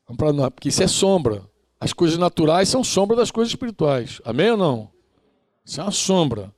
Vamos 0.07 0.19
para 0.19 0.33
nós, 0.33 0.51
porque 0.51 0.69
isso 0.69 0.83
é 0.83 0.87
sombra. 0.87 1.43
As 1.81 1.95
coisas 1.95 2.19
naturais 2.19 2.69
são 2.69 2.85
sombra 2.85 3.17
das 3.17 3.31
coisas 3.31 3.51
espirituais. 3.51 4.21
Amém 4.27 4.51
ou 4.51 4.57
não? 4.59 4.91
Isso 5.65 5.81
é 5.81 5.85
uma 5.85 5.91
sombra. 5.91 6.53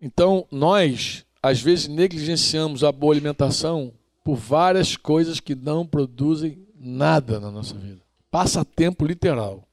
Então, 0.00 0.46
nós, 0.50 1.24
às 1.42 1.60
vezes, 1.60 1.88
negligenciamos 1.88 2.84
a 2.84 2.92
boa 2.92 3.14
alimentação 3.14 3.92
por 4.28 4.36
várias 4.36 4.94
coisas 4.94 5.40
que 5.40 5.54
não 5.54 5.86
produzem 5.86 6.58
nada 6.78 7.40
na 7.40 7.50
nossa 7.50 7.74
vida. 7.74 8.02
Passa 8.30 8.62
tempo 8.62 9.06
literal. 9.06 9.66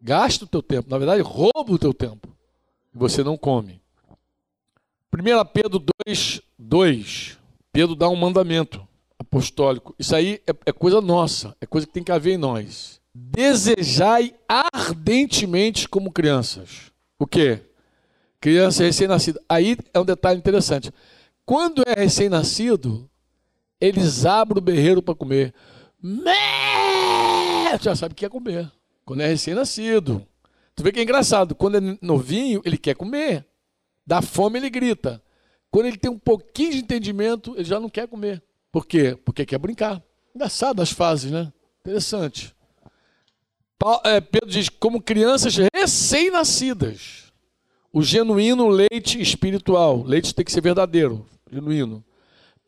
Gasta 0.00 0.44
o 0.44 0.46
teu 0.46 0.62
tempo. 0.62 0.88
Na 0.88 0.96
verdade, 0.96 1.22
rouba 1.22 1.72
o 1.72 1.76
teu 1.76 1.92
tempo. 1.92 2.28
E 2.94 2.96
você 2.96 3.24
não 3.24 3.36
come. 3.36 3.82
1 5.12 5.44
Pedro 5.52 5.84
2, 6.06 6.40
2. 6.56 7.36
Pedro 7.72 7.96
dá 7.96 8.08
um 8.08 8.14
mandamento 8.14 8.86
apostólico. 9.18 9.92
Isso 9.98 10.14
aí 10.14 10.40
é, 10.46 10.54
é 10.66 10.72
coisa 10.72 11.00
nossa. 11.00 11.56
É 11.60 11.66
coisa 11.66 11.84
que 11.84 11.92
tem 11.92 12.04
que 12.04 12.12
haver 12.12 12.34
em 12.34 12.38
nós. 12.38 13.00
Desejai 13.12 14.32
ardentemente 14.48 15.88
como 15.88 16.12
crianças. 16.12 16.92
O 17.18 17.26
quê? 17.26 17.60
Criança 18.40 18.84
recém-nascida. 18.84 19.42
Aí 19.48 19.76
é 19.92 19.98
um 19.98 20.04
detalhe 20.04 20.38
interessante. 20.38 20.92
Quando 21.44 21.82
é 21.84 22.02
recém-nascido, 22.02 23.09
eles 23.80 24.26
abrem 24.26 24.58
o 24.58 24.64
berreiro 24.64 25.02
para 25.02 25.14
comer. 25.14 25.54
Mé! 26.02 27.78
Já 27.80 27.96
sabe 27.96 28.14
que 28.14 28.24
quer 28.24 28.30
comer. 28.30 28.70
Quando 29.04 29.22
é 29.22 29.26
recém-nascido. 29.26 30.26
Tu 30.74 30.82
vê 30.82 30.92
que 30.92 31.00
é 31.00 31.02
engraçado. 31.02 31.54
Quando 31.54 31.78
é 31.78 31.98
novinho, 32.02 32.60
ele 32.64 32.76
quer 32.76 32.94
comer. 32.94 33.46
Dá 34.06 34.20
fome, 34.20 34.58
ele 34.58 34.68
grita. 34.68 35.22
Quando 35.70 35.86
ele 35.86 35.96
tem 35.96 36.10
um 36.10 36.18
pouquinho 36.18 36.72
de 36.72 36.78
entendimento, 36.78 37.54
ele 37.56 37.64
já 37.64 37.80
não 37.80 37.88
quer 37.88 38.06
comer. 38.06 38.42
Por 38.70 38.86
quê? 38.86 39.16
Porque 39.24 39.46
quer 39.46 39.58
brincar. 39.58 40.02
Engraçado 40.34 40.82
as 40.82 40.90
fases, 40.90 41.30
né? 41.30 41.52
Interessante. 41.80 42.54
É, 44.04 44.20
Pedro 44.20 44.50
diz: 44.50 44.68
como 44.68 45.00
crianças 45.00 45.56
recém-nascidas, 45.74 47.32
o 47.92 48.02
genuíno 48.02 48.68
leite 48.68 49.20
espiritual. 49.20 50.02
Leite 50.02 50.34
tem 50.34 50.44
que 50.44 50.52
ser 50.52 50.60
verdadeiro, 50.60 51.26
genuíno 51.50 52.04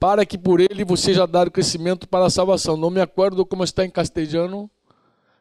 para 0.03 0.27
que 0.27 0.37
por 0.37 0.59
ele 0.59 0.85
você 0.85 1.05
seja 1.05 1.29
dado 1.29 1.49
crescimento 1.49 2.09
para 2.09 2.27
a 2.27 2.31
salvação. 2.31 2.77
Não 2.77 2.91
me 2.91 3.01
acordo 3.01 3.47
como 3.47 3.63
está 3.63 3.85
em 3.85 3.91
castelhano, 3.91 4.69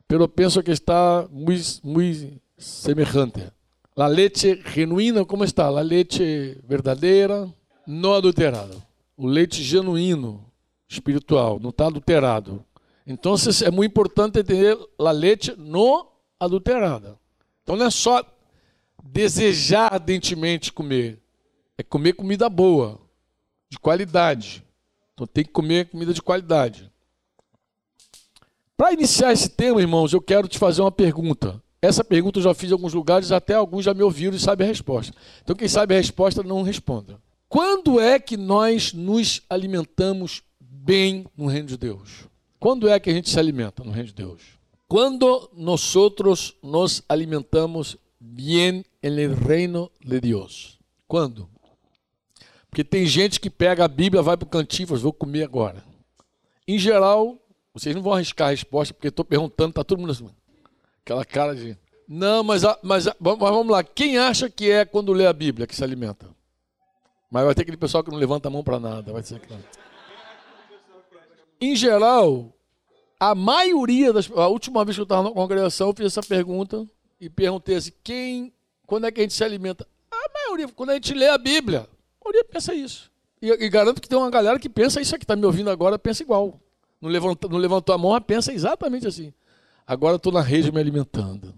pero 0.07 0.29
penso 0.29 0.61
que 0.61 0.69
está 0.69 1.27
muito, 1.31 1.79
muito 1.83 2.39
semejante. 2.59 3.51
La 3.97 4.05
leite 4.05 4.61
genuína, 4.67 5.25
como 5.25 5.43
está? 5.43 5.67
La 5.67 5.81
leite 5.81 6.61
verdadeira, 6.63 7.51
não 7.87 8.13
adulterada. 8.13 8.75
O 9.17 9.25
leite 9.25 9.63
genuíno, 9.63 10.45
espiritual, 10.87 11.59
não 11.59 11.71
está 11.71 11.87
adulterado. 11.87 12.63
Então 13.07 13.33
é 13.65 13.71
muito 13.71 13.89
importante 13.89 14.37
entender 14.37 14.77
a 14.99 15.11
leite 15.11 15.55
não 15.57 16.07
adulterada. 16.39 17.17
Então 17.63 17.75
não 17.75 17.87
é 17.87 17.89
só 17.89 18.23
desejar 19.03 19.93
ardentemente 19.93 20.71
comer, 20.71 21.19
é 21.79 21.81
comer 21.81 22.13
comida 22.13 22.47
boa, 22.47 23.00
de 23.71 23.79
qualidade. 23.79 24.63
Então 25.13 25.25
tem 25.25 25.45
que 25.45 25.51
comer 25.51 25.89
comida 25.89 26.13
de 26.13 26.21
qualidade. 26.21 26.91
Para 28.75 28.91
iniciar 28.91 29.31
esse 29.31 29.47
tema, 29.47 29.79
irmãos, 29.79 30.11
eu 30.11 30.21
quero 30.21 30.47
te 30.47 30.59
fazer 30.59 30.81
uma 30.81 30.91
pergunta. 30.91 31.63
Essa 31.81 32.03
pergunta 32.03 32.39
eu 32.39 32.43
já 32.43 32.53
fiz 32.53 32.69
em 32.69 32.73
alguns 32.73 32.93
lugares, 32.93 33.31
até 33.31 33.53
alguns 33.53 33.85
já 33.85 33.93
me 33.93 34.03
ouviram 34.03 34.35
e 34.35 34.39
sabem 34.39 34.65
a 34.65 34.67
resposta. 34.67 35.13
Então 35.41 35.55
quem 35.55 35.69
sabe 35.69 35.95
a 35.95 35.97
resposta 35.97 36.43
não 36.43 36.63
responda. 36.63 37.17
Quando 37.47 37.99
é 37.99 38.19
que 38.19 38.35
nós 38.35 38.91
nos 38.93 39.41
alimentamos 39.49 40.43
bem 40.59 41.25
no 41.35 41.47
reino 41.47 41.67
de 41.67 41.77
Deus? 41.77 42.27
Quando 42.59 42.89
é 42.89 42.99
que 42.99 43.09
a 43.09 43.13
gente 43.13 43.29
se 43.29 43.39
alimenta 43.39 43.83
no 43.83 43.91
reino 43.91 44.07
de 44.07 44.15
Deus? 44.15 44.41
Quando 44.87 45.49
nós 45.55 45.95
nos 46.61 47.03
alimentamos 47.07 47.97
bem 48.19 48.83
no 49.01 49.33
reino 49.33 49.89
de 50.03 50.19
Deus. 50.19 50.77
Quando? 51.07 51.49
Porque 52.71 52.85
tem 52.85 53.05
gente 53.05 53.37
que 53.37 53.49
pega 53.49 53.83
a 53.83 53.87
Bíblia, 53.89 54.21
vai 54.23 54.37
para 54.37 54.45
o 54.45 54.49
cantinho 54.49 54.85
e 54.85 54.87
fala, 54.87 54.99
vou 55.01 55.11
comer 55.11 55.43
agora. 55.43 55.83
Em 56.65 56.79
geral, 56.79 57.37
vocês 57.73 57.93
não 57.93 58.01
vão 58.01 58.13
arriscar 58.13 58.47
a 58.47 58.51
resposta, 58.51 58.93
porque 58.93 59.09
estou 59.09 59.25
perguntando, 59.25 59.71
está 59.71 59.83
todo 59.83 59.99
mundo 59.99 60.13
assim. 60.13 60.29
Aquela 61.03 61.25
cara 61.25 61.53
de. 61.53 61.77
Não, 62.07 62.43
mas, 62.45 62.63
mas, 62.81 63.05
mas 63.19 63.37
vamos 63.37 63.67
lá. 63.67 63.83
Quem 63.83 64.17
acha 64.17 64.49
que 64.49 64.71
é 64.71 64.85
quando 64.85 65.11
lê 65.11 65.27
a 65.27 65.33
Bíblia 65.33 65.67
que 65.67 65.75
se 65.75 65.83
alimenta? 65.83 66.29
Mas 67.29 67.43
vai 67.43 67.53
ter 67.53 67.63
aquele 67.63 67.77
pessoal 67.77 68.05
que 68.05 68.09
não 68.09 68.17
levanta 68.17 68.47
a 68.47 68.51
mão 68.51 68.63
para 68.63 68.79
nada. 68.79 69.11
Vai 69.11 69.23
ser 69.23 69.39
que 69.41 69.53
Em 71.59 71.75
geral, 71.75 72.53
a 73.19 73.35
maioria 73.35 74.13
das. 74.13 74.31
A 74.31 74.47
última 74.47 74.85
vez 74.85 74.95
que 74.95 75.01
eu 75.01 75.03
estava 75.03 75.23
na 75.23 75.31
congregação, 75.31 75.89
eu 75.89 75.93
fiz 75.93 76.05
essa 76.05 76.21
pergunta 76.21 76.87
e 77.19 77.29
perguntei 77.29 77.75
assim: 77.75 77.91
quem. 78.01 78.53
Quando 78.87 79.07
é 79.07 79.11
que 79.11 79.19
a 79.19 79.23
gente 79.23 79.33
se 79.33 79.43
alimenta? 79.43 79.85
A 80.09 80.29
maioria, 80.33 80.69
quando 80.69 80.91
a 80.91 80.93
gente 80.93 81.13
lê 81.13 81.27
a 81.27 81.37
Bíblia, 81.37 81.87
maioria 82.31 82.45
pensa 82.45 82.73
isso. 82.73 83.11
E, 83.41 83.49
e 83.49 83.69
garanto 83.69 84.01
que 84.01 84.07
tem 84.07 84.17
uma 84.17 84.29
galera 84.29 84.57
que 84.57 84.69
pensa 84.69 85.01
isso 85.01 85.15
aqui, 85.15 85.23
está 85.23 85.35
me 85.35 85.45
ouvindo 85.45 85.69
agora, 85.69 85.99
pensa 85.99 86.23
igual. 86.23 86.59
Não 87.01 87.09
levantou, 87.09 87.49
não 87.49 87.57
levantou 87.57 87.93
a 87.93 87.97
mão, 87.97 88.11
mas 88.11 88.23
pensa 88.23 88.53
exatamente 88.53 89.07
assim. 89.07 89.33
Agora 89.85 90.15
estou 90.15 90.31
na 90.31 90.41
rede 90.41 90.71
me 90.71 90.79
alimentando. 90.79 91.53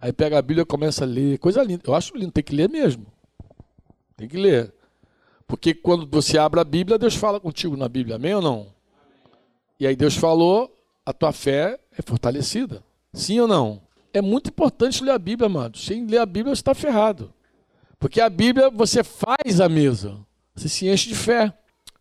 Aí 0.00 0.12
pega 0.12 0.38
a 0.38 0.42
Bíblia 0.42 0.62
e 0.62 0.66
começa 0.66 1.04
a 1.04 1.06
ler. 1.06 1.38
Coisa 1.38 1.62
linda. 1.62 1.82
Eu 1.86 1.94
acho 1.94 2.16
lindo, 2.16 2.32
tem 2.32 2.42
que 2.42 2.54
ler 2.54 2.68
mesmo. 2.68 3.06
Tem 4.16 4.28
que 4.28 4.36
ler. 4.36 4.72
Porque 5.46 5.74
quando 5.74 6.06
você 6.06 6.38
abre 6.38 6.60
a 6.60 6.64
Bíblia, 6.64 6.96
Deus 6.96 7.16
fala 7.16 7.40
contigo 7.40 7.76
na 7.76 7.88
Bíblia, 7.88 8.16
amém 8.16 8.34
ou 8.34 8.40
não? 8.40 8.72
E 9.78 9.86
aí 9.86 9.96
Deus 9.96 10.14
falou, 10.14 10.74
a 11.04 11.12
tua 11.12 11.32
fé 11.32 11.78
é 11.96 12.02
fortalecida. 12.02 12.84
Sim 13.12 13.40
ou 13.40 13.48
não? 13.48 13.82
É 14.12 14.22
muito 14.22 14.48
importante 14.48 15.02
ler 15.02 15.10
a 15.10 15.18
Bíblia, 15.18 15.46
amado. 15.46 15.76
Sem 15.76 16.06
ler 16.06 16.18
a 16.18 16.26
Bíblia, 16.26 16.54
você 16.54 16.60
está 16.60 16.74
ferrado. 16.74 17.32
Porque 18.00 18.18
a 18.18 18.30
Bíblia, 18.30 18.70
você 18.70 19.04
faz 19.04 19.60
a 19.60 19.68
mesa. 19.68 20.18
Você 20.56 20.70
se 20.70 20.88
enche 20.88 21.10
de 21.10 21.14
fé. 21.14 21.52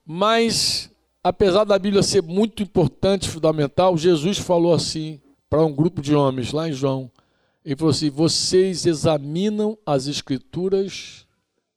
Mas, 0.05 0.89
apesar 1.21 1.65
da 1.65 1.77
Bíblia 1.77 2.01
ser 2.01 2.23
muito 2.23 2.63
importante, 2.63 3.27
fundamental, 3.27 3.97
Jesus 3.97 4.37
falou 4.37 4.73
assim 4.73 5.19
para 5.49 5.63
um 5.63 5.73
grupo 5.73 6.01
de 6.01 6.15
homens 6.15 6.53
lá 6.53 6.69
em 6.69 6.71
João. 6.71 7.11
Ele 7.65 7.75
falou 7.75 7.91
assim: 7.91 8.09
Vocês 8.09 8.85
examinam 8.85 9.77
as 9.85 10.07
Escrituras, 10.07 11.27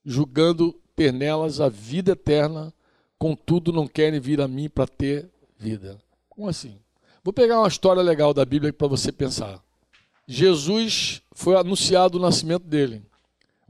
julgando 0.04 0.72
ter 0.94 1.12
nelas 1.12 1.60
a 1.60 1.68
vida 1.68 2.12
eterna, 2.12 2.72
contudo 3.18 3.72
não 3.72 3.88
querem 3.88 4.20
vir 4.20 4.40
a 4.40 4.46
mim 4.46 4.68
para 4.68 4.86
ter 4.86 5.28
vida. 5.58 5.98
Como 6.28 6.48
assim? 6.48 6.78
Vou 7.24 7.32
pegar 7.32 7.58
uma 7.58 7.68
história 7.68 8.02
legal 8.02 8.32
da 8.32 8.44
Bíblia 8.44 8.72
para 8.72 8.86
você 8.86 9.10
pensar. 9.10 9.60
Jesus 10.28 11.22
foi 11.32 11.56
anunciado 11.56 12.18
o 12.18 12.20
nascimento 12.20 12.64
dele. 12.64 13.02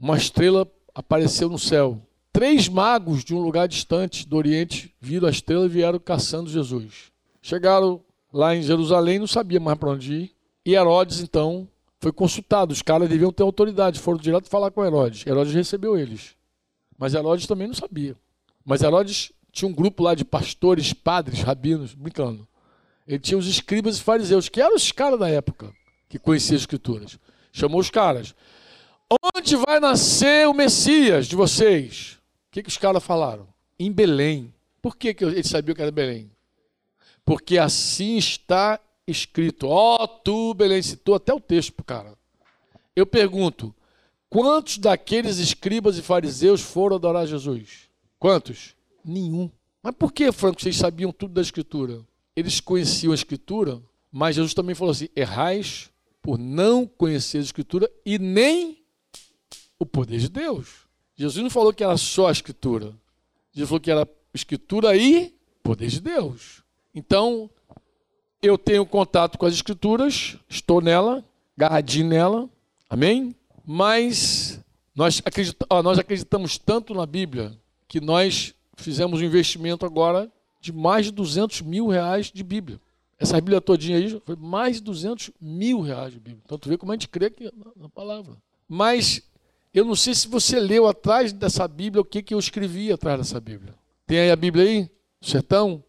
Uma 0.03 0.17
estrela 0.17 0.69
apareceu 0.93 1.47
no 1.47 1.57
céu. 1.57 1.97
Três 2.33 2.67
magos 2.67 3.23
de 3.23 3.33
um 3.33 3.39
lugar 3.39 3.69
distante 3.69 4.27
do 4.27 4.35
Oriente 4.35 4.93
viram 4.99 5.29
a 5.29 5.31
estrela 5.31 5.65
e 5.65 5.69
vieram 5.69 5.97
caçando 5.97 6.49
Jesus. 6.49 7.09
Chegaram 7.41 8.01
lá 8.33 8.53
em 8.53 8.61
Jerusalém, 8.61 9.17
não 9.17 9.27
sabia 9.27 9.61
mais 9.61 9.77
para 9.77 9.91
onde 9.91 10.13
ir. 10.13 10.31
E 10.65 10.75
Herodes, 10.75 11.21
então, 11.21 11.65
foi 12.01 12.11
consultado. 12.11 12.73
Os 12.73 12.81
caras 12.81 13.07
deviam 13.07 13.31
ter 13.31 13.43
autoridade, 13.43 13.97
foram 13.97 14.17
direto 14.17 14.49
falar 14.49 14.71
com 14.71 14.83
Herodes. 14.83 15.25
Herodes 15.25 15.53
recebeu 15.53 15.97
eles. 15.97 16.35
Mas 16.97 17.13
Herodes 17.13 17.47
também 17.47 17.67
não 17.67 17.73
sabia. 17.73 18.13
Mas 18.65 18.81
Herodes 18.81 19.31
tinha 19.53 19.69
um 19.69 19.73
grupo 19.73 20.03
lá 20.03 20.13
de 20.13 20.25
pastores, 20.25 20.91
padres, 20.91 21.39
rabinos, 21.43 21.93
brincando. 21.93 22.45
Ele 23.07 23.19
tinha 23.19 23.37
os 23.37 23.47
escribas 23.47 23.99
e 23.99 24.03
fariseus, 24.03 24.49
que 24.49 24.59
eram 24.59 24.75
os 24.75 24.91
caras 24.91 25.17
da 25.17 25.29
época, 25.29 25.73
que 26.09 26.19
conheciam 26.19 26.57
as 26.57 26.63
escrituras. 26.63 27.17
Chamou 27.53 27.79
os 27.79 27.89
caras. 27.89 28.35
Onde 29.35 29.55
vai 29.55 29.79
nascer 29.79 30.47
o 30.47 30.53
Messias 30.53 31.27
de 31.27 31.35
vocês? 31.35 32.19
O 32.47 32.51
que, 32.51 32.63
que 32.63 32.69
os 32.69 32.77
caras 32.77 33.03
falaram? 33.03 33.47
Em 33.79 33.91
Belém. 33.91 34.53
Por 34.81 34.95
que, 34.95 35.13
que 35.13 35.23
eles 35.23 35.47
sabiam 35.47 35.75
que 35.75 35.81
era 35.81 35.91
Belém? 35.91 36.31
Porque 37.25 37.57
assim 37.57 38.17
está 38.17 38.79
escrito. 39.07 39.67
Ó, 39.67 40.03
oh, 40.03 40.07
tu, 40.07 40.53
Belém, 40.53 40.81
citou 40.81 41.15
até 41.15 41.33
o 41.33 41.39
texto 41.39 41.73
para 41.73 41.85
cara. 41.85 42.17
Eu 42.95 43.05
pergunto, 43.05 43.73
quantos 44.29 44.77
daqueles 44.77 45.37
escribas 45.37 45.97
e 45.97 46.01
fariseus 46.01 46.61
foram 46.61 46.95
adorar 46.95 47.25
Jesus? 47.25 47.89
Quantos? 48.19 48.75
Nenhum. 49.03 49.49
Mas 49.81 49.95
por 49.95 50.13
que, 50.13 50.31
Franco, 50.31 50.61
vocês 50.61 50.77
sabiam 50.77 51.11
tudo 51.11 51.33
da 51.33 51.41
Escritura? 51.41 52.01
Eles 52.35 52.59
conheciam 52.59 53.11
a 53.11 53.15
Escritura, 53.15 53.81
mas 54.11 54.35
Jesus 54.35 54.53
também 54.53 54.75
falou 54.75 54.91
assim: 54.91 55.09
errais 55.15 55.89
por 56.21 56.37
não 56.37 56.85
conhecer 56.87 57.39
a 57.39 57.41
Escritura 57.41 57.91
e 58.05 58.17
nem 58.17 58.82
o 59.83 59.85
poder 59.85 60.19
de 60.19 60.29
Deus. 60.29 60.87
Jesus 61.15 61.43
não 61.43 61.49
falou 61.49 61.73
que 61.73 61.83
era 61.83 61.95
só 61.97 62.27
a 62.27 62.31
Escritura. 62.31 62.93
Jesus 63.51 63.69
falou 63.69 63.79
que 63.79 63.91
era 63.91 64.07
Escritura 64.33 64.95
e 64.95 65.33
poder 65.61 65.87
de 65.87 66.01
Deus. 66.01 66.63
Então, 66.93 67.49
eu 68.41 68.57
tenho 68.57 68.85
contato 68.85 69.37
com 69.37 69.45
as 69.45 69.53
Escrituras, 69.53 70.37
estou 70.49 70.81
nela, 70.81 71.23
garradinho 71.55 72.07
nela, 72.07 72.49
amém? 72.89 73.35
Mas 73.65 74.59
nós, 74.95 75.21
nós 75.83 75.99
acreditamos 75.99 76.57
tanto 76.57 76.93
na 76.93 77.05
Bíblia 77.05 77.57
que 77.87 78.01
nós 78.01 78.53
fizemos 78.75 79.21
um 79.21 79.23
investimento 79.23 79.85
agora 79.85 80.31
de 80.59 80.71
mais 80.71 81.05
de 81.05 81.11
200 81.11 81.61
mil 81.61 81.87
reais 81.87 82.31
de 82.31 82.43
Bíblia. 82.43 82.79
Essa 83.19 83.35
Bíblia 83.35 83.61
todinha 83.61 83.97
aí 83.97 84.21
foi 84.25 84.35
mais 84.35 84.77
de 84.77 84.83
200 84.83 85.31
mil 85.39 85.81
reais 85.81 86.13
de 86.13 86.19
Bíblia. 86.19 86.41
Então 86.43 86.57
tu 86.57 86.67
vê 86.67 86.77
como 86.77 86.91
a 86.91 86.95
gente 86.95 87.07
crê 87.07 87.31
na, 87.55 87.83
na 87.83 87.89
palavra. 87.89 88.35
Mas 88.67 89.21
eu 89.73 89.85
não 89.85 89.95
sei 89.95 90.13
se 90.13 90.27
você 90.27 90.59
leu 90.59 90.87
atrás 90.87 91.33
dessa 91.33 91.67
Bíblia 91.67 92.01
o 92.01 92.05
que, 92.05 92.21
que 92.21 92.33
eu 92.33 92.39
escrevi 92.39 92.91
atrás 92.91 93.17
dessa 93.17 93.39
Bíblia. 93.39 93.73
Tem 94.05 94.19
aí 94.19 94.31
a 94.31 94.35
Bíblia 94.35 94.65
aí? 94.65 94.89
Sertão? 95.21 95.83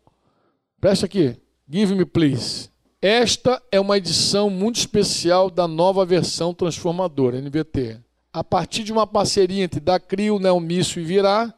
Presta 0.80 1.06
aqui. 1.06 1.36
Give 1.68 1.94
me, 1.94 2.04
please. 2.04 2.70
Esta 3.00 3.62
é 3.70 3.78
uma 3.78 3.98
edição 3.98 4.48
muito 4.48 4.76
especial 4.76 5.50
da 5.50 5.68
nova 5.68 6.06
versão 6.06 6.54
transformadora, 6.54 7.40
NVT. 7.40 8.00
A 8.32 8.42
partir 8.42 8.82
de 8.82 8.92
uma 8.92 9.06
parceria 9.06 9.62
entre 9.62 9.78
Dacrio, 9.78 10.38
Neomício 10.38 11.00
e 11.00 11.04
Virá, 11.04 11.52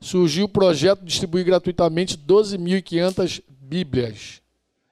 surgiu 0.00 0.46
o 0.46 0.48
projeto 0.48 1.00
de 1.00 1.06
distribuir 1.06 1.44
gratuitamente 1.44 2.16
12.500 2.16 3.42
Bíblias, 3.48 4.40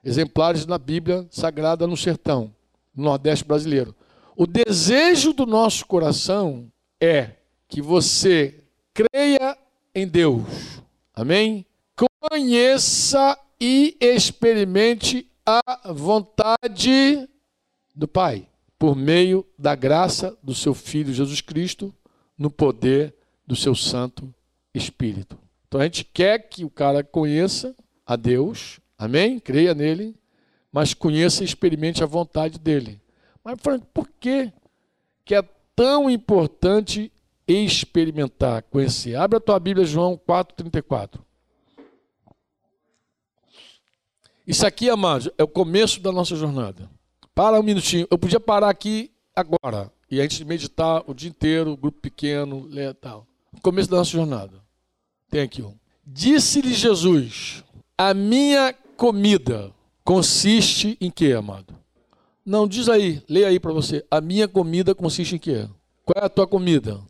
exemplares 0.03 0.65
da 0.65 0.77
Bíblia 0.77 1.25
Sagrada 1.31 1.87
no 1.87 1.95
Sertão, 1.95 2.53
no 2.93 3.05
Nordeste 3.05 3.45
brasileiro. 3.45 3.95
O 4.37 4.45
desejo 4.45 5.31
do 5.31 5.45
nosso 5.45 5.85
coração 5.85 6.69
é 6.99 7.31
que 7.69 7.81
você 7.81 8.63
creia 8.93 9.57
em 9.93 10.05
Deus. 10.05 10.81
Amém? 11.13 11.65
Conheça 12.19 13.39
e 13.61 13.95
experimente 14.01 15.31
a 15.45 15.93
vontade 15.93 17.29
do 17.95 18.07
Pai, 18.07 18.49
por 18.77 18.93
meio 18.93 19.45
da 19.57 19.73
graça 19.73 20.37
do 20.43 20.53
seu 20.53 20.73
Filho 20.73 21.13
Jesus 21.13 21.39
Cristo, 21.39 21.95
no 22.37 22.51
poder 22.51 23.15
do 23.47 23.55
seu 23.55 23.73
Santo 23.73 24.33
Espírito. 24.73 25.37
Então 25.67 25.79
a 25.79 25.85
gente 25.85 26.03
quer 26.03 26.39
que 26.39 26.65
o 26.65 26.69
cara 26.69 27.03
conheça 27.05 27.73
a 28.05 28.17
Deus, 28.17 28.81
amém? 28.97 29.39
Creia 29.39 29.73
nele, 29.73 30.13
mas 30.73 30.93
conheça 30.93 31.41
e 31.41 31.45
experimente 31.45 32.03
a 32.03 32.07
vontade 32.07 32.59
dele. 32.59 32.99
Mas, 33.45 33.59
Frank, 33.61 33.85
por 33.93 34.09
que, 34.19 34.51
que 35.23 35.35
é 35.35 35.43
tão 35.75 36.09
importante 36.09 37.11
experimentar, 37.47 38.63
conhecer? 38.63 39.15
Abre 39.15 39.37
a 39.37 39.39
tua 39.39 39.59
Bíblia, 39.59 39.85
João 39.85 40.17
4,34. 40.17 41.19
Isso 44.47 44.65
aqui, 44.65 44.89
amados, 44.89 45.29
é 45.37 45.43
o 45.43 45.47
começo 45.47 45.99
da 45.99 46.11
nossa 46.11 46.35
jornada. 46.35 46.89
Para 47.35 47.59
um 47.59 47.63
minutinho. 47.63 48.07
Eu 48.09 48.17
podia 48.17 48.39
parar 48.39 48.69
aqui 48.69 49.11
agora 49.35 49.91
e 50.09 50.19
a 50.19 50.23
gente 50.23 50.43
meditar 50.43 51.03
o 51.05 51.13
dia 51.13 51.29
inteiro, 51.29 51.77
grupo 51.77 51.99
pequeno, 52.01 52.65
ler 52.65 52.95
tal. 52.95 53.27
Começo 53.61 53.89
da 53.91 53.97
nossa 53.97 54.09
jornada. 54.09 54.59
Tem 55.29 55.41
aqui 55.41 55.61
um. 55.61 55.77
Disse-lhe 56.03 56.73
Jesus: 56.73 57.63
A 57.95 58.11
minha 58.13 58.73
comida 58.97 59.71
consiste 60.03 60.97
em 60.99 61.11
quê, 61.11 61.33
amado? 61.33 61.84
Não, 62.45 62.67
diz 62.67 62.87
aí, 62.87 63.23
leia 63.27 63.47
aí 63.47 63.59
para 63.59 63.73
você. 63.73 64.05
A 64.09 64.21
minha 64.21 64.47
comida 64.47 64.93
consiste 64.93 65.35
em 65.35 65.39
quê? 65.39 65.67
Qual 66.05 66.21
é 66.21 66.25
a 66.25 66.29
tua 66.29 66.45
comida? 66.45 67.01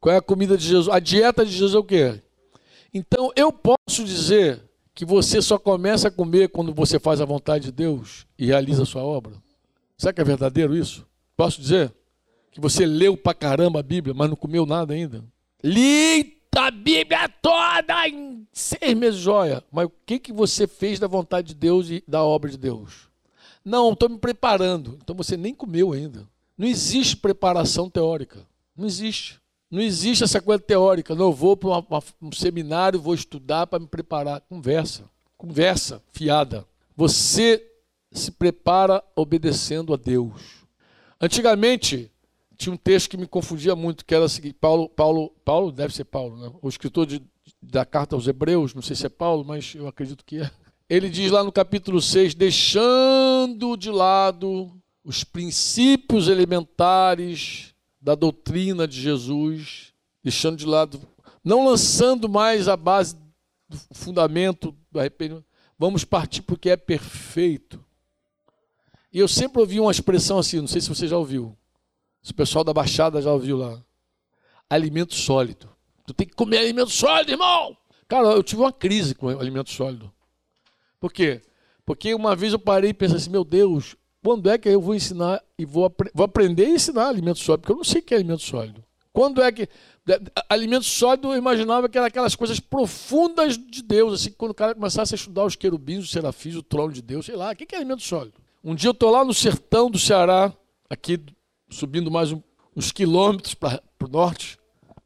Qual 0.00 0.14
é 0.14 0.18
a 0.18 0.22
comida 0.22 0.56
de 0.56 0.64
Jesus? 0.64 0.88
A 0.88 0.98
dieta 0.98 1.44
de 1.44 1.52
Jesus 1.52 1.74
é 1.74 1.78
o 1.78 1.84
quê? 1.84 2.22
Então 2.94 3.30
eu 3.36 3.52
posso 3.52 4.02
dizer 4.02 4.62
que 4.94 5.04
você 5.04 5.42
só 5.42 5.58
começa 5.58 6.08
a 6.08 6.10
comer 6.10 6.48
quando 6.48 6.72
você 6.72 6.98
faz 6.98 7.20
a 7.20 7.26
vontade 7.26 7.66
de 7.66 7.72
Deus 7.72 8.26
e 8.38 8.46
realiza 8.46 8.84
a 8.84 8.86
sua 8.86 9.02
obra? 9.02 9.34
Será 9.98 10.12
que 10.12 10.20
é 10.20 10.24
verdadeiro 10.24 10.74
isso? 10.74 11.06
Posso 11.36 11.60
dizer? 11.60 11.92
Que 12.50 12.60
você 12.60 12.86
leu 12.86 13.16
pra 13.16 13.34
caramba 13.34 13.80
a 13.80 13.82
Bíblia, 13.82 14.14
mas 14.14 14.30
não 14.30 14.36
comeu 14.36 14.64
nada 14.64 14.94
ainda? 14.94 15.22
Li 15.62 16.38
a 16.56 16.70
Bíblia 16.70 17.28
toda 17.40 18.08
em 18.08 18.46
seis 18.52 18.94
meses, 18.94 19.20
joia. 19.20 19.62
Mas 19.70 19.86
o 19.86 19.92
que, 20.06 20.18
que 20.18 20.32
você 20.32 20.66
fez 20.66 20.98
da 20.98 21.06
vontade 21.06 21.48
de 21.48 21.54
Deus 21.54 21.90
e 21.90 22.02
da 22.08 22.24
obra 22.24 22.50
de 22.50 22.56
Deus? 22.56 23.07
Não, 23.64 23.92
estou 23.92 24.08
me 24.08 24.18
preparando. 24.18 24.98
Então 25.02 25.14
você 25.14 25.36
nem 25.36 25.54
comeu 25.54 25.92
ainda. 25.92 26.26
Não 26.56 26.66
existe 26.66 27.16
preparação 27.16 27.88
teórica. 27.88 28.46
Não 28.76 28.86
existe. 28.86 29.40
Não 29.70 29.80
existe 29.80 30.24
essa 30.24 30.40
coisa 30.40 30.62
teórica. 30.62 31.14
Não, 31.14 31.26
eu 31.26 31.32
vou 31.32 31.56
para 31.56 32.02
um 32.22 32.32
seminário, 32.32 33.00
vou 33.00 33.14
estudar 33.14 33.66
para 33.66 33.78
me 33.78 33.86
preparar. 33.86 34.40
Conversa. 34.42 35.04
Conversa 35.36 36.02
fiada. 36.12 36.66
Você 36.96 37.64
se 38.10 38.30
prepara 38.30 39.04
obedecendo 39.14 39.92
a 39.92 39.96
Deus. 39.96 40.66
Antigamente, 41.20 42.10
tinha 42.56 42.72
um 42.72 42.76
texto 42.76 43.10
que 43.10 43.16
me 43.16 43.26
confundia 43.26 43.76
muito, 43.76 44.04
que 44.04 44.14
era 44.14 44.24
o 44.24 44.28
seguinte, 44.28 44.56
Paulo, 44.60 44.88
Paulo, 44.88 45.30
Paulo 45.44 45.70
deve 45.70 45.94
ser 45.94 46.04
Paulo, 46.04 46.36
né? 46.36 46.52
o 46.60 46.68
escritor 46.68 47.06
de, 47.06 47.22
da 47.62 47.84
carta 47.84 48.16
aos 48.16 48.26
Hebreus, 48.26 48.74
não 48.74 48.82
sei 48.82 48.96
se 48.96 49.06
é 49.06 49.08
Paulo, 49.08 49.44
mas 49.44 49.74
eu 49.74 49.86
acredito 49.86 50.24
que 50.24 50.40
é. 50.40 50.50
Ele 50.88 51.10
diz 51.10 51.30
lá 51.30 51.44
no 51.44 51.52
capítulo 51.52 52.00
6, 52.00 52.34
deixando 52.34 53.76
de 53.76 53.90
lado 53.90 54.72
os 55.04 55.22
princípios 55.22 56.28
elementares 56.28 57.74
da 58.00 58.14
doutrina 58.14 58.88
de 58.88 58.98
Jesus, 58.98 59.92
deixando 60.24 60.56
de 60.56 60.64
lado, 60.64 61.00
não 61.44 61.66
lançando 61.66 62.26
mais 62.26 62.68
a 62.68 62.76
base 62.76 63.16
do 63.68 63.78
fundamento 63.92 64.74
do 64.90 64.98
arrependimento, 64.98 65.44
vamos 65.78 66.04
partir 66.04 66.40
porque 66.40 66.70
é 66.70 66.76
perfeito. 66.76 67.84
E 69.12 69.18
eu 69.18 69.28
sempre 69.28 69.60
ouvi 69.60 69.78
uma 69.80 69.90
expressão 69.90 70.38
assim, 70.38 70.60
não 70.60 70.68
sei 70.68 70.80
se 70.80 70.88
você 70.88 71.06
já 71.06 71.18
ouviu. 71.18 71.54
Se 72.22 72.32
o 72.32 72.34
pessoal 72.34 72.64
da 72.64 72.72
Baixada 72.72 73.20
já 73.20 73.32
ouviu 73.32 73.58
lá. 73.58 73.82
Alimento 74.70 75.14
sólido. 75.14 75.68
Tu 76.06 76.14
tem 76.14 76.26
que 76.26 76.34
comer 76.34 76.58
alimento 76.58 76.90
sólido, 76.90 77.30
irmão. 77.30 77.76
Cara, 78.06 78.28
eu 78.28 78.42
tive 78.42 78.62
uma 78.62 78.72
crise 78.72 79.14
com 79.14 79.28
alimento 79.28 79.70
sólido. 79.70 80.12
Por 81.00 81.12
quê? 81.12 81.40
Porque 81.84 82.14
uma 82.14 82.36
vez 82.36 82.52
eu 82.52 82.58
parei 82.58 82.90
e 82.90 82.94
pensei 82.94 83.16
assim, 83.16 83.30
meu 83.30 83.44
Deus, 83.44 83.96
quando 84.22 84.50
é 84.50 84.58
que 84.58 84.68
eu 84.68 84.80
vou 84.80 84.94
ensinar 84.94 85.42
e 85.58 85.64
vou, 85.64 85.86
ap 85.86 86.00
vou 86.14 86.24
aprender 86.24 86.66
a 86.66 86.70
ensinar 86.70 87.08
alimento 87.08 87.38
sólido? 87.38 87.62
Porque 87.62 87.72
eu 87.72 87.76
não 87.76 87.84
sei 87.84 88.00
o 88.00 88.04
que 88.04 88.14
é 88.14 88.16
alimento 88.16 88.42
sólido. 88.42 88.84
Quando 89.12 89.42
é 89.42 89.50
que. 89.50 89.68
Alimento 90.48 90.84
sólido 90.84 91.32
eu 91.32 91.36
imaginava 91.36 91.88
que 91.88 91.98
era 91.98 92.06
aquelas 92.06 92.34
coisas 92.34 92.60
profundas 92.60 93.58
de 93.58 93.82
Deus, 93.82 94.14
assim, 94.14 94.30
quando 94.30 94.52
o 94.52 94.54
cara 94.54 94.74
começasse 94.74 95.14
a 95.14 95.16
estudar 95.16 95.44
os 95.44 95.54
querubins, 95.54 96.04
os 96.04 96.10
serafins, 96.10 96.54
o 96.54 96.62
trono 96.62 96.92
de 96.92 97.02
Deus, 97.02 97.26
sei 97.26 97.36
lá, 97.36 97.52
o 97.52 97.56
que 97.56 97.74
é 97.74 97.78
alimento 97.78 98.02
sólido? 98.02 98.34
Um 98.64 98.74
dia 98.74 98.88
eu 98.88 98.92
estou 98.92 99.10
lá 99.10 99.24
no 99.24 99.34
sertão 99.34 99.90
do 99.90 99.98
Ceará, 99.98 100.52
aqui 100.88 101.20
subindo 101.68 102.10
mais 102.10 102.32
um, 102.32 102.40
uns 102.74 102.90
quilômetros 102.90 103.54
para 103.54 103.82
o 104.02 104.08
norte, 104.08 104.58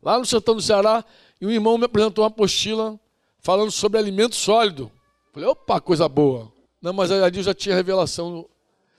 lá 0.03 0.19
no 0.19 0.27
sertão 0.27 0.55
do 0.55 0.63
Ceará, 0.63 1.05
e 1.41 1.47
um 1.47 1.51
irmão 1.51 1.77
me 1.77 1.85
apresentou 1.85 2.23
uma 2.23 2.29
apostila 2.29 2.99
falando 3.41 3.71
sobre 3.71 3.99
alimento 3.99 4.37
sólido. 4.37 4.91
Falei, 5.33 5.49
opa, 5.49 5.81
coisa 5.81 6.09
boa. 6.09 6.53
Não, 6.81 6.93
mas 6.93 7.11
ali 7.11 7.39
eu 7.39 7.43
já 7.43 7.55
tinha 7.55 7.75
revelação. 7.75 8.49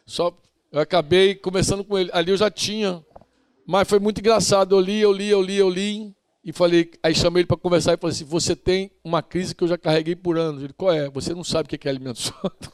Só 0.05 0.36
eu 0.71 0.79
acabei 0.79 1.36
começando 1.36 1.84
com 1.84 1.97
ele. 1.97 2.09
Ali 2.11 2.31
eu 2.31 2.38
já 2.38 2.49
tinha. 2.49 3.05
Mas 3.67 3.88
foi 3.88 3.99
muito 3.99 4.19
engraçado. 4.19 4.75
Eu 4.75 4.79
li, 4.79 4.99
eu 4.99 5.11
li, 5.11 5.29
eu 5.29 5.41
li, 5.41 5.55
eu 5.55 5.69
li. 5.69 6.15
E 6.43 6.51
falei, 6.51 6.91
aí 7.01 7.13
chamei 7.13 7.41
ele 7.41 7.47
para 7.47 7.55
conversar 7.55 7.93
e 7.93 7.97
falei 7.97 8.13
assim: 8.13 8.25
você 8.25 8.55
tem 8.55 8.91
uma 9.03 9.21
crise 9.21 9.53
que 9.53 9.63
eu 9.63 9.67
já 9.67 9.77
carreguei 9.77 10.15
por 10.15 10.38
anos. 10.38 10.63
Ele, 10.63 10.73
qual 10.73 10.91
é? 10.91 11.07
Você 11.09 11.34
não 11.34 11.43
sabe 11.43 11.67
o 11.67 11.77
que 11.77 11.88
é 11.88 11.91
alimento 11.91 12.19
sólido. 12.19 12.71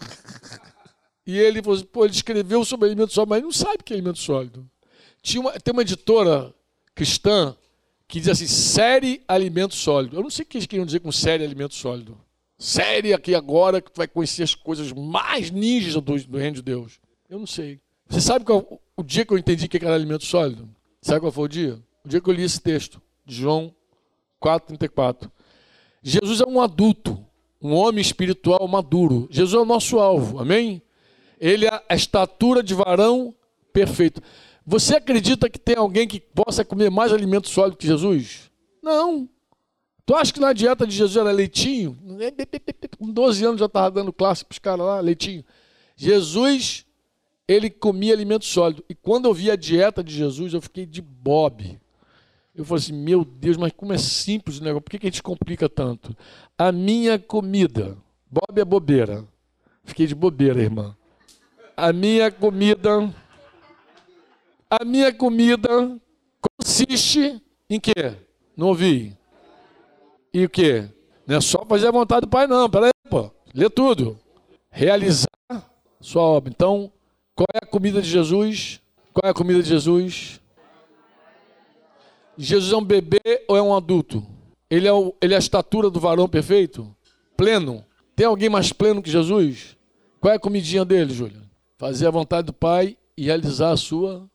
e 1.28 1.38
ele 1.38 1.62
falou 1.62 1.78
assim, 1.78 1.86
pô, 1.86 2.06
ele 2.06 2.14
escreveu 2.14 2.64
sobre 2.64 2.88
alimento 2.88 3.14
sólido, 3.14 3.30
mas 3.30 3.44
não 3.44 3.52
sabe 3.52 3.78
o 3.82 3.84
que 3.84 3.94
é 3.94 3.98
alimento 3.98 4.20
sólido. 4.20 4.68
Tinha 5.22 5.42
uma, 5.42 5.52
tem 5.52 5.74
uma 5.74 5.82
editora 5.82 6.54
cristã 6.96 7.56
que 8.08 8.20
diz 8.20 8.30
assim, 8.30 8.48
série 8.48 9.22
alimento 9.28 9.76
sólido. 9.76 10.18
Eu 10.18 10.24
não 10.24 10.30
sei 10.30 10.44
o 10.44 10.48
que 10.48 10.58
eles 10.58 10.66
queriam 10.66 10.86
dizer 10.86 11.02
com 11.02 11.12
série 11.12 11.44
alimento 11.44 11.76
sólido. 11.76 12.18
Série 12.60 13.14
aqui 13.14 13.34
agora 13.34 13.82
que 13.82 13.90
tu 13.90 13.96
vai 13.96 14.08
conhecer 14.08 14.44
as 14.44 14.54
coisas 14.54 14.92
mais 14.92 15.50
ninjas 15.50 15.94
do, 15.94 16.02
do 16.02 16.38
reino 16.38 16.58
de 16.58 16.62
Deus. 16.62 17.00
Eu 17.30 17.40
não 17.40 17.48
sei. 17.48 17.80
Você 18.10 18.20
sabe 18.20 18.44
qual 18.44 18.82
o 18.98 19.02
dia 19.02 19.26
que 19.26 19.32
eu 19.32 19.38
entendi 19.38 19.70
que 19.70 19.78
era 19.78 19.96
alimento 19.96 20.26
sólido? 20.26 20.70
Sabe 21.02 21.22
qual 21.22 21.32
foi 21.32 21.46
o 21.46 21.48
dia? 21.48 21.80
O 22.04 22.10
dia 22.10 22.20
que 22.20 22.30
eu 22.30 22.34
li 22.34 22.44
esse 22.44 22.60
texto, 22.60 23.02
de 23.26 23.34
João 23.34 23.74
4,34. 24.44 25.32
Jesus 26.04 26.42
é 26.42 26.46
um 26.46 26.60
adulto, 26.60 27.26
um 27.62 27.74
homem 27.74 28.02
espiritual 28.02 28.68
maduro. 28.68 29.30
Jesus 29.32 29.54
é 29.54 29.62
o 29.62 29.66
nosso 29.66 29.98
alvo, 29.98 30.40
amém? 30.40 30.82
Ele 31.40 31.66
é 31.66 31.84
a 31.88 31.96
estatura 31.96 32.62
de 32.62 32.74
varão 32.74 33.34
perfeito. 33.72 34.22
Você 34.66 34.98
acredita 34.98 35.50
que 35.50 35.58
tem 35.58 35.78
alguém 35.78 36.06
que 36.08 36.20
possa 36.20 36.66
comer 36.66 36.92
mais 36.92 37.14
alimento 37.14 37.48
sólido 37.48 37.78
que 37.78 37.88
Jesus? 37.88 38.52
Não. 38.84 39.30
Tu 40.10 40.16
acha 40.16 40.34
que 40.34 40.40
na 40.40 40.54
dieta 40.54 40.88
de 40.88 40.96
Jesus 40.96 41.18
era 41.18 41.30
leitinho? 41.30 41.96
Com 42.98 43.12
12 43.12 43.46
anos 43.46 43.60
já 43.60 43.68
estava 43.68 43.92
dando 43.92 44.12
classe 44.12 44.44
para 44.44 44.54
os 44.54 44.58
caras 44.58 44.84
lá, 44.84 45.00
leitinho. 45.00 45.46
Jesus, 45.96 46.84
ele 47.48 47.70
comia 47.70 48.12
alimento 48.12 48.44
sólido. 48.44 48.84
E 48.90 48.96
quando 48.96 49.26
eu 49.26 49.36
vi 49.36 49.52
a 49.52 49.56
dieta 49.56 50.04
de 50.04 50.12
Jesus, 50.12 50.56
eu 50.56 50.62
fiquei 50.64 50.88
de 50.88 51.00
bob. 51.00 51.80
Eu 52.56 52.66
falei 52.66 52.84
assim, 52.84 52.94
meu 52.94 53.24
Deus, 53.24 53.56
mas 53.56 53.72
como 53.72 53.94
é 53.94 54.00
simples 54.00 54.58
o 54.58 54.64
negócio, 54.64 54.82
por 54.82 54.90
que, 54.90 54.98
que 54.98 55.06
a 55.06 55.12
gente 55.12 55.22
complica 55.22 55.70
tanto? 55.70 56.18
A 56.58 56.72
minha 56.72 57.20
comida, 57.20 57.96
bob 58.32 58.60
é 58.60 58.66
bobeira. 58.66 59.24
Fiquei 59.84 60.08
de 60.08 60.16
bobeira, 60.16 60.60
irmã. 60.60 60.98
A 61.78 61.94
minha 61.94 62.32
comida 62.32 63.14
a 64.72 64.84
minha 64.84 65.14
comida 65.14 65.70
consiste 66.58 67.40
em 67.70 67.80
quê? 67.80 68.16
Não 68.58 68.70
ouvi. 68.70 69.19
E 70.34 70.46
o 70.46 70.50
quê? 70.50 70.88
Não 71.26 71.38
é 71.38 71.42
só 71.42 71.66
fazer 71.66 71.88
a 71.88 71.92
vontade 71.92 72.22
do 72.22 72.28
Pai, 72.30 72.48
não. 72.48 72.70
Peraí, 72.70 72.92
pô. 73.10 73.32
Lê 73.54 73.70
tudo. 73.70 74.20
Realizar 74.72 75.28
sua 76.00 76.22
obra. 76.22 76.52
Então, 76.52 76.92
qual 77.36 77.48
é 77.54 77.60
a 77.64 77.68
comida 77.68 78.02
de 78.02 78.10
Jesus? 78.10 78.82
Qual 79.14 79.28
é 79.28 79.32
a 79.32 79.34
comida 79.34 79.62
de 79.62 79.70
Jesus? 79.70 80.40
Jesus 82.38 82.72
é 82.72 82.78
um 82.78 82.84
bebê 82.84 83.20
ou 83.48 83.58
é 83.58 83.62
um 83.62 83.76
adulto? 83.76 84.26
Ele 84.70 84.88
é, 84.88 84.94
o, 84.94 85.16
ele 85.22 85.34
é 85.34 85.38
a 85.38 85.40
estatura 85.40 85.90
do 85.90 86.00
varão 86.00 86.30
perfeito? 86.30 86.96
Pleno? 87.36 87.84
Tem 88.16 88.26
alguém 88.26 88.50
mais 88.50 88.72
pleno 88.72 89.02
que 89.02 89.10
Jesus? 89.10 89.76
Qual 90.22 90.32
é 90.32 90.36
a 90.36 90.40
comidinha 90.40 90.86
dele, 90.86 91.14
Júlio? 91.14 91.42
Fazer 91.78 92.08
a 92.08 92.12
vontade 92.12 92.48
do 92.48 92.54
Pai 92.54 92.98
e 93.18 93.26
realizar 93.26 93.72
a 93.72 93.78
sua 93.78 94.30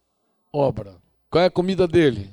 obra. 0.53 0.97
Qual 1.31 1.43
é 1.43 1.47
a 1.47 1.51
comida 1.51 1.87
dele? 1.87 2.31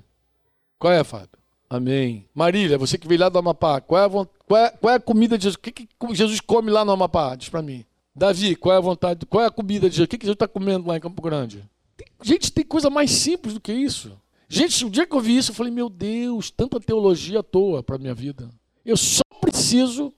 Qual 0.79 0.91
é, 0.91 1.03
Fábio? 1.03 1.40
Amém. 1.71 2.25
Marília, 2.35 2.77
você 2.77 2.97
que 2.97 3.07
veio 3.07 3.21
lá 3.21 3.29
do 3.29 3.39
Amapá, 3.39 3.79
qual 3.79 4.01
é 4.01 4.05
a, 4.05 4.09
qual 4.45 4.61
é, 4.61 4.69
qual 4.71 4.93
é 4.93 4.97
a 4.97 4.99
comida 4.99 5.37
de 5.37 5.45
Jesus? 5.45 5.55
O 5.55 5.59
que, 5.59 5.71
que 5.71 5.87
Jesus 6.11 6.41
come 6.41 6.69
lá 6.69 6.83
no 6.83 6.91
Amapá? 6.91 7.33
Diz 7.33 7.47
para 7.47 7.61
mim. 7.61 7.85
Davi, 8.13 8.57
qual 8.57 8.75
é 8.75 8.77
a 8.77 8.81
vontade? 8.81 9.25
Qual 9.25 9.41
é 9.41 9.47
a 9.47 9.51
comida 9.51 9.89
de 9.89 9.95
Jesus? 9.95 10.05
O 10.05 10.09
que, 10.09 10.17
que 10.17 10.25
Jesus 10.25 10.35
está 10.35 10.49
comendo 10.49 10.89
lá 10.89 10.97
em 10.97 10.99
Campo 10.99 11.21
Grande? 11.21 11.63
Tem, 11.95 12.07
gente, 12.21 12.51
tem 12.51 12.65
coisa 12.65 12.89
mais 12.89 13.09
simples 13.09 13.53
do 13.53 13.61
que 13.61 13.71
isso. 13.71 14.11
Gente, 14.49 14.83
o 14.83 14.89
dia 14.89 15.07
que 15.07 15.15
eu 15.15 15.21
vi 15.21 15.37
isso, 15.37 15.51
eu 15.51 15.55
falei, 15.55 15.71
meu 15.71 15.89
Deus, 15.89 16.51
tanta 16.51 16.77
teologia 16.77 17.39
à 17.39 17.43
toa 17.43 17.81
para 17.81 17.97
minha 17.97 18.13
vida. 18.13 18.49
Eu 18.85 18.97
só 18.97 19.23
preciso 19.39 20.13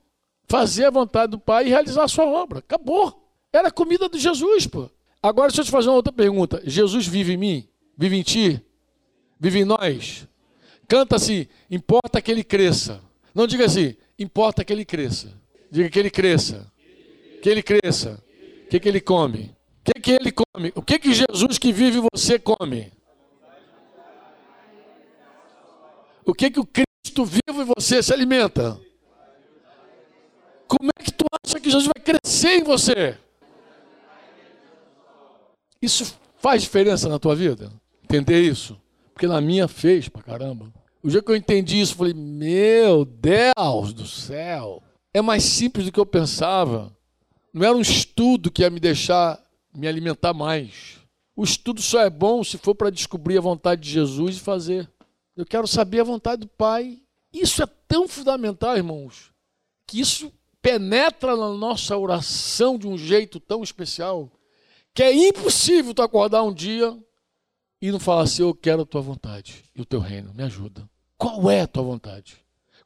fazer 0.48 0.86
a 0.86 0.90
vontade 0.90 1.34
do 1.34 1.40
Pai 1.40 1.68
e 1.68 1.70
realizar 1.70 2.06
a 2.06 2.08
sua 2.08 2.26
obra. 2.26 2.60
Acabou. 2.60 3.30
Era 3.54 3.68
a 3.68 3.72
comida 3.72 4.10
de 4.10 4.18
Jesus, 4.18 4.66
pô. 4.66 4.90
Agora, 5.22 5.50
deixa 5.50 5.62
eu 5.62 5.66
te 5.66 5.72
fazer 5.72 5.90
uma 5.90 5.98
outra 5.98 6.12
pergunta. 6.12 6.64
Jesus 6.66 7.06
vive 7.06 7.34
em 7.34 7.38
mim? 7.38 7.68
Vive 7.96 8.18
em 8.18 8.24
ti? 8.24 8.60
Vive 9.40 9.60
em 9.60 9.66
nós? 9.66 10.28
Canta 10.88 11.16
assim, 11.16 11.48
importa 11.70 12.22
que 12.22 12.32
ele 12.32 12.44
cresça. 12.44 13.02
Não 13.34 13.48
diga 13.48 13.66
assim, 13.66 13.96
importa 14.18 14.64
que 14.64 14.72
ele 14.72 14.86
cresça. 14.86 15.34
Diga 15.72 15.90
que 15.90 16.00
ele 16.00 16.10
cresça. 16.10 16.72
Que 17.42 17.50
ele 17.50 17.64
cresça. 17.64 18.24
O 18.66 18.70
que, 18.70 18.80
que 18.80 18.90
ele 18.90 19.02
come? 19.02 19.56
O 19.80 19.92
que, 19.92 20.00
que 20.00 20.12
ele 20.12 20.32
come? 20.32 20.72
O 20.76 20.82
que, 20.82 21.00
que 21.00 21.14
Jesus 21.14 21.58
que 21.58 21.72
vive 21.72 22.00
você 22.14 22.38
come? 22.40 22.92
O 26.26 26.34
que, 26.34 26.50
que 26.50 26.60
o 26.60 26.66
Cristo 26.66 27.26
vivo 27.26 27.62
em 27.62 27.66
você 27.66 28.02
se 28.02 28.14
alimenta? 28.14 28.80
Como 30.68 30.90
é 30.98 31.04
que 31.04 31.12
tu 31.12 31.26
acha 31.44 31.60
que 31.60 31.70
Jesus 31.70 31.86
vai 31.94 32.04
crescer 32.04 32.60
em 32.60 32.64
você? 32.64 33.18
Isso 35.82 36.18
faz 36.38 36.62
diferença 36.62 37.10
na 37.10 37.20
tua 37.20 37.36
vida? 37.36 37.72
Entender 38.04 38.42
isso? 38.42 38.82
Porque 39.14 39.28
na 39.28 39.40
minha 39.40 39.68
fez 39.68 40.10
pra 40.10 40.24
caramba. 40.24 40.74
O 41.02 41.10
dia 41.10 41.22
que 41.22 41.32
eu 41.32 41.36
entendi 41.36 41.80
isso, 41.80 41.94
eu 41.94 41.98
falei: 41.98 42.14
Meu 42.14 43.06
Deus 43.06 43.94
do 43.94 44.08
céu, 44.08 44.82
é 45.14 45.22
mais 45.22 45.44
simples 45.44 45.86
do 45.86 45.92
que 45.92 46.00
eu 46.00 46.06
pensava. 46.06 46.96
Não 47.54 47.66
era 47.66 47.76
um 47.76 47.82
estudo 47.82 48.50
que 48.50 48.64
ia 48.64 48.70
me 48.70 48.80
deixar 48.80 49.40
me 49.76 49.88
alimentar 49.88 50.34
mais. 50.34 51.00
O 51.36 51.44
estudo 51.44 51.82
só 51.82 52.02
é 52.02 52.10
bom 52.10 52.44
se 52.44 52.58
for 52.58 52.76
para 52.76 52.90
descobrir 52.90 53.38
a 53.38 53.42
vontade 53.42 53.82
de 53.82 53.90
Jesus 53.90 54.38
e 54.38 54.40
fazer. 54.40 54.90
Eu 55.36 55.46
quero 55.46 55.68
saber 55.68 56.02
a 56.02 56.06
vontade 56.06 56.42
do 56.42 56.48
Pai. 56.48 57.00
Isso 57.32 57.62
é 57.64 57.68
tão 57.88 58.08
fundamental, 58.08 58.78
irmãos, 58.78 59.32
que 59.88 60.00
isso 60.00 60.32
penetra 60.62 61.36
na 61.36 61.50
nossa 61.50 61.98
oração 61.98 62.78
de 62.78 62.88
um 62.88 62.98
jeito 62.98 63.40
tão 63.40 63.64
especial 63.64 64.32
que 64.94 65.02
é 65.02 65.12
impossível 65.12 65.94
tu 65.94 66.04
acordar 66.04 66.44
um 66.44 66.54
dia 66.54 66.96
e 67.84 67.92
não 67.92 68.00
falar 68.00 68.22
assim: 68.22 68.44
Eu 68.44 68.56
quero 68.56 68.84
a 68.84 68.86
tua 68.86 69.02
vontade 69.02 69.66
e 69.76 69.82
o 69.82 69.86
teu 69.86 70.00
reino, 70.00 70.34
me 70.34 70.42
ajuda. 70.42 70.90
Qual 71.18 71.52
é 71.52 71.60
a 71.60 71.68
tua 71.68 71.84
vontade? 71.84 72.38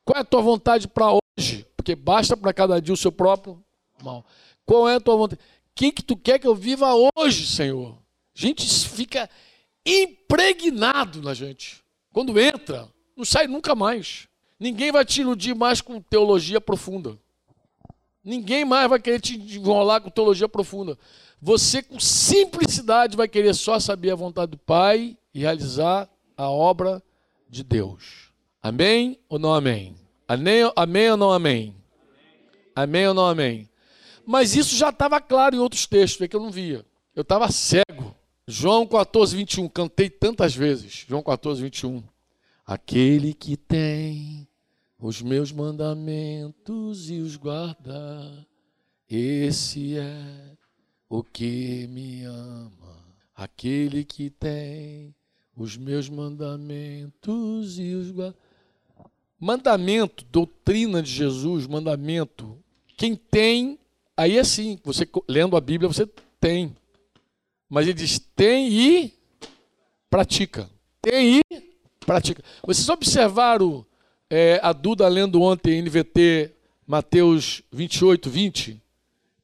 Qual 0.03 0.17
é 0.17 0.21
a 0.21 0.25
tua 0.25 0.41
vontade 0.41 0.87
para 0.87 1.11
hoje? 1.11 1.67
Porque 1.77 1.95
basta 1.95 2.35
para 2.35 2.51
cada 2.51 2.81
dia 2.81 2.95
o 2.95 2.97
seu 2.97 3.11
próprio 3.11 3.63
mal. 4.01 4.25
Qual 4.65 4.89
é 4.89 4.95
a 4.95 4.99
tua 4.99 5.15
vontade? 5.15 5.39
O 5.39 5.45
que, 5.75 5.91
que 5.91 6.01
tu 6.01 6.17
quer 6.17 6.39
que 6.39 6.47
eu 6.47 6.55
viva 6.55 6.87
hoje, 7.15 7.45
Senhor? 7.45 7.95
A 8.35 8.41
gente 8.41 8.67
fica 8.89 9.29
impregnado 9.85 11.21
na 11.21 11.35
gente. 11.35 11.83
Quando 12.11 12.39
entra, 12.39 12.89
não 13.15 13.23
sai 13.23 13.45
nunca 13.45 13.75
mais. 13.75 14.27
Ninguém 14.59 14.91
vai 14.91 15.05
te 15.05 15.21
iludir 15.21 15.53
mais 15.53 15.79
com 15.79 16.01
teologia 16.01 16.59
profunda. 16.59 17.19
Ninguém 18.23 18.65
mais 18.65 18.89
vai 18.89 18.99
querer 18.99 19.21
te 19.21 19.37
enrolar 19.37 20.01
com 20.01 20.09
teologia 20.09 20.49
profunda. 20.49 20.97
Você, 21.41 21.83
com 21.83 21.99
simplicidade, 21.99 23.15
vai 23.15 23.27
querer 23.27 23.53
só 23.53 23.79
saber 23.79 24.11
a 24.11 24.15
vontade 24.15 24.51
do 24.51 24.57
Pai 24.57 25.17
e 25.33 25.39
realizar 25.39 26.09
a 26.35 26.49
obra 26.49 27.01
de 27.49 27.63
Deus. 27.63 28.31
Amém 28.61 29.19
ou 29.29 29.37
não 29.37 29.53
amém? 29.53 29.95
Amém, 30.27 30.71
amém 30.75 31.11
ou 31.11 31.17
não 31.17 31.31
amém? 31.31 31.75
Amém 32.75 33.07
ou 33.07 33.13
não 33.13 33.25
amém? 33.25 33.69
Mas 34.25 34.55
isso 34.55 34.75
já 34.75 34.89
estava 34.89 35.21
claro 35.21 35.55
em 35.55 35.59
outros 35.59 35.85
textos, 35.85 36.21
é 36.21 36.27
que 36.27 36.35
eu 36.35 36.41
não 36.41 36.51
via. 36.51 36.85
Eu 37.15 37.21
estava 37.21 37.49
cego. 37.51 38.15
João 38.47 38.85
14, 38.85 39.35
21, 39.35 39.69
cantei 39.69 40.09
tantas 40.09 40.55
vezes. 40.55 41.05
João 41.07 41.21
14, 41.21 41.61
21. 41.61 42.03
Aquele 42.65 43.33
que 43.33 43.55
tem 43.55 44.47
os 44.99 45.21
meus 45.21 45.51
mandamentos 45.51 47.09
e 47.09 47.19
os 47.19 47.35
guarda, 47.35 48.45
esse 49.09 49.97
é 49.97 50.56
o 51.09 51.23
que 51.23 51.87
me 51.87 52.23
ama. 52.23 53.05
Aquele 53.35 54.03
que 54.03 54.29
tem 54.29 55.15
os 55.55 55.77
meus 55.77 56.09
mandamentos 56.09 57.79
e 57.79 57.93
os. 57.93 58.13
Mandamento, 59.39 60.25
doutrina 60.25 61.01
de 61.01 61.11
Jesus, 61.11 61.67
mandamento. 61.67 62.57
Quem 62.97 63.15
tem, 63.15 63.77
aí 64.15 64.37
é 64.37 64.39
assim, 64.39 64.79
você 64.83 65.07
lendo 65.27 65.55
a 65.55 65.61
Bíblia, 65.61 65.87
você 65.87 66.07
tem. 66.39 66.75
Mas 67.69 67.85
ele 67.85 67.93
diz: 67.93 68.19
tem 68.35 68.71
e 68.71 69.13
pratica. 70.09 70.69
Tem 71.01 71.39
e 71.39 71.41
pratica. 71.99 72.43
Vocês 72.65 72.89
observaram 72.89 73.85
é, 74.29 74.59
a 74.63 74.73
Duda 74.73 75.07
lendo 75.07 75.41
ontem 75.41 75.81
NVT 75.81 76.51
Mateus 76.85 77.61
28, 77.71 78.29
20? 78.29 78.81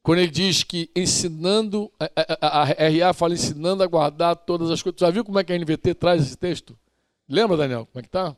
Quando 0.04 0.18
ele 0.18 0.30
diz 0.30 0.62
que 0.62 0.90
ensinando, 0.94 1.90
a, 1.98 2.10
a, 2.42 2.60
a, 2.60 2.64
RA 2.64 3.14
fala 3.14 3.32
ensinando 3.32 3.82
a 3.82 3.86
guardar 3.86 4.36
todas 4.36 4.70
as 4.70 4.82
coisas. 4.82 5.00
Já 5.00 5.08
viu 5.08 5.24
como 5.24 5.38
é 5.38 5.44
que 5.44 5.50
a 5.50 5.58
NVT 5.58 5.94
traz 5.94 6.20
esse 6.20 6.36
texto? 6.36 6.78
Lembra, 7.26 7.56
Daniel? 7.56 7.88
Como 7.90 8.00
é 8.00 8.02
que 8.02 8.10
tá? 8.10 8.36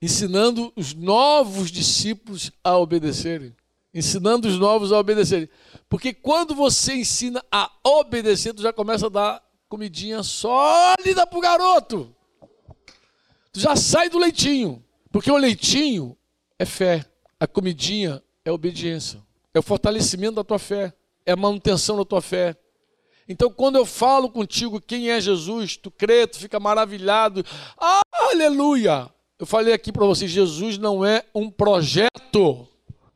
Ensinando 0.00 0.72
os 0.74 0.94
novos 0.94 1.70
discípulos 1.70 2.50
a 2.64 2.78
obedecerem. 2.78 3.54
Ensinando 3.92 4.48
os 4.48 4.58
novos 4.58 4.90
a 4.90 4.98
obedecerem. 4.98 5.50
Porque 5.86 6.14
quando 6.14 6.54
você 6.54 6.94
ensina 6.94 7.44
a 7.52 7.70
obedecer, 7.84 8.54
tu 8.54 8.62
já 8.62 8.72
começa 8.72 9.04
a 9.04 9.10
dar 9.10 9.44
comidinha 9.68 10.22
sólida 10.22 11.26
pro 11.26 11.42
garoto. 11.42 12.16
Tu 13.52 13.60
já 13.60 13.76
sai 13.76 14.08
do 14.08 14.18
leitinho. 14.18 14.82
Porque 15.12 15.30
o 15.30 15.36
leitinho 15.36 16.16
é 16.58 16.64
fé, 16.64 17.04
a 17.38 17.46
comidinha 17.46 18.22
é 18.46 18.50
obediência, 18.50 19.22
é 19.56 19.60
o 19.60 19.62
fortalecimento 19.62 20.36
da 20.36 20.44
tua 20.44 20.58
fé, 20.58 20.92
é 21.24 21.32
a 21.32 21.36
manutenção 21.36 21.96
da 21.96 22.04
tua 22.04 22.20
fé. 22.20 22.56
Então, 23.28 23.50
quando 23.50 23.76
eu 23.76 23.86
falo 23.86 24.30
contigo 24.30 24.80
quem 24.80 25.10
é 25.10 25.20
Jesus, 25.20 25.76
tu 25.76 25.90
crê, 25.90 26.26
tu 26.26 26.38
fica 26.38 26.60
maravilhado. 26.60 27.44
Ah, 27.80 28.02
aleluia! 28.30 29.10
Eu 29.38 29.46
falei 29.46 29.74
aqui 29.74 29.90
para 29.90 30.06
vocês: 30.06 30.30
Jesus 30.30 30.78
não 30.78 31.04
é 31.04 31.24
um 31.34 31.50
projeto 31.50 32.68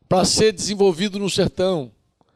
para 0.08 0.24
ser 0.24 0.52
desenvolvido 0.52 1.18
no 1.18 1.30
sertão. 1.30 1.92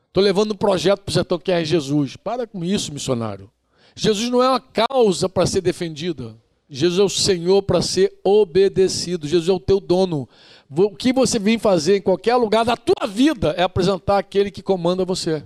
Estou 0.06 0.22
levando 0.22 0.52
um 0.52 0.56
projeto 0.56 1.00
para 1.00 1.10
o 1.10 1.14
sertão 1.14 1.38
que 1.38 1.50
é 1.50 1.64
Jesus. 1.64 2.14
Para 2.14 2.46
com 2.46 2.64
isso, 2.64 2.92
missionário. 2.92 3.50
Jesus 3.96 4.30
não 4.30 4.42
é 4.42 4.48
uma 4.48 4.60
causa 4.60 5.28
para 5.28 5.46
ser 5.46 5.60
defendida. 5.60 6.36
Jesus 6.68 7.00
é 7.00 7.02
o 7.02 7.08
Senhor 7.08 7.62
para 7.62 7.82
ser 7.82 8.12
obedecido. 8.22 9.26
Jesus 9.26 9.48
é 9.48 9.52
o 9.52 9.60
teu 9.60 9.80
dono. 9.80 10.28
O 10.70 10.96
que 10.96 11.12
você 11.12 11.38
vem 11.38 11.58
fazer 11.58 11.96
em 11.96 12.02
qualquer 12.02 12.36
lugar 12.36 12.64
da 12.64 12.76
tua 12.76 13.06
vida 13.06 13.54
é 13.56 13.62
apresentar 13.62 14.18
aquele 14.18 14.50
que 14.50 14.62
comanda 14.62 15.04
você, 15.04 15.42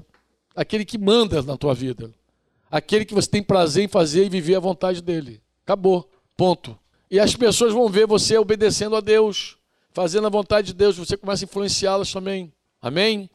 aquele 0.55 0.85
que 0.85 0.97
manda 0.97 1.43
na 1.43 1.57
tua 1.57 1.75
vida, 1.75 2.11
aquele 2.71 3.05
que 3.05 3.15
você 3.15 3.29
tem 3.29 3.43
prazer 3.43 3.85
em 3.85 3.89
fazer 3.89 4.27
e 4.27 4.29
viver 4.29 4.55
a 4.55 4.61
vontade 4.61 5.03
dele. 5.03 5.43
Acabou. 5.65 6.09
Ponto. 6.37 6.79
E 7.11 7.19
as 7.19 7.35
pessoas 7.35 7.73
vão 7.73 7.89
ver 7.89 8.07
você 8.07 8.39
obedecendo 8.39 8.95
a 8.95 9.01
Deus, 9.01 9.57
fazendo 9.93 10.27
a 10.27 10.31
vontade 10.31 10.69
de 10.69 10.75
Deus, 10.75 10.97
você 10.97 11.17
começa 11.17 11.45
a 11.45 11.47
influenciá-las 11.47 12.13
também. 12.13 12.53
Amém? 12.81 13.29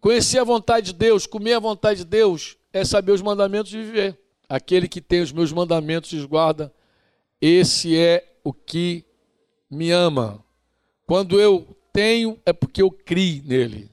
Conhecer 0.00 0.38
a 0.38 0.44
vontade 0.44 0.86
de 0.86 0.92
Deus, 0.94 1.26
comer 1.26 1.52
a 1.52 1.60
vontade 1.60 1.98
de 1.98 2.06
Deus, 2.06 2.56
é 2.72 2.84
saber 2.84 3.12
os 3.12 3.20
mandamentos 3.20 3.72
e 3.72 3.76
viver. 3.76 4.18
Aquele 4.48 4.88
que 4.88 5.00
tem 5.00 5.20
os 5.20 5.30
meus 5.30 5.52
mandamentos 5.52 6.12
e 6.12 6.16
os 6.16 6.24
guarda, 6.24 6.72
esse 7.40 7.96
é 7.96 8.38
o 8.42 8.52
que 8.52 9.04
me 9.70 9.90
ama. 9.90 10.42
Quando 11.12 11.38
eu 11.38 11.66
tenho, 11.92 12.38
é 12.46 12.54
porque 12.54 12.80
eu 12.80 12.90
criei 12.90 13.42
nele. 13.44 13.90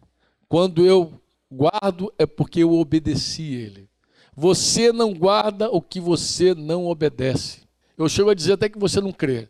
Quando 0.47 0.85
eu 0.85 1.11
guardo, 1.51 2.13
é 2.17 2.25
porque 2.25 2.63
eu 2.63 2.71
obedeci 2.71 3.55
ele. 3.55 3.89
Você 4.33 4.93
não 4.93 5.13
guarda 5.13 5.69
o 5.69 5.81
que 5.81 5.99
você 5.99 6.55
não 6.55 6.87
obedece. 6.87 7.63
Eu 7.97 8.07
chego 8.07 8.29
a 8.29 8.33
dizer 8.33 8.53
até 8.53 8.69
que 8.69 8.79
você 8.79 9.01
não 9.01 9.11
crê. 9.11 9.49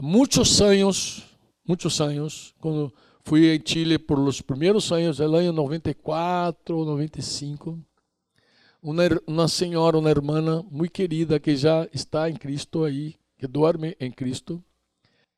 Muitos 0.00 0.50
sonhos, 0.50 1.24
muitos 1.66 1.92
sonhos, 1.92 2.54
quando 2.60 2.94
fui 3.24 3.52
em 3.52 3.60
Chile 3.64 3.98
por 3.98 4.20
os 4.20 4.40
primeiros 4.40 4.92
anos, 4.92 5.18
no 5.18 5.34
ano 5.34 5.52
94 5.54 6.78
ou 6.78 6.84
95, 6.84 7.80
uma, 8.80 9.02
uma 9.26 9.48
senhora, 9.48 9.98
uma 9.98 10.08
irmã 10.08 10.64
muito 10.70 10.92
querida 10.92 11.40
que 11.40 11.56
já 11.56 11.84
está 11.92 12.30
em 12.30 12.34
Cristo 12.34 12.84
aí, 12.84 13.16
que 13.36 13.48
dorme 13.48 13.96
em 13.98 14.12
Cristo, 14.12 14.62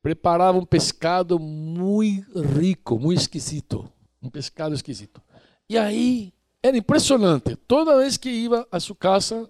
preparava 0.05 0.55
um 0.59 0.65
pescado 0.67 1.39
muito 1.39 2.39
rico, 2.39 2.99
muito 2.99 3.21
esquisito. 3.21 3.91
Um 4.21 4.29
pescado 4.29 4.75
esquisito. 4.75 5.19
E 5.67 5.79
aí, 5.79 6.31
era 6.61 6.77
impressionante. 6.77 7.55
Toda 7.55 7.97
vez 7.97 8.15
que 8.15 8.29
ia 8.29 8.67
a 8.71 8.79
sua 8.79 8.95
casa, 8.95 9.49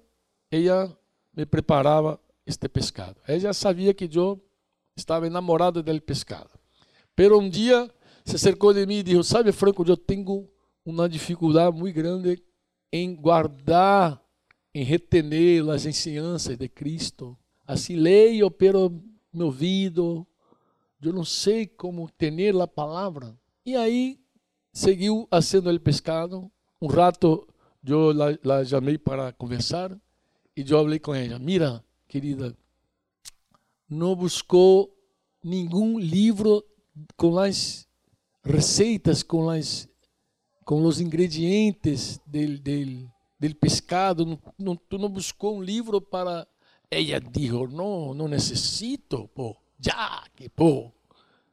ela 0.49 0.97
me 1.35 1.45
preparava 1.45 2.17
este 2.45 2.69
pescado. 2.69 3.17
Ela 3.27 3.51
sabia 3.51 3.93
que 3.93 4.09
eu 4.13 4.41
estava 4.95 5.27
enamorado 5.27 5.83
do 5.83 6.01
pescado. 6.01 6.51
Pero 7.13 7.37
um 7.37 7.49
dia 7.49 7.91
se 8.23 8.37
acercou 8.37 8.73
de 8.73 8.85
mim 8.85 8.99
e 8.99 9.03
disse: 9.03 9.25
Sabe, 9.25 9.51
Franco, 9.51 9.83
eu 9.85 9.97
tenho 9.97 10.47
uma 10.85 11.09
dificuldade 11.09 11.77
muito 11.77 11.95
grande 11.95 12.41
em 12.93 13.13
guardar, 13.13 14.23
em 14.73 14.85
retener 14.85 15.67
as 15.67 15.85
ensinanças 15.85 16.55
de 16.57 16.69
Cristo 16.69 17.37
assim 17.67 17.95
leio 17.95 18.49
pero 18.51 18.91
me 19.33 19.43
ouvido, 19.43 20.25
eu 21.05 21.13
não 21.13 21.25
sei 21.25 21.67
como 21.67 22.09
ter 22.09 22.55
a 22.59 22.67
palavra. 22.67 23.37
E 23.65 23.75
aí 23.75 24.19
seguiu 24.73 25.27
fazendo 25.29 25.69
o 25.69 25.79
pescado. 25.79 26.51
Um 26.81 26.87
rato 26.87 27.47
eu 27.85 28.11
la, 28.11 28.37
la 28.43 28.65
chamei 28.65 28.97
para 28.97 29.31
conversar 29.33 29.91
e 30.55 30.61
eu 30.61 30.83
falei 30.83 30.99
com 30.99 31.13
ela: 31.13 31.39
Mira, 31.39 31.83
querida, 32.07 32.55
não 33.89 34.15
buscou 34.15 34.91
nenhum 35.43 35.99
livro 35.99 36.63
com 37.15 37.37
as 37.37 37.87
receitas, 38.43 39.23
com 39.23 39.49
as 39.49 39.87
com 40.63 40.83
os 40.83 40.99
ingredientes 40.99 42.19
del, 42.25 42.57
del, 42.57 43.07
del 43.39 43.55
pescado. 43.55 44.25
Não, 44.25 44.39
não, 44.57 44.75
tu 44.75 44.97
não 44.97 45.09
buscou 45.09 45.57
um 45.57 45.61
livro 45.61 46.01
para 46.01 46.47
ella 46.89 47.19
dijo, 47.19 47.67
no, 47.67 48.13
no 48.13 48.27
necesito, 48.27 49.27
po, 49.33 49.57
ya, 49.79 50.23
que 50.35 50.49
po. 50.49 50.93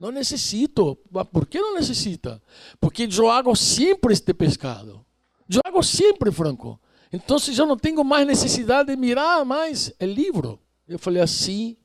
Não 0.02 0.10
necessito. 0.10 0.96
Por 1.30 1.46
que 1.46 1.60
não 1.60 1.76
necessita? 1.76 2.42
Porque 2.80 3.08
eu 3.08 3.30
hago 3.30 3.54
sempre 3.54 4.12
este 4.12 4.34
pescado. 4.34 5.06
Eu 5.48 5.60
hago 5.64 5.80
sempre, 5.80 6.32
Franco. 6.32 6.80
Então, 7.12 7.36
eu 7.56 7.66
não 7.66 7.76
tenho 7.76 8.02
mais 8.02 8.26
necessidade 8.26 8.88
de 8.90 8.96
mirar 8.96 9.44
mais 9.44 9.94
o 10.00 10.04
livro. 10.04 10.58
Eu 10.88 10.98
falei 10.98 11.22
assim, 11.22 11.76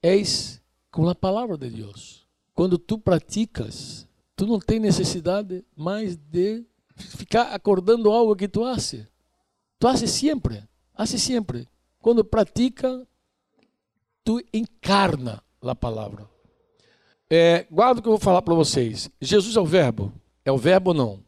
és 0.00 0.62
com 0.92 1.08
a 1.08 1.14
palavra 1.16 1.58
de 1.58 1.68
Deus. 1.68 2.24
Quando 2.54 2.78
tu 2.78 3.00
praticas, 3.00 4.06
tu 4.36 4.46
não 4.46 4.60
tem 4.60 4.78
necessidade 4.78 5.64
mais 5.74 6.14
de 6.14 6.64
ficar 6.94 7.52
acordando 7.52 8.12
algo 8.12 8.36
que 8.36 8.46
tu 8.46 8.64
hace. 8.64 9.08
Tu 9.80 9.88
hace 9.88 10.06
sempre, 10.06 10.62
hace 10.94 11.18
sempre. 11.18 11.66
Quando 11.98 12.24
pratica, 12.24 13.04
tu 14.22 14.40
encarna 14.54 15.42
a 15.60 15.74
palavra. 15.74 16.35
É, 17.30 17.66
guarda 17.70 18.00
o 18.00 18.02
que 18.02 18.08
eu 18.08 18.12
vou 18.12 18.20
falar 18.20 18.42
para 18.42 18.54
vocês. 18.54 19.10
Jesus 19.20 19.56
é 19.56 19.60
o 19.60 19.66
verbo? 19.66 20.12
É 20.44 20.52
o 20.52 20.56
verbo 20.56 20.90
ou 20.90 20.94
não? 20.94 21.20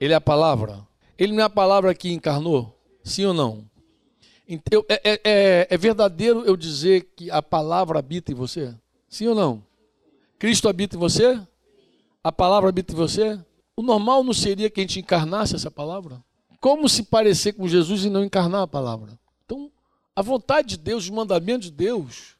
Ele 0.00 0.12
é 0.12 0.16
a 0.16 0.20
palavra? 0.20 0.86
Ele 1.18 1.32
não 1.32 1.42
é 1.42 1.46
a 1.46 1.50
palavra 1.50 1.94
que 1.94 2.12
encarnou? 2.12 2.76
Sim 3.04 3.26
ou 3.26 3.34
não? 3.34 3.70
Então, 4.48 4.84
é, 4.88 5.20
é, 5.22 5.66
é, 5.70 5.78
verdadeiro 5.78 6.42
eu 6.44 6.56
dizer 6.56 7.12
que 7.14 7.30
a 7.30 7.40
palavra 7.40 8.00
habita 8.00 8.32
em 8.32 8.34
você? 8.34 8.74
Sim 9.08 9.28
ou 9.28 9.34
não? 9.34 9.62
Cristo 10.38 10.68
habita 10.68 10.96
em 10.96 10.98
você? 10.98 11.40
A 12.24 12.32
palavra 12.32 12.68
habita 12.68 12.92
em 12.92 12.96
você? 12.96 13.38
O 13.76 13.82
normal 13.82 14.24
não 14.24 14.32
seria 14.32 14.68
que 14.68 14.80
a 14.80 14.82
gente 14.82 14.98
encarnasse 14.98 15.54
essa 15.54 15.70
palavra? 15.70 16.22
Como 16.60 16.88
se 16.88 17.04
parecer 17.04 17.52
com 17.52 17.68
Jesus 17.68 18.04
e 18.04 18.10
não 18.10 18.24
encarnar 18.24 18.62
a 18.62 18.66
palavra? 18.66 19.18
Então, 19.44 19.70
a 20.16 20.22
vontade 20.22 20.70
de 20.70 20.76
Deus, 20.78 21.04
os 21.04 21.10
mandamentos 21.10 21.70
de 21.70 21.72
Deus, 21.72 22.36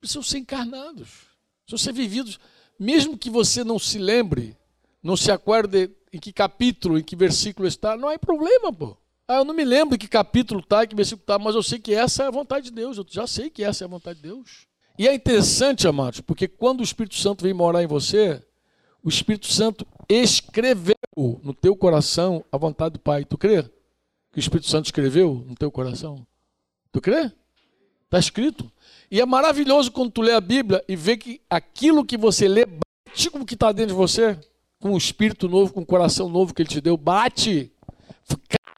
precisam 0.00 0.22
ser 0.22 0.38
encarnados, 0.38 1.26
precisam 1.66 1.84
ser 1.84 1.92
vividos. 1.92 2.38
Mesmo 2.78 3.16
que 3.16 3.30
você 3.30 3.62
não 3.62 3.78
se 3.78 3.98
lembre, 3.98 4.56
não 5.02 5.16
se 5.16 5.30
acorde 5.30 5.90
em 6.12 6.18
que 6.18 6.32
capítulo, 6.32 6.98
em 6.98 7.02
que 7.02 7.16
versículo 7.16 7.66
está, 7.66 7.96
não 7.96 8.10
é 8.10 8.18
problema, 8.18 8.72
pô. 8.72 8.96
Ah, 9.26 9.36
eu 9.36 9.44
não 9.44 9.54
me 9.54 9.64
lembro 9.64 9.94
em 9.94 9.98
que 9.98 10.06
capítulo 10.06 10.60
está, 10.60 10.86
que 10.86 10.94
versículo 10.94 11.22
está, 11.22 11.38
mas 11.38 11.54
eu 11.54 11.62
sei 11.62 11.78
que 11.78 11.94
essa 11.94 12.24
é 12.24 12.26
a 12.26 12.30
vontade 12.30 12.66
de 12.66 12.72
Deus. 12.72 12.98
Eu 12.98 13.06
já 13.08 13.26
sei 13.26 13.48
que 13.48 13.64
essa 13.64 13.84
é 13.84 13.86
a 13.86 13.88
vontade 13.88 14.20
de 14.20 14.28
Deus. 14.28 14.66
E 14.98 15.08
é 15.08 15.14
interessante, 15.14 15.88
amados, 15.88 16.20
porque 16.20 16.46
quando 16.46 16.80
o 16.80 16.84
Espírito 16.84 17.16
Santo 17.16 17.42
vem 17.42 17.52
morar 17.52 17.82
em 17.82 17.86
você, 17.86 18.40
o 19.02 19.08
Espírito 19.08 19.52
Santo 19.52 19.86
escreveu 20.08 20.94
no 21.42 21.52
teu 21.52 21.74
coração 21.76 22.44
a 22.52 22.56
vontade 22.56 22.94
do 22.94 23.00
Pai. 23.00 23.24
Tu 23.24 23.36
crê? 23.36 23.62
Que 24.32 24.38
o 24.38 24.40
Espírito 24.40 24.68
Santo 24.68 24.86
escreveu 24.86 25.44
no 25.46 25.54
teu 25.54 25.70
coração? 25.70 26.26
Tu 26.92 27.00
crê? 27.00 27.32
Está 28.04 28.18
escrito. 28.18 28.70
E 29.14 29.20
é 29.20 29.24
maravilhoso 29.24 29.92
quando 29.92 30.10
tu 30.10 30.22
lê 30.22 30.32
a 30.32 30.40
Bíblia 30.40 30.84
e 30.88 30.96
vê 30.96 31.16
que 31.16 31.40
aquilo 31.48 32.04
que 32.04 32.16
você 32.16 32.48
lê 32.48 32.66
bate 32.66 33.30
com 33.30 33.38
o 33.38 33.46
que 33.46 33.54
está 33.54 33.70
dentro 33.70 33.94
de 33.94 33.96
você, 33.96 34.36
com 34.80 34.90
o 34.90 34.98
espírito 34.98 35.48
novo, 35.48 35.72
com 35.72 35.82
o 35.82 35.86
coração 35.86 36.28
novo 36.28 36.52
que 36.52 36.62
ele 36.62 36.68
te 36.68 36.80
deu, 36.80 36.96
bate, 36.96 37.70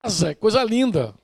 casa, 0.02 0.32
é 0.32 0.34
coisa 0.34 0.62
linda. 0.62 1.14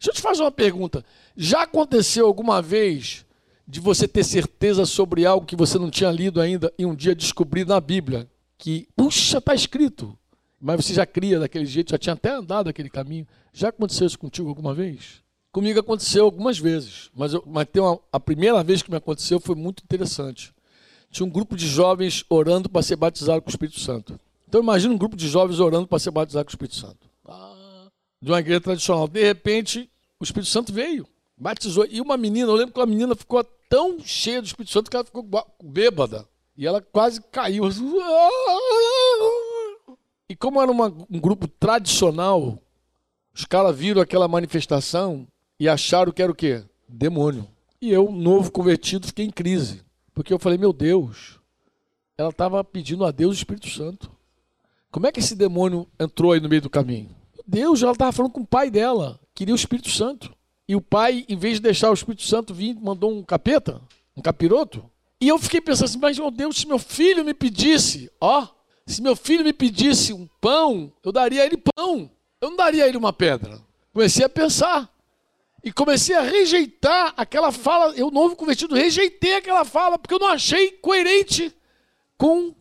Deixa 0.00 0.10
eu 0.10 0.14
te 0.14 0.20
fazer 0.20 0.42
uma 0.42 0.50
pergunta. 0.50 1.04
Já 1.36 1.62
aconteceu 1.62 2.26
alguma 2.26 2.60
vez 2.60 3.24
de 3.68 3.78
você 3.78 4.08
ter 4.08 4.24
certeza 4.24 4.84
sobre 4.84 5.24
algo 5.24 5.46
que 5.46 5.54
você 5.54 5.78
não 5.78 5.88
tinha 5.88 6.10
lido 6.10 6.40
ainda 6.40 6.72
e 6.76 6.84
um 6.84 6.92
dia 6.96 7.14
descobrir 7.14 7.64
na 7.64 7.80
Bíblia 7.80 8.28
que, 8.58 8.88
puxa, 8.96 9.38
está 9.38 9.54
escrito. 9.54 10.18
Mas 10.60 10.84
você 10.84 10.92
já 10.92 11.06
cria 11.06 11.38
daquele 11.38 11.66
jeito, 11.66 11.92
já 11.92 11.98
tinha 11.98 12.14
até 12.14 12.32
andado 12.32 12.68
aquele 12.68 12.90
caminho. 12.90 13.28
Já 13.52 13.68
aconteceu 13.68 14.08
isso 14.08 14.18
contigo 14.18 14.48
alguma 14.48 14.74
vez? 14.74 15.24
Comigo 15.56 15.80
aconteceu 15.80 16.26
algumas 16.26 16.58
vezes, 16.58 17.10
mas, 17.14 17.32
eu, 17.32 17.42
mas 17.46 17.66
tem 17.72 17.82
uma, 17.82 17.98
a 18.12 18.20
primeira 18.20 18.62
vez 18.62 18.82
que 18.82 18.90
me 18.90 18.98
aconteceu 18.98 19.40
foi 19.40 19.54
muito 19.54 19.82
interessante. 19.82 20.54
Tinha 21.10 21.26
um 21.26 21.30
grupo 21.30 21.56
de 21.56 21.66
jovens 21.66 22.26
orando 22.28 22.68
para 22.68 22.82
ser 22.82 22.94
batizado 22.96 23.40
com 23.40 23.48
o 23.48 23.50
Espírito 23.50 23.80
Santo. 23.80 24.20
Então 24.46 24.60
imagina 24.60 24.92
um 24.92 24.98
grupo 24.98 25.16
de 25.16 25.26
jovens 25.26 25.58
orando 25.58 25.88
para 25.88 25.98
ser 25.98 26.10
batizado 26.10 26.44
com 26.44 26.50
o 26.50 26.52
Espírito 26.52 26.76
Santo. 26.76 27.08
Ah, 27.26 27.86
de 28.20 28.30
uma 28.30 28.38
igreja 28.38 28.60
tradicional. 28.60 29.08
De 29.08 29.24
repente, 29.24 29.88
o 30.20 30.24
Espírito 30.24 30.50
Santo 30.50 30.74
veio, 30.74 31.08
batizou. 31.34 31.86
E 31.86 32.02
uma 32.02 32.18
menina, 32.18 32.50
eu 32.50 32.54
lembro 32.54 32.74
que 32.74 32.80
a 32.82 32.84
menina 32.84 33.16
ficou 33.16 33.42
tão 33.66 33.98
cheia 34.00 34.42
do 34.42 34.46
Espírito 34.46 34.72
Santo 34.72 34.90
que 34.90 34.96
ela 34.98 35.06
ficou 35.06 35.26
bêbada. 35.64 36.28
E 36.54 36.66
ela 36.66 36.82
quase 36.82 37.22
caiu. 37.32 37.64
E 40.28 40.36
como 40.36 40.60
era 40.60 40.70
uma, 40.70 40.94
um 41.10 41.18
grupo 41.18 41.48
tradicional, 41.48 42.58
os 43.34 43.46
caras 43.46 43.74
viram 43.74 44.02
aquela 44.02 44.28
manifestação 44.28 45.26
e 45.58 45.68
acharam 45.68 46.12
que 46.12 46.22
era 46.22 46.32
o 46.32 46.34
quê? 46.34 46.62
Demônio. 46.88 47.48
E 47.80 47.90
eu, 47.90 48.10
novo 48.10 48.50
convertido, 48.50 49.06
fiquei 49.06 49.24
em 49.24 49.30
crise. 49.30 49.82
Porque 50.14 50.32
eu 50.32 50.38
falei, 50.38 50.58
meu 50.58 50.72
Deus, 50.72 51.38
ela 52.16 52.30
estava 52.30 52.62
pedindo 52.64 53.04
a 53.04 53.10
Deus 53.10 53.36
o 53.36 53.38
Espírito 53.38 53.68
Santo. 53.68 54.10
Como 54.90 55.06
é 55.06 55.12
que 55.12 55.20
esse 55.20 55.34
demônio 55.34 55.86
entrou 56.00 56.32
aí 56.32 56.40
no 56.40 56.48
meio 56.48 56.62
do 56.62 56.70
caminho? 56.70 57.10
Deus, 57.46 57.82
ela 57.82 57.92
estava 57.92 58.12
falando 58.12 58.32
com 58.32 58.40
o 58.40 58.46
pai 58.46 58.70
dela, 58.70 59.20
queria 59.34 59.54
o 59.54 59.56
Espírito 59.56 59.90
Santo. 59.90 60.34
E 60.68 60.74
o 60.74 60.80
pai, 60.80 61.24
em 61.28 61.36
vez 61.36 61.56
de 61.56 61.62
deixar 61.62 61.90
o 61.90 61.94
Espírito 61.94 62.24
Santo 62.24 62.54
vir, 62.54 62.74
mandou 62.74 63.12
um 63.12 63.22
capeta, 63.22 63.80
um 64.16 64.22
capiroto. 64.22 64.84
E 65.20 65.28
eu 65.28 65.38
fiquei 65.38 65.60
pensando 65.60 65.84
assim, 65.84 65.98
mas 65.98 66.18
meu 66.18 66.30
Deus, 66.30 66.56
se 66.56 66.66
meu 66.66 66.78
filho 66.78 67.24
me 67.24 67.32
pedisse, 67.32 68.10
ó, 68.20 68.48
se 68.86 69.02
meu 69.02 69.14
filho 69.14 69.44
me 69.44 69.52
pedisse 69.52 70.12
um 70.12 70.28
pão, 70.40 70.92
eu 71.04 71.12
daria 71.12 71.42
a 71.42 71.46
ele 71.46 71.56
pão. 71.56 72.10
Eu 72.40 72.50
não 72.50 72.56
daria 72.56 72.84
a 72.84 72.88
ele 72.88 72.96
uma 72.96 73.12
pedra. 73.12 73.60
Comecei 73.92 74.24
a 74.24 74.28
pensar. 74.28 74.90
E 75.66 75.72
comecei 75.72 76.14
a 76.14 76.22
rejeitar 76.22 77.12
aquela 77.16 77.50
fala. 77.50 77.92
Eu, 77.96 78.08
novo 78.08 78.36
convertido, 78.36 78.76
rejeitei 78.76 79.34
aquela 79.34 79.64
fala, 79.64 79.98
porque 79.98 80.14
eu 80.14 80.18
não 80.20 80.28
achei 80.28 80.70
coerente 80.70 81.52
com 82.16 82.54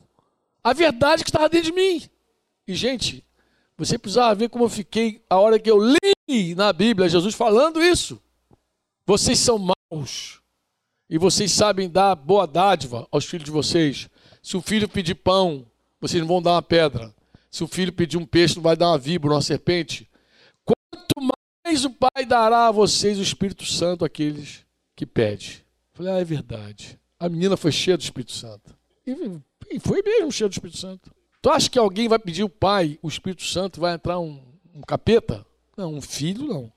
a 0.64 0.74
verdade 0.74 1.24
que 1.24 1.30
estava 1.30 1.48
dentro 1.48 1.72
de 1.72 1.76
mim. 1.76 2.02
E, 2.68 2.74
gente, 2.74 3.24
você 3.78 4.00
precisava 4.00 4.34
ver 4.34 4.50
como 4.50 4.64
eu 4.64 4.70
fiquei 4.70 5.24
a 5.30 5.38
hora 5.38 5.60
que 5.60 5.70
eu 5.70 5.78
li 5.80 6.56
na 6.56 6.74
Bíblia 6.74 7.08
Jesus 7.08 7.36
falando 7.36 7.80
isso. 7.80 8.20
Vocês 9.06 9.38
são 9.38 9.60
maus 9.60 10.42
e 11.08 11.20
vocês 11.20 11.52
sabem 11.52 11.88
dar 11.88 12.16
boa 12.16 12.48
dádiva 12.48 13.08
aos 13.12 13.26
filhos 13.26 13.46
de 13.46 13.52
vocês. 13.52 14.10
Se 14.42 14.58
o 14.58 14.62
filho 14.64 14.90
pedir 14.90 15.14
pão, 15.14 15.64
vocês 16.02 16.20
não 16.20 16.28
vão 16.28 16.42
dar 16.42 16.54
uma 16.54 16.62
pedra. 16.64 17.14
Se 17.52 17.64
o 17.64 17.68
filho 17.68 17.94
pedir 17.94 18.18
um 18.18 18.26
peixe, 18.26 18.56
não 18.56 18.64
vai 18.64 18.76
dar 18.76 18.88
uma 18.88 18.98
víbora, 18.98 19.36
uma 19.36 19.44
serpente. 19.44 20.10
Quanto 20.64 21.36
mais 21.66 21.84
o 21.84 21.90
Pai 21.90 22.26
dará 22.28 22.68
a 22.68 22.72
vocês 22.72 23.18
o 23.18 23.24
Espírito 23.24 23.66
Santo 23.66 24.06
àqueles 24.06 24.64
que 24.96 25.06
pedem. 25.06 25.58
Falei, 25.94 26.14
ah, 26.14 26.20
é 26.20 26.24
verdade. 26.24 27.00
A 27.20 27.28
menina 27.28 27.58
foi 27.58 27.72
cheia 27.72 27.98
do 27.98 28.04
Espírito 28.04 28.34
Santo. 28.34 28.78
E 29.08 29.80
foi 29.80 30.04
mesmo 30.04 30.32
cheia 30.32 30.48
do 30.48 30.54
Espírito 30.54 30.78
Santo. 30.78 31.12
Tu 31.42 31.50
acha 31.50 31.70
que 31.70 31.80
alguém 31.80 32.08
vai 32.08 32.20
pedir 32.20 32.44
o 32.44 32.50
Pai, 32.50 33.00
o 33.02 33.08
Espírito 33.08 33.44
Santo, 33.44 33.80
vai 33.80 33.96
entrar 33.96 34.20
um, 34.20 34.42
um 34.76 34.82
capeta? 34.82 35.44
Não, 35.76 35.96
um 35.96 36.02
filho 36.02 36.46
não. 36.46 36.72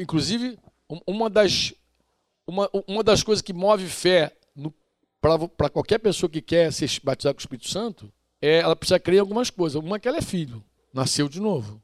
Inclusive, 0.00 0.56
uma 1.06 1.28
das 1.28 1.74
uma, 2.46 2.68
uma 2.86 3.02
das 3.02 3.22
coisas 3.22 3.42
que 3.42 3.52
move 3.52 3.86
fé 3.86 4.36
para 5.56 5.68
qualquer 5.68 5.98
pessoa 5.98 6.30
que 6.30 6.42
quer 6.42 6.72
ser 6.72 6.90
batizada 7.02 7.34
com 7.34 7.38
o 7.38 7.42
Espírito 7.42 7.68
Santo 7.68 8.12
é 8.40 8.58
ela 8.58 8.76
precisa 8.76 8.98
crer 9.00 9.16
em 9.16 9.20
algumas 9.20 9.50
coisas. 9.50 9.80
Uma 9.80 9.96
é 9.96 9.98
que 9.98 10.08
ela 10.08 10.18
é 10.18 10.22
filho, 10.22 10.62
nasceu 10.92 11.28
de 11.28 11.40
novo. 11.40 11.81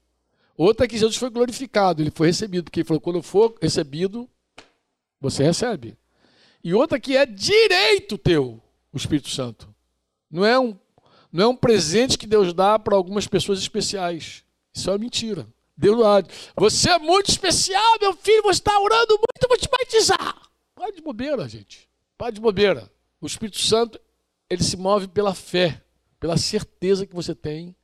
Outra 0.59 0.87
é 0.87 0.89
que 0.89 0.99
Jesus 0.99 1.15
foi 1.15 1.31
glorificado, 1.31 2.03
ele 2.03 2.11
foi 2.11 2.27
recebido, 2.27 2.65
porque 2.65 2.81
ele 2.81 2.87
falou: 2.89 3.01
quando 3.01 3.23
for 3.23 3.57
recebido, 3.63 4.29
você 5.21 5.45
recebe. 5.45 5.97
E 6.65 6.75
outra 6.75 6.99
que 6.99 7.17
é 7.17 7.25
direito 7.25 8.19
teu, 8.19 8.61
o 8.93 8.97
Espírito 8.97 9.29
Santo. 9.29 9.73
Não 10.29 10.45
é 10.45 10.59
um, 10.59 10.77
não 11.33 11.45
é 11.45 11.47
um 11.47 11.55
presente 11.55 12.19
que 12.19 12.27
Deus 12.27 12.53
dá 12.53 12.77
para 12.77 12.97
algumas 12.97 13.29
pessoas 13.29 13.61
especiais. 13.61 14.45
Isso 14.75 14.91
é 14.91 14.99
mentira. 14.99 15.47
Deus 15.77 15.97
dá. 16.01 16.25
Você 16.57 16.91
é 16.91 16.99
muito 16.99 17.31
especial, 17.31 17.97
meu 18.01 18.13
filho, 18.15 18.43
você 18.43 18.59
está 18.59 18.81
orando 18.81 19.15
muito, 19.15 19.41
eu 19.41 19.49
vou 19.49 19.57
te 19.57 19.69
batizar. 19.71 20.43
Para 20.75 20.91
de 20.91 21.01
bobeira, 21.01 21.49
gente. 21.49 21.89
Para 22.17 22.33
de 22.33 22.41
bobeira. 22.41 22.91
O 23.21 23.29
Espírito 23.29 23.61
Santo, 23.61 24.01
ele 24.51 24.65
se 24.65 24.77
move 24.77 25.07
pela 25.07 25.37
fé, 25.37 25.81
pela 26.19 26.37
certeza 26.37 27.07
que 27.07 27.15
você 27.15 27.33
tem 27.33 27.77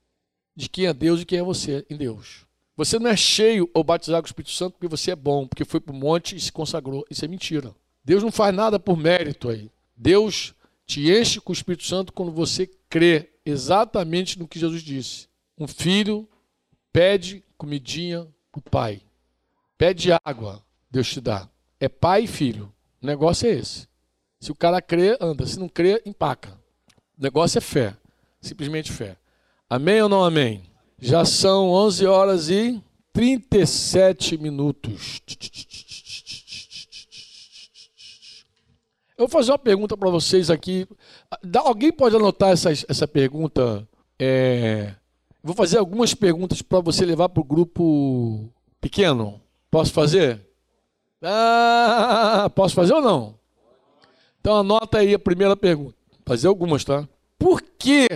de 0.57 0.69
quem 0.69 0.87
é 0.87 0.93
Deus 0.93 1.21
e 1.21 1.25
quem 1.25 1.39
é 1.39 1.43
você 1.43 1.87
em 1.89 1.97
Deus. 1.97 2.45
Você 2.77 2.99
não 2.99 3.11
é 3.11 3.17
cheio 3.17 3.71
ou 3.73 3.85
batizado 3.85 4.23
com 4.23 4.27
o 4.27 4.29
Espírito 4.29 4.53
Santo 4.53 4.73
porque 4.73 4.89
você 4.89 5.13
é 5.13 5.17
bom, 5.17 5.47
porque 5.47 5.65
foi 5.65 5.81
para 5.81 5.93
o 5.93 5.97
monte 5.97 6.35
e 6.35 6.41
se 6.41 6.51
consagrou. 6.51 7.05
Isso 7.09 7.25
é 7.25 7.29
mentira. 7.29 7.75
Deus 8.05 8.23
não 8.23 8.33
faz 8.33 8.55
nada 8.55 8.79
por 8.81 8.97
mérito 8.97 9.49
aí. 9.49 9.71
Deus 9.97 10.55
te 10.87 11.11
enche 11.11 11.41
com 11.41 11.53
o 11.53 11.55
Espírito 11.55 11.85
Santo 11.85 12.13
quando 12.13 12.33
você 12.33 12.69
crê 12.89 13.31
exatamente 13.47 14.39
no 14.39 14.49
que 14.49 14.59
Jesus 14.59 14.83
disse. 14.83 15.29
Um 15.57 15.69
filho 15.69 16.29
pede 16.93 17.45
comidinha 17.57 18.27
para 18.51 18.59
o 18.59 18.63
pai. 18.63 19.03
Pede 19.79 20.11
água, 20.25 20.63
Deus 20.91 21.09
te 21.09 21.21
dá. 21.21 21.49
É 21.79 21.89
pai 21.89 22.25
e 22.25 22.27
filho. 22.27 22.73
O 23.01 23.07
negócio 23.07 23.49
é 23.49 23.53
esse. 23.53 23.89
Se 24.41 24.51
o 24.51 24.55
cara 24.55 24.83
crê, 24.83 25.17
anda. 25.21 25.47
Se 25.47 25.59
não 25.59 25.69
crê, 25.69 26.03
empaca. 26.05 26.51
O 27.19 27.23
negócio 27.23 27.59
é 27.59 27.61
fé. 27.61 27.97
Simplesmente 28.41 28.93
fé. 28.93 29.17
Amém 29.69 30.03
ou 30.03 30.09
não 30.09 30.25
amém? 30.25 30.63
Já 31.01 31.25
são 31.25 31.71
11 31.71 32.07
horas 32.07 32.49
e 32.49 32.83
37 33.13 34.39
minutos. 34.39 35.21
Eu 39.17 39.27
vou 39.27 39.29
fazer 39.29 39.53
uma 39.53 39.59
pergunta 39.59 39.97
para 39.97 40.11
vocês 40.11 40.51
aqui. 40.51 40.89
Alguém 41.57 41.93
pode 41.93 42.17
anotar 42.17 42.51
essa, 42.51 42.73
essa 42.73 43.07
pergunta? 43.07 43.87
É... 44.19 44.95
Vou 45.43 45.55
fazer 45.55 45.79
algumas 45.79 46.15
perguntas 46.15 46.63
para 46.63 46.81
você 46.81 47.05
levar 47.05 47.29
para 47.29 47.41
o 47.41 47.45
grupo 47.45 48.49
pequeno. 48.81 49.41
Posso 49.71 49.93
fazer? 49.93 50.41
Ah, 51.23 52.51
posso 52.55 52.75
fazer 52.75 52.95
ou 52.95 53.03
não? 53.03 53.39
Então 54.41 54.57
anota 54.57 54.99
aí 54.99 55.15
a 55.15 55.19
primeira 55.19 55.57
pergunta. 55.57 55.95
Fazer 56.27 56.49
algumas, 56.49 56.85
tá? 56.85 57.09
Por 57.39 57.63
que 57.63 58.07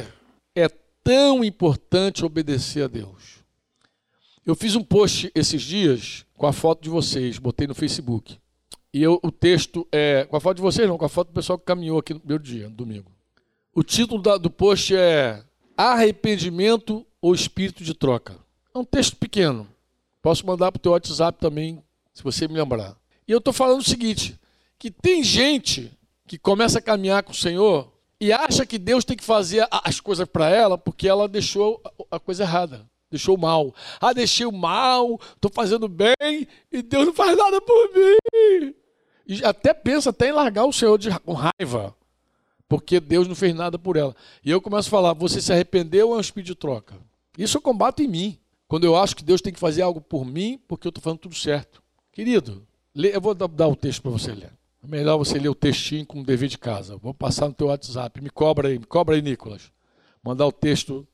é 0.55 0.69
tão 1.09 1.43
importante 1.43 2.23
obedecer 2.23 2.85
a 2.85 2.87
Deus? 2.87 3.43
Eu 4.45 4.55
fiz 4.55 4.77
um 4.77 4.85
post 4.85 5.33
esses 5.35 5.63
dias 5.63 6.27
com 6.37 6.47
a 6.47 6.53
foto 6.53 6.83
de 6.83 6.91
vocês, 6.91 7.39
botei 7.39 7.67
no 7.67 7.75
Facebook. 7.75 8.39
E 8.93 9.03
eu, 9.03 9.19
o 9.23 9.33
texto 9.33 9.89
é. 9.91 10.27
Com 10.27 10.37
a 10.37 10.41
foto 10.41 10.57
de 10.57 10.63
vocês, 10.63 10.87
não, 10.87 10.99
com 10.99 11.07
a 11.07 11.09
foto 11.09 11.29
do 11.29 11.33
pessoal 11.33 11.59
que 11.59 11.65
caminhou 11.65 11.99
aqui 11.99 12.13
no 12.13 12.21
primeiro 12.21 12.43
dia, 12.43 12.69
no 12.69 12.75
domingo. 12.75 13.11
O 13.75 13.83
título 13.83 14.21
da, 14.21 14.37
do 14.37 14.51
post 14.51 14.95
é 14.95 15.43
Arrependimento 15.75 17.07
ou 17.23 17.35
Espírito 17.35 17.83
de 17.83 17.95
Troca. 17.95 18.37
É 18.75 18.79
um 18.79 18.85
texto 18.85 19.17
pequeno. 19.17 19.67
Posso 20.21 20.47
mandar 20.47 20.71
para 20.71 20.79
o 20.79 20.83
teu 20.83 20.93
WhatsApp 20.93 21.41
também, 21.41 21.83
se 22.13 22.23
você 22.23 22.47
me 22.47 22.53
lembrar. 22.53 22.95
E 23.27 23.33
eu 23.33 23.39
estou 23.39 23.55
falando 23.55 23.81
o 23.81 23.89
seguinte: 23.89 24.39
que 24.79 24.91
tem 24.91 25.25
gente 25.25 25.91
que 26.27 26.37
começa 26.37 26.81
a 26.81 26.83
caminhar 26.83 27.23
com 27.23 27.33
o 27.33 27.35
Senhor 27.35 27.91
e 28.21 28.33
acha 28.33 28.67
que 28.67 28.79
Deus 28.79 29.05
tem 29.05 29.17
que 29.17 29.25
fazer 29.25 29.67
as 29.71 30.01
coisas 30.01 30.27
para 30.29 30.49
ela 30.51 30.77
porque 30.77 31.09
ela 31.09 31.29
deixou 31.29 31.81
a 32.11 32.19
coisa 32.19 32.43
errada, 32.43 32.89
deixou 33.11 33.37
mal. 33.37 33.75
Ah, 34.01 34.13
deixei 34.13 34.45
o 34.47 34.53
mal, 34.53 35.21
estou 35.35 35.51
fazendo 35.53 35.89
bem 35.89 36.15
e 36.73 36.83
Deus 36.83 37.07
não 37.07 37.15
faz 37.15 37.37
nada 37.37 37.61
por 37.61 37.91
mim. 37.95 38.75
E 39.27 39.45
até 39.45 39.73
pensa 39.73 40.11
até 40.11 40.31
em 40.31 40.33
largar 40.33 40.65
o 40.65 40.73
Senhor 40.73 40.99
de, 40.99 41.11
com 41.21 41.35
raiva, 41.35 41.95
porque 42.69 42.99
Deus 42.99 43.29
não 43.29 43.35
fez 43.35 43.55
nada 43.55 43.79
por 43.79 43.97
ela. 43.97 44.17
E 44.45 44.51
eu 44.51 44.61
começo 44.61 44.89
a 44.89 44.91
falar: 44.91 45.13
você 45.13 45.41
se 45.41 45.53
arrependeu 45.53 46.09
ou 46.09 46.15
é 46.15 46.19
um 46.19 46.21
espírito 46.21 46.49
de 46.49 46.55
troca? 46.55 46.97
Isso 47.37 47.57
eu 47.57 47.63
combato 47.63 48.03
em 48.03 48.09
mim. 48.09 48.39
Quando 48.67 48.85
eu 48.85 48.97
acho 48.97 49.17
que 49.17 49.25
Deus 49.25 49.41
tem 49.41 49.53
que 49.53 49.61
fazer 49.61 49.83
algo 49.83 50.01
por 50.01 50.27
mim, 50.27 50.61
porque 50.67 50.87
eu 50.87 50.91
estou 50.91 51.03
fazendo 51.03 51.21
tudo 51.21 51.35
certo. 51.35 51.83
Querido, 52.13 52.67
eu 52.95 53.21
vou 53.21 53.35
dar 53.35 53.69
o 53.69 53.77
texto 53.77 54.03
para 54.03 54.11
você 54.11 54.33
ler. 54.33 54.58
Melhor 54.89 55.19
você 55.19 55.39
ler 55.39 55.51
o 55.51 55.55
textinho 55.55 56.07
com 56.07 56.21
o 56.21 56.25
dever 56.25 56.49
de 56.49 56.57
casa. 56.57 56.97
Vou 56.97 57.13
passar 57.13 57.47
no 57.47 57.53
teu 57.53 57.67
WhatsApp. 57.67 58.23
Me 58.23 58.31
cobra 58.31 58.69
aí, 58.69 58.79
me 58.79 58.87
cobra 58.87 59.17
aí, 59.17 59.21
Nicolas. 59.21 59.71
Mandar 60.25 60.47
o 60.47 60.53
texto 60.53 61.07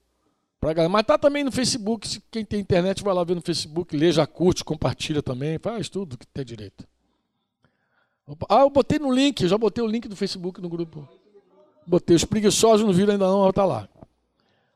para 0.61 0.73
galera. 0.73 0.89
Mas 0.89 1.05
tá 1.05 1.19
também 1.19 1.43
no 1.43 1.51
Facebook. 1.51 2.07
Se 2.07 2.23
quem 2.31 2.45
tem 2.45 2.61
internet 2.61 3.03
vai 3.03 3.13
lá 3.13 3.25
ver 3.25 3.35
no 3.35 3.41
Facebook, 3.41 3.97
lê, 3.97 4.13
já 4.13 4.29
curte, 4.29 4.63
compartilha 4.63 5.21
também. 5.21 5.59
Faz 5.59 5.89
tudo 5.89 6.17
que 6.17 6.25
tem 6.25 6.45
direito. 6.45 6.87
Ah, 8.49 8.61
eu 8.61 8.71
botei 8.71 9.01
no 9.01 9.13
link, 9.13 9.49
já 9.49 9.59
botei 9.59 9.83
o 9.83 9.89
link 9.89 10.07
do 10.07 10.15
Facebook 10.15 10.61
no 10.61 10.69
grupo. 10.69 11.09
Botei. 11.85 12.15
Os 12.15 12.25
preguiçosos 12.25 12.87
não 12.87 12.93
viram 12.93 13.15
ainda 13.15 13.27
não, 13.27 13.43
mas 13.43 13.53
tá 13.55 13.65
lá. 13.65 13.89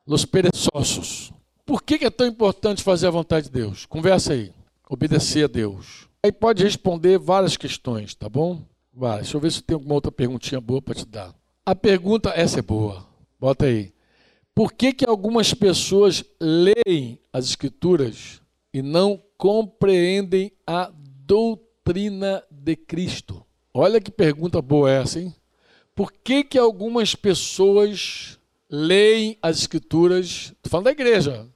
Los 0.05 0.25
perezosos. 0.25 1.33
Por 1.65 1.85
que, 1.85 2.01
que 2.01 2.05
é 2.05 2.11
tão 2.11 2.27
importante 2.27 2.83
fazer 2.83 3.07
a 3.07 3.11
vontade 3.11 3.47
de 3.47 3.53
Deus? 3.53 3.87
Conversa 3.87 4.33
aí. 4.33 4.53
Obedecer 4.91 5.45
a 5.45 5.49
Deus. 5.49 6.09
Aí 6.21 6.33
pode 6.33 6.65
responder 6.65 7.17
várias 7.17 7.57
questões, 7.57 8.13
tá 8.13 8.29
bom? 8.29 8.61
Vai, 8.99 9.19
deixa 9.19 9.37
eu 9.37 9.41
ver 9.41 9.53
se 9.53 9.63
tem 9.63 9.75
alguma 9.77 9.95
outra 9.95 10.11
perguntinha 10.11 10.61
boa 10.61 10.83
para 10.83 10.97
te 10.97 11.07
dar. 11.07 11.33
A 11.65 11.73
pergunta, 11.73 12.31
essa 12.31 12.59
é 12.59 12.63
boa. 12.63 13.07
Bota 13.39 13.67
aí. 13.67 13.95
Por 14.53 14.73
que, 14.73 14.93
que 14.93 15.07
algumas 15.07 15.55
pessoas 15.55 16.25
leem 16.41 17.21
as 17.33 17.45
Escrituras 17.45 18.43
e 18.75 18.83
não 18.83 19.23
compreendem 19.37 20.51
a 20.67 20.91
doutrina 21.25 22.43
de 22.51 22.75
Cristo? 22.75 23.47
Olha 23.73 24.01
que 24.01 24.11
pergunta 24.11 24.61
boa 24.61 24.91
essa, 24.91 25.21
hein? 25.21 25.33
Por 25.95 26.11
que, 26.11 26.43
que 26.43 26.59
algumas 26.59 27.15
pessoas 27.15 28.37
leem 28.69 29.39
as 29.41 29.59
Escrituras, 29.59 30.53
estou 30.57 30.71
falando 30.71 30.87
da 30.87 30.91
igreja, 30.91 31.47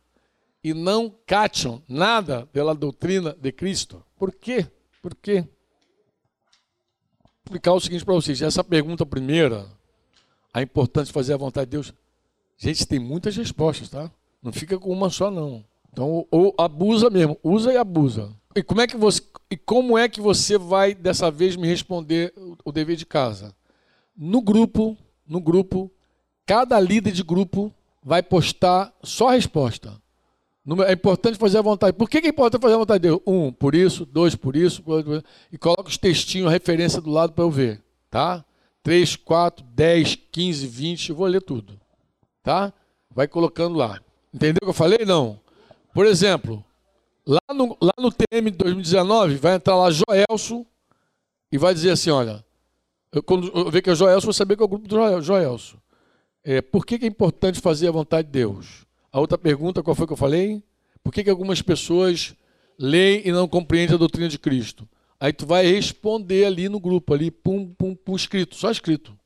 e 0.62 0.72
não 0.72 1.12
cacham 1.26 1.82
nada 1.88 2.46
pela 2.52 2.72
doutrina 2.72 3.36
de 3.36 3.50
Cristo? 3.50 4.00
Por 4.14 4.32
quê? 4.32 4.64
Por 5.02 5.16
quê? 5.16 5.44
Explicar 7.44 7.72
o 7.72 7.80
seguinte 7.80 8.04
para 8.04 8.14
vocês. 8.14 8.40
Essa 8.40 8.62
pergunta 8.62 9.04
primeira, 9.04 9.66
a 10.52 10.62
importância 10.62 11.06
de 11.06 11.12
fazer 11.12 11.34
a 11.34 11.38
vontade 11.38 11.66
de 11.66 11.72
Deus, 11.72 11.92
gente, 12.56 12.86
tem 12.86 12.98
muitas 12.98 13.36
respostas, 13.36 13.88
tá? 13.88 14.10
Não 14.42 14.52
fica 14.52 14.78
com 14.78 14.90
uma 14.90 15.10
só, 15.10 15.30
não. 15.30 15.64
Então, 15.92 16.26
ou 16.30 16.54
abusa 16.58 17.10
mesmo, 17.10 17.38
usa 17.42 17.72
e 17.72 17.76
abusa. 17.76 18.34
E 18.54 18.62
como 18.62 18.80
é 18.80 18.86
que 18.86 18.96
você, 18.96 19.22
e 19.50 19.56
como 19.56 19.96
é 19.96 20.08
que 20.08 20.20
você 20.20 20.58
vai 20.58 20.94
dessa 20.94 21.30
vez 21.30 21.56
me 21.56 21.66
responder 21.66 22.32
o 22.64 22.72
dever 22.72 22.96
de 22.96 23.06
casa? 23.06 23.54
No 24.16 24.40
grupo, 24.40 24.96
no 25.26 25.40
grupo, 25.40 25.90
cada 26.46 26.78
líder 26.80 27.12
de 27.12 27.22
grupo 27.22 27.72
vai 28.02 28.22
postar 28.22 28.92
só 29.02 29.28
a 29.28 29.32
resposta. 29.32 30.01
É 30.86 30.92
importante 30.92 31.38
fazer 31.38 31.58
a 31.58 31.62
vontade. 31.62 31.96
Por 31.96 32.08
que 32.08 32.18
é 32.18 32.28
importante 32.28 32.62
fazer 32.62 32.74
a 32.74 32.78
vontade 32.78 33.02
de 33.02 33.08
Deus? 33.08 33.20
Um, 33.26 33.50
por 33.50 33.74
isso. 33.74 34.06
Dois, 34.06 34.36
por 34.36 34.54
isso. 34.54 34.82
E 35.50 35.58
coloca 35.58 35.88
os 35.88 35.98
textinhos, 35.98 36.46
a 36.46 36.50
referência 36.50 37.00
do 37.00 37.10
lado 37.10 37.32
para 37.32 37.42
eu 37.42 37.50
ver. 37.50 37.82
Tá? 38.08 38.44
3, 38.82 39.16
4, 39.16 39.64
10, 39.74 40.16
15, 40.30 40.66
20. 40.66 41.10
Eu 41.10 41.16
vou 41.16 41.26
ler 41.26 41.42
tudo. 41.42 41.78
Tá? 42.42 42.72
Vai 43.10 43.26
colocando 43.26 43.76
lá. 43.76 44.00
Entendeu 44.32 44.58
o 44.62 44.66
que 44.66 44.70
eu 44.70 44.74
falei? 44.74 45.04
Não. 45.04 45.40
Por 45.92 46.06
exemplo, 46.06 46.64
lá 47.26 47.40
no, 47.52 47.76
lá 47.80 47.92
no 47.98 48.10
TM 48.10 48.50
de 48.50 48.56
2019, 48.58 49.36
vai 49.36 49.54
entrar 49.54 49.76
lá 49.76 49.90
Joelso 49.90 50.64
e 51.50 51.58
vai 51.58 51.74
dizer 51.74 51.90
assim: 51.90 52.10
olha, 52.10 52.44
eu, 53.12 53.22
quando 53.22 53.50
eu 53.54 53.70
ver 53.70 53.82
que 53.82 53.90
é 53.90 53.94
Joelso, 53.94 54.26
vou 54.26 54.32
saber 54.32 54.56
que 54.56 54.62
é 54.62 54.64
o 54.64 54.68
grupo 54.68 54.88
do 54.88 55.20
Joelso. 55.20 55.76
É, 56.44 56.62
por 56.62 56.86
que, 56.86 56.98
que 56.98 57.04
é 57.04 57.08
importante 57.08 57.60
fazer 57.60 57.88
a 57.88 57.92
vontade 57.92 58.26
de 58.26 58.32
Deus? 58.32 58.86
A 59.12 59.20
outra 59.20 59.36
pergunta, 59.36 59.82
qual 59.82 59.94
foi 59.94 60.06
que 60.06 60.12
eu 60.14 60.16
falei? 60.16 60.62
Por 61.04 61.12
que, 61.12 61.22
que 61.22 61.30
algumas 61.30 61.60
pessoas 61.60 62.34
leem 62.78 63.22
e 63.26 63.32
não 63.32 63.46
compreendem 63.46 63.94
a 63.94 63.98
doutrina 63.98 64.28
de 64.28 64.38
Cristo? 64.38 64.88
Aí 65.20 65.32
tu 65.32 65.46
vai 65.46 65.66
responder 65.66 66.46
ali 66.46 66.68
no 66.68 66.80
grupo, 66.80 67.12
ali, 67.12 67.30
pum, 67.30 67.72
pum, 67.74 67.94
pum, 67.94 68.16
escrito, 68.16 68.56
só 68.56 68.70
escrito. 68.70 69.16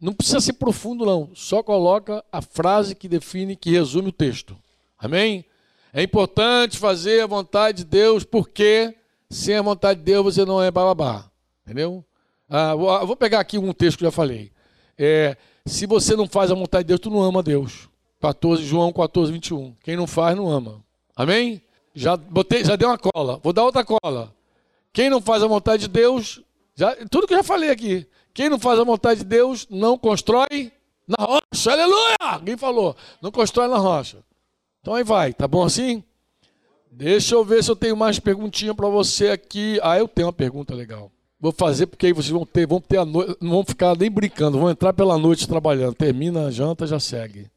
Não 0.00 0.12
precisa 0.12 0.40
ser 0.40 0.54
profundo, 0.54 1.04
não. 1.04 1.30
Só 1.34 1.62
coloca 1.62 2.24
a 2.32 2.40
frase 2.40 2.94
que 2.94 3.08
define, 3.08 3.54
que 3.54 3.70
resume 3.70 4.08
o 4.08 4.12
texto. 4.12 4.56
Amém? 4.98 5.44
É 5.92 6.02
importante 6.02 6.78
fazer 6.78 7.22
a 7.22 7.26
vontade 7.26 7.78
de 7.78 7.84
Deus, 7.84 8.24
porque 8.24 8.96
sem 9.28 9.56
a 9.56 9.62
vontade 9.62 9.98
de 10.00 10.06
Deus 10.06 10.24
você 10.24 10.44
não 10.44 10.62
é 10.62 10.70
bababá. 10.70 11.30
Entendeu? 11.64 12.04
Ah, 12.48 12.74
vou, 12.74 13.06
vou 13.06 13.16
pegar 13.16 13.40
aqui 13.40 13.58
um 13.58 13.72
texto 13.72 13.98
que 13.98 14.04
eu 14.04 14.08
já 14.08 14.12
falei. 14.12 14.50
É, 14.96 15.36
se 15.66 15.86
você 15.86 16.16
não 16.16 16.26
faz 16.26 16.50
a 16.50 16.54
vontade 16.54 16.84
de 16.84 16.88
Deus, 16.88 17.00
tu 17.00 17.10
não 17.10 17.22
ama 17.22 17.42
Deus. 17.42 17.87
14, 18.20 18.64
João 18.64 18.92
14, 18.92 19.32
21. 19.32 19.74
Quem 19.82 19.96
não 19.96 20.06
faz, 20.06 20.36
não 20.36 20.48
ama. 20.48 20.82
Amém? 21.14 21.62
Já, 21.94 22.16
botei, 22.16 22.64
já 22.64 22.76
deu 22.76 22.88
uma 22.88 22.98
cola. 22.98 23.40
Vou 23.42 23.52
dar 23.52 23.64
outra 23.64 23.84
cola. 23.84 24.34
Quem 24.92 25.10
não 25.10 25.20
faz 25.20 25.42
a 25.42 25.46
vontade 25.46 25.82
de 25.82 25.88
Deus, 25.88 26.40
já, 26.74 26.94
tudo 27.10 27.26
que 27.26 27.34
eu 27.34 27.38
já 27.38 27.44
falei 27.44 27.70
aqui. 27.70 28.06
Quem 28.34 28.48
não 28.48 28.58
faz 28.58 28.78
a 28.78 28.84
vontade 28.84 29.20
de 29.20 29.26
Deus, 29.26 29.66
não 29.68 29.98
constrói 29.98 30.72
na 31.06 31.24
rocha. 31.24 31.72
Aleluia! 31.72 32.16
Alguém 32.20 32.56
falou. 32.56 32.96
Não 33.20 33.30
constrói 33.30 33.68
na 33.68 33.78
rocha. 33.78 34.18
Então 34.80 34.94
aí 34.94 35.02
vai, 35.02 35.32
tá 35.32 35.48
bom 35.48 35.64
assim? 35.64 36.02
Deixa 36.90 37.34
eu 37.34 37.44
ver 37.44 37.62
se 37.62 37.70
eu 37.70 37.76
tenho 37.76 37.96
mais 37.96 38.18
perguntinha 38.18 38.74
para 38.74 38.88
você 38.88 39.28
aqui. 39.28 39.78
Ah, 39.82 39.98
eu 39.98 40.08
tenho 40.08 40.26
uma 40.26 40.32
pergunta 40.32 40.74
legal. 40.74 41.10
Vou 41.40 41.52
fazer 41.52 41.86
porque 41.86 42.06
aí 42.06 42.12
vocês 42.12 42.30
vão 42.30 42.44
ter, 42.44 42.66
vão 42.66 42.80
ter 42.80 42.98
a 42.98 43.04
noite, 43.04 43.36
não 43.40 43.50
vão 43.50 43.64
ficar 43.64 43.96
nem 43.96 44.10
brincando, 44.10 44.58
vão 44.58 44.70
entrar 44.70 44.92
pela 44.92 45.16
noite 45.16 45.46
trabalhando. 45.46 45.94
Termina 45.94 46.46
a 46.46 46.50
janta, 46.50 46.86
já 46.86 46.98
segue. 46.98 47.48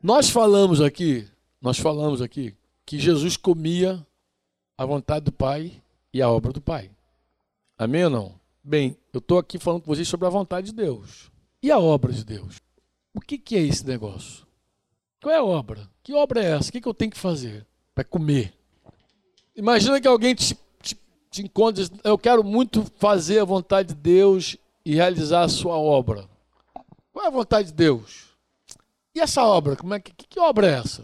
Nós 0.00 0.30
falamos 0.30 0.80
aqui, 0.80 1.26
nós 1.60 1.76
falamos 1.76 2.22
aqui 2.22 2.54
que 2.86 3.00
Jesus 3.00 3.36
comia 3.36 4.06
a 4.76 4.86
vontade 4.86 5.24
do 5.24 5.32
Pai 5.32 5.82
e 6.14 6.22
a 6.22 6.30
obra 6.30 6.52
do 6.52 6.60
Pai. 6.60 6.88
Amém 7.76 8.04
ou 8.04 8.10
não? 8.10 8.34
Bem, 8.62 8.96
eu 9.12 9.18
estou 9.18 9.38
aqui 9.38 9.58
falando 9.58 9.82
com 9.82 9.92
vocês 9.92 10.06
sobre 10.06 10.26
a 10.28 10.30
vontade 10.30 10.68
de 10.68 10.72
Deus. 10.72 11.32
E 11.60 11.68
a 11.72 11.80
obra 11.80 12.12
de 12.12 12.24
Deus? 12.24 12.60
O 13.12 13.20
que, 13.20 13.36
que 13.36 13.56
é 13.56 13.60
esse 13.60 13.84
negócio? 13.84 14.46
Qual 15.20 15.34
é 15.34 15.38
a 15.38 15.44
obra? 15.44 15.90
Que 16.04 16.14
obra 16.14 16.44
é 16.44 16.52
essa? 16.52 16.68
O 16.68 16.72
que, 16.72 16.80
que 16.80 16.88
eu 16.88 16.94
tenho 16.94 17.10
que 17.10 17.18
fazer 17.18 17.66
para 17.92 18.04
comer? 18.04 18.54
Imagina 19.56 20.00
que 20.00 20.06
alguém 20.06 20.32
te, 20.32 20.56
te, 20.80 20.96
te 21.28 21.42
encontre 21.42 21.82
e 21.82 21.88
diz, 21.88 22.00
eu 22.04 22.16
quero 22.16 22.44
muito 22.44 22.84
fazer 22.98 23.40
a 23.40 23.44
vontade 23.44 23.88
de 23.88 23.94
Deus 23.96 24.56
e 24.84 24.94
realizar 24.94 25.42
a 25.42 25.48
sua 25.48 25.76
obra. 25.76 26.28
Qual 27.12 27.24
é 27.24 27.28
a 27.28 27.32
vontade 27.32 27.68
de 27.68 27.74
Deus? 27.74 28.27
E 29.18 29.20
essa 29.20 29.44
obra? 29.44 29.74
Como 29.74 29.92
é 29.92 29.98
que, 29.98 30.12
que, 30.12 30.38
obra 30.38 30.68
é 30.68 30.78
essa? 30.78 31.02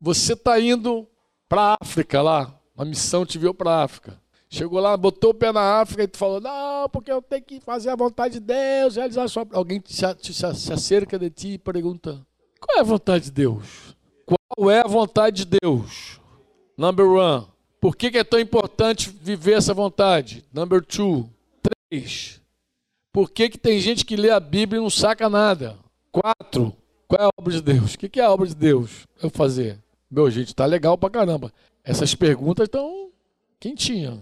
Você 0.00 0.32
está 0.32 0.58
indo 0.58 1.06
para 1.46 1.72
a 1.72 1.76
África 1.82 2.22
lá, 2.22 2.58
uma 2.74 2.86
missão 2.86 3.26
te 3.26 3.38
viu 3.38 3.52
para 3.52 3.70
a 3.72 3.84
África. 3.84 4.18
Chegou 4.48 4.80
lá, 4.80 4.96
botou 4.96 5.32
o 5.32 5.34
pé 5.34 5.52
na 5.52 5.80
África 5.82 6.04
e 6.04 6.08
tu 6.08 6.16
falou, 6.16 6.40
não, 6.40 6.88
porque 6.88 7.12
eu 7.12 7.20
tenho 7.20 7.42
que 7.42 7.60
fazer 7.60 7.90
a 7.90 7.96
vontade 7.96 8.34
de 8.34 8.40
Deus, 8.40 8.96
realizar 8.96 9.24
a 9.24 9.28
sua... 9.28 9.46
Alguém 9.52 9.80
te, 9.80 9.94
te, 10.14 10.32
se 10.32 10.72
acerca 10.72 11.18
de 11.18 11.28
ti 11.28 11.48
e 11.48 11.58
pergunta, 11.58 12.26
qual 12.58 12.78
é 12.78 12.80
a 12.80 12.84
vontade 12.84 13.26
de 13.26 13.32
Deus? 13.32 13.94
Qual 14.24 14.70
é 14.70 14.80
a 14.80 14.88
vontade 14.88 15.44
de 15.44 15.58
Deus? 15.60 16.18
Number 16.74 17.06
one. 17.06 17.48
Por 17.78 17.94
que, 17.94 18.10
que 18.10 18.18
é 18.18 18.24
tão 18.24 18.40
importante 18.40 19.10
viver 19.10 19.58
essa 19.58 19.74
vontade? 19.74 20.42
Number 20.50 20.82
two. 20.82 21.28
Três. 21.90 22.40
Por 23.12 23.30
que, 23.30 23.50
que 23.50 23.58
tem 23.58 23.78
gente 23.78 24.06
que 24.06 24.16
lê 24.16 24.30
a 24.30 24.40
Bíblia 24.40 24.78
e 24.78 24.82
não 24.82 24.88
saca 24.88 25.28
nada? 25.28 25.81
Quatro. 26.12 26.76
Qual 27.08 27.20
é 27.20 27.24
a 27.24 27.30
obra 27.38 27.52
de 27.52 27.62
Deus? 27.62 27.94
O 27.94 27.98
que 27.98 28.20
é 28.20 28.24
a 28.24 28.30
obra 28.30 28.46
de 28.46 28.54
Deus? 28.54 29.06
Eu 29.20 29.30
fazer. 29.30 29.78
Meu, 30.10 30.30
gente, 30.30 30.54
tá 30.54 30.66
legal 30.66 30.96
pra 30.98 31.08
caramba. 31.08 31.50
Essas 31.82 32.14
perguntas 32.14 32.66
estão 32.66 33.10
quentinhas. 33.58 34.18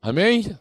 Amém? 0.00 0.56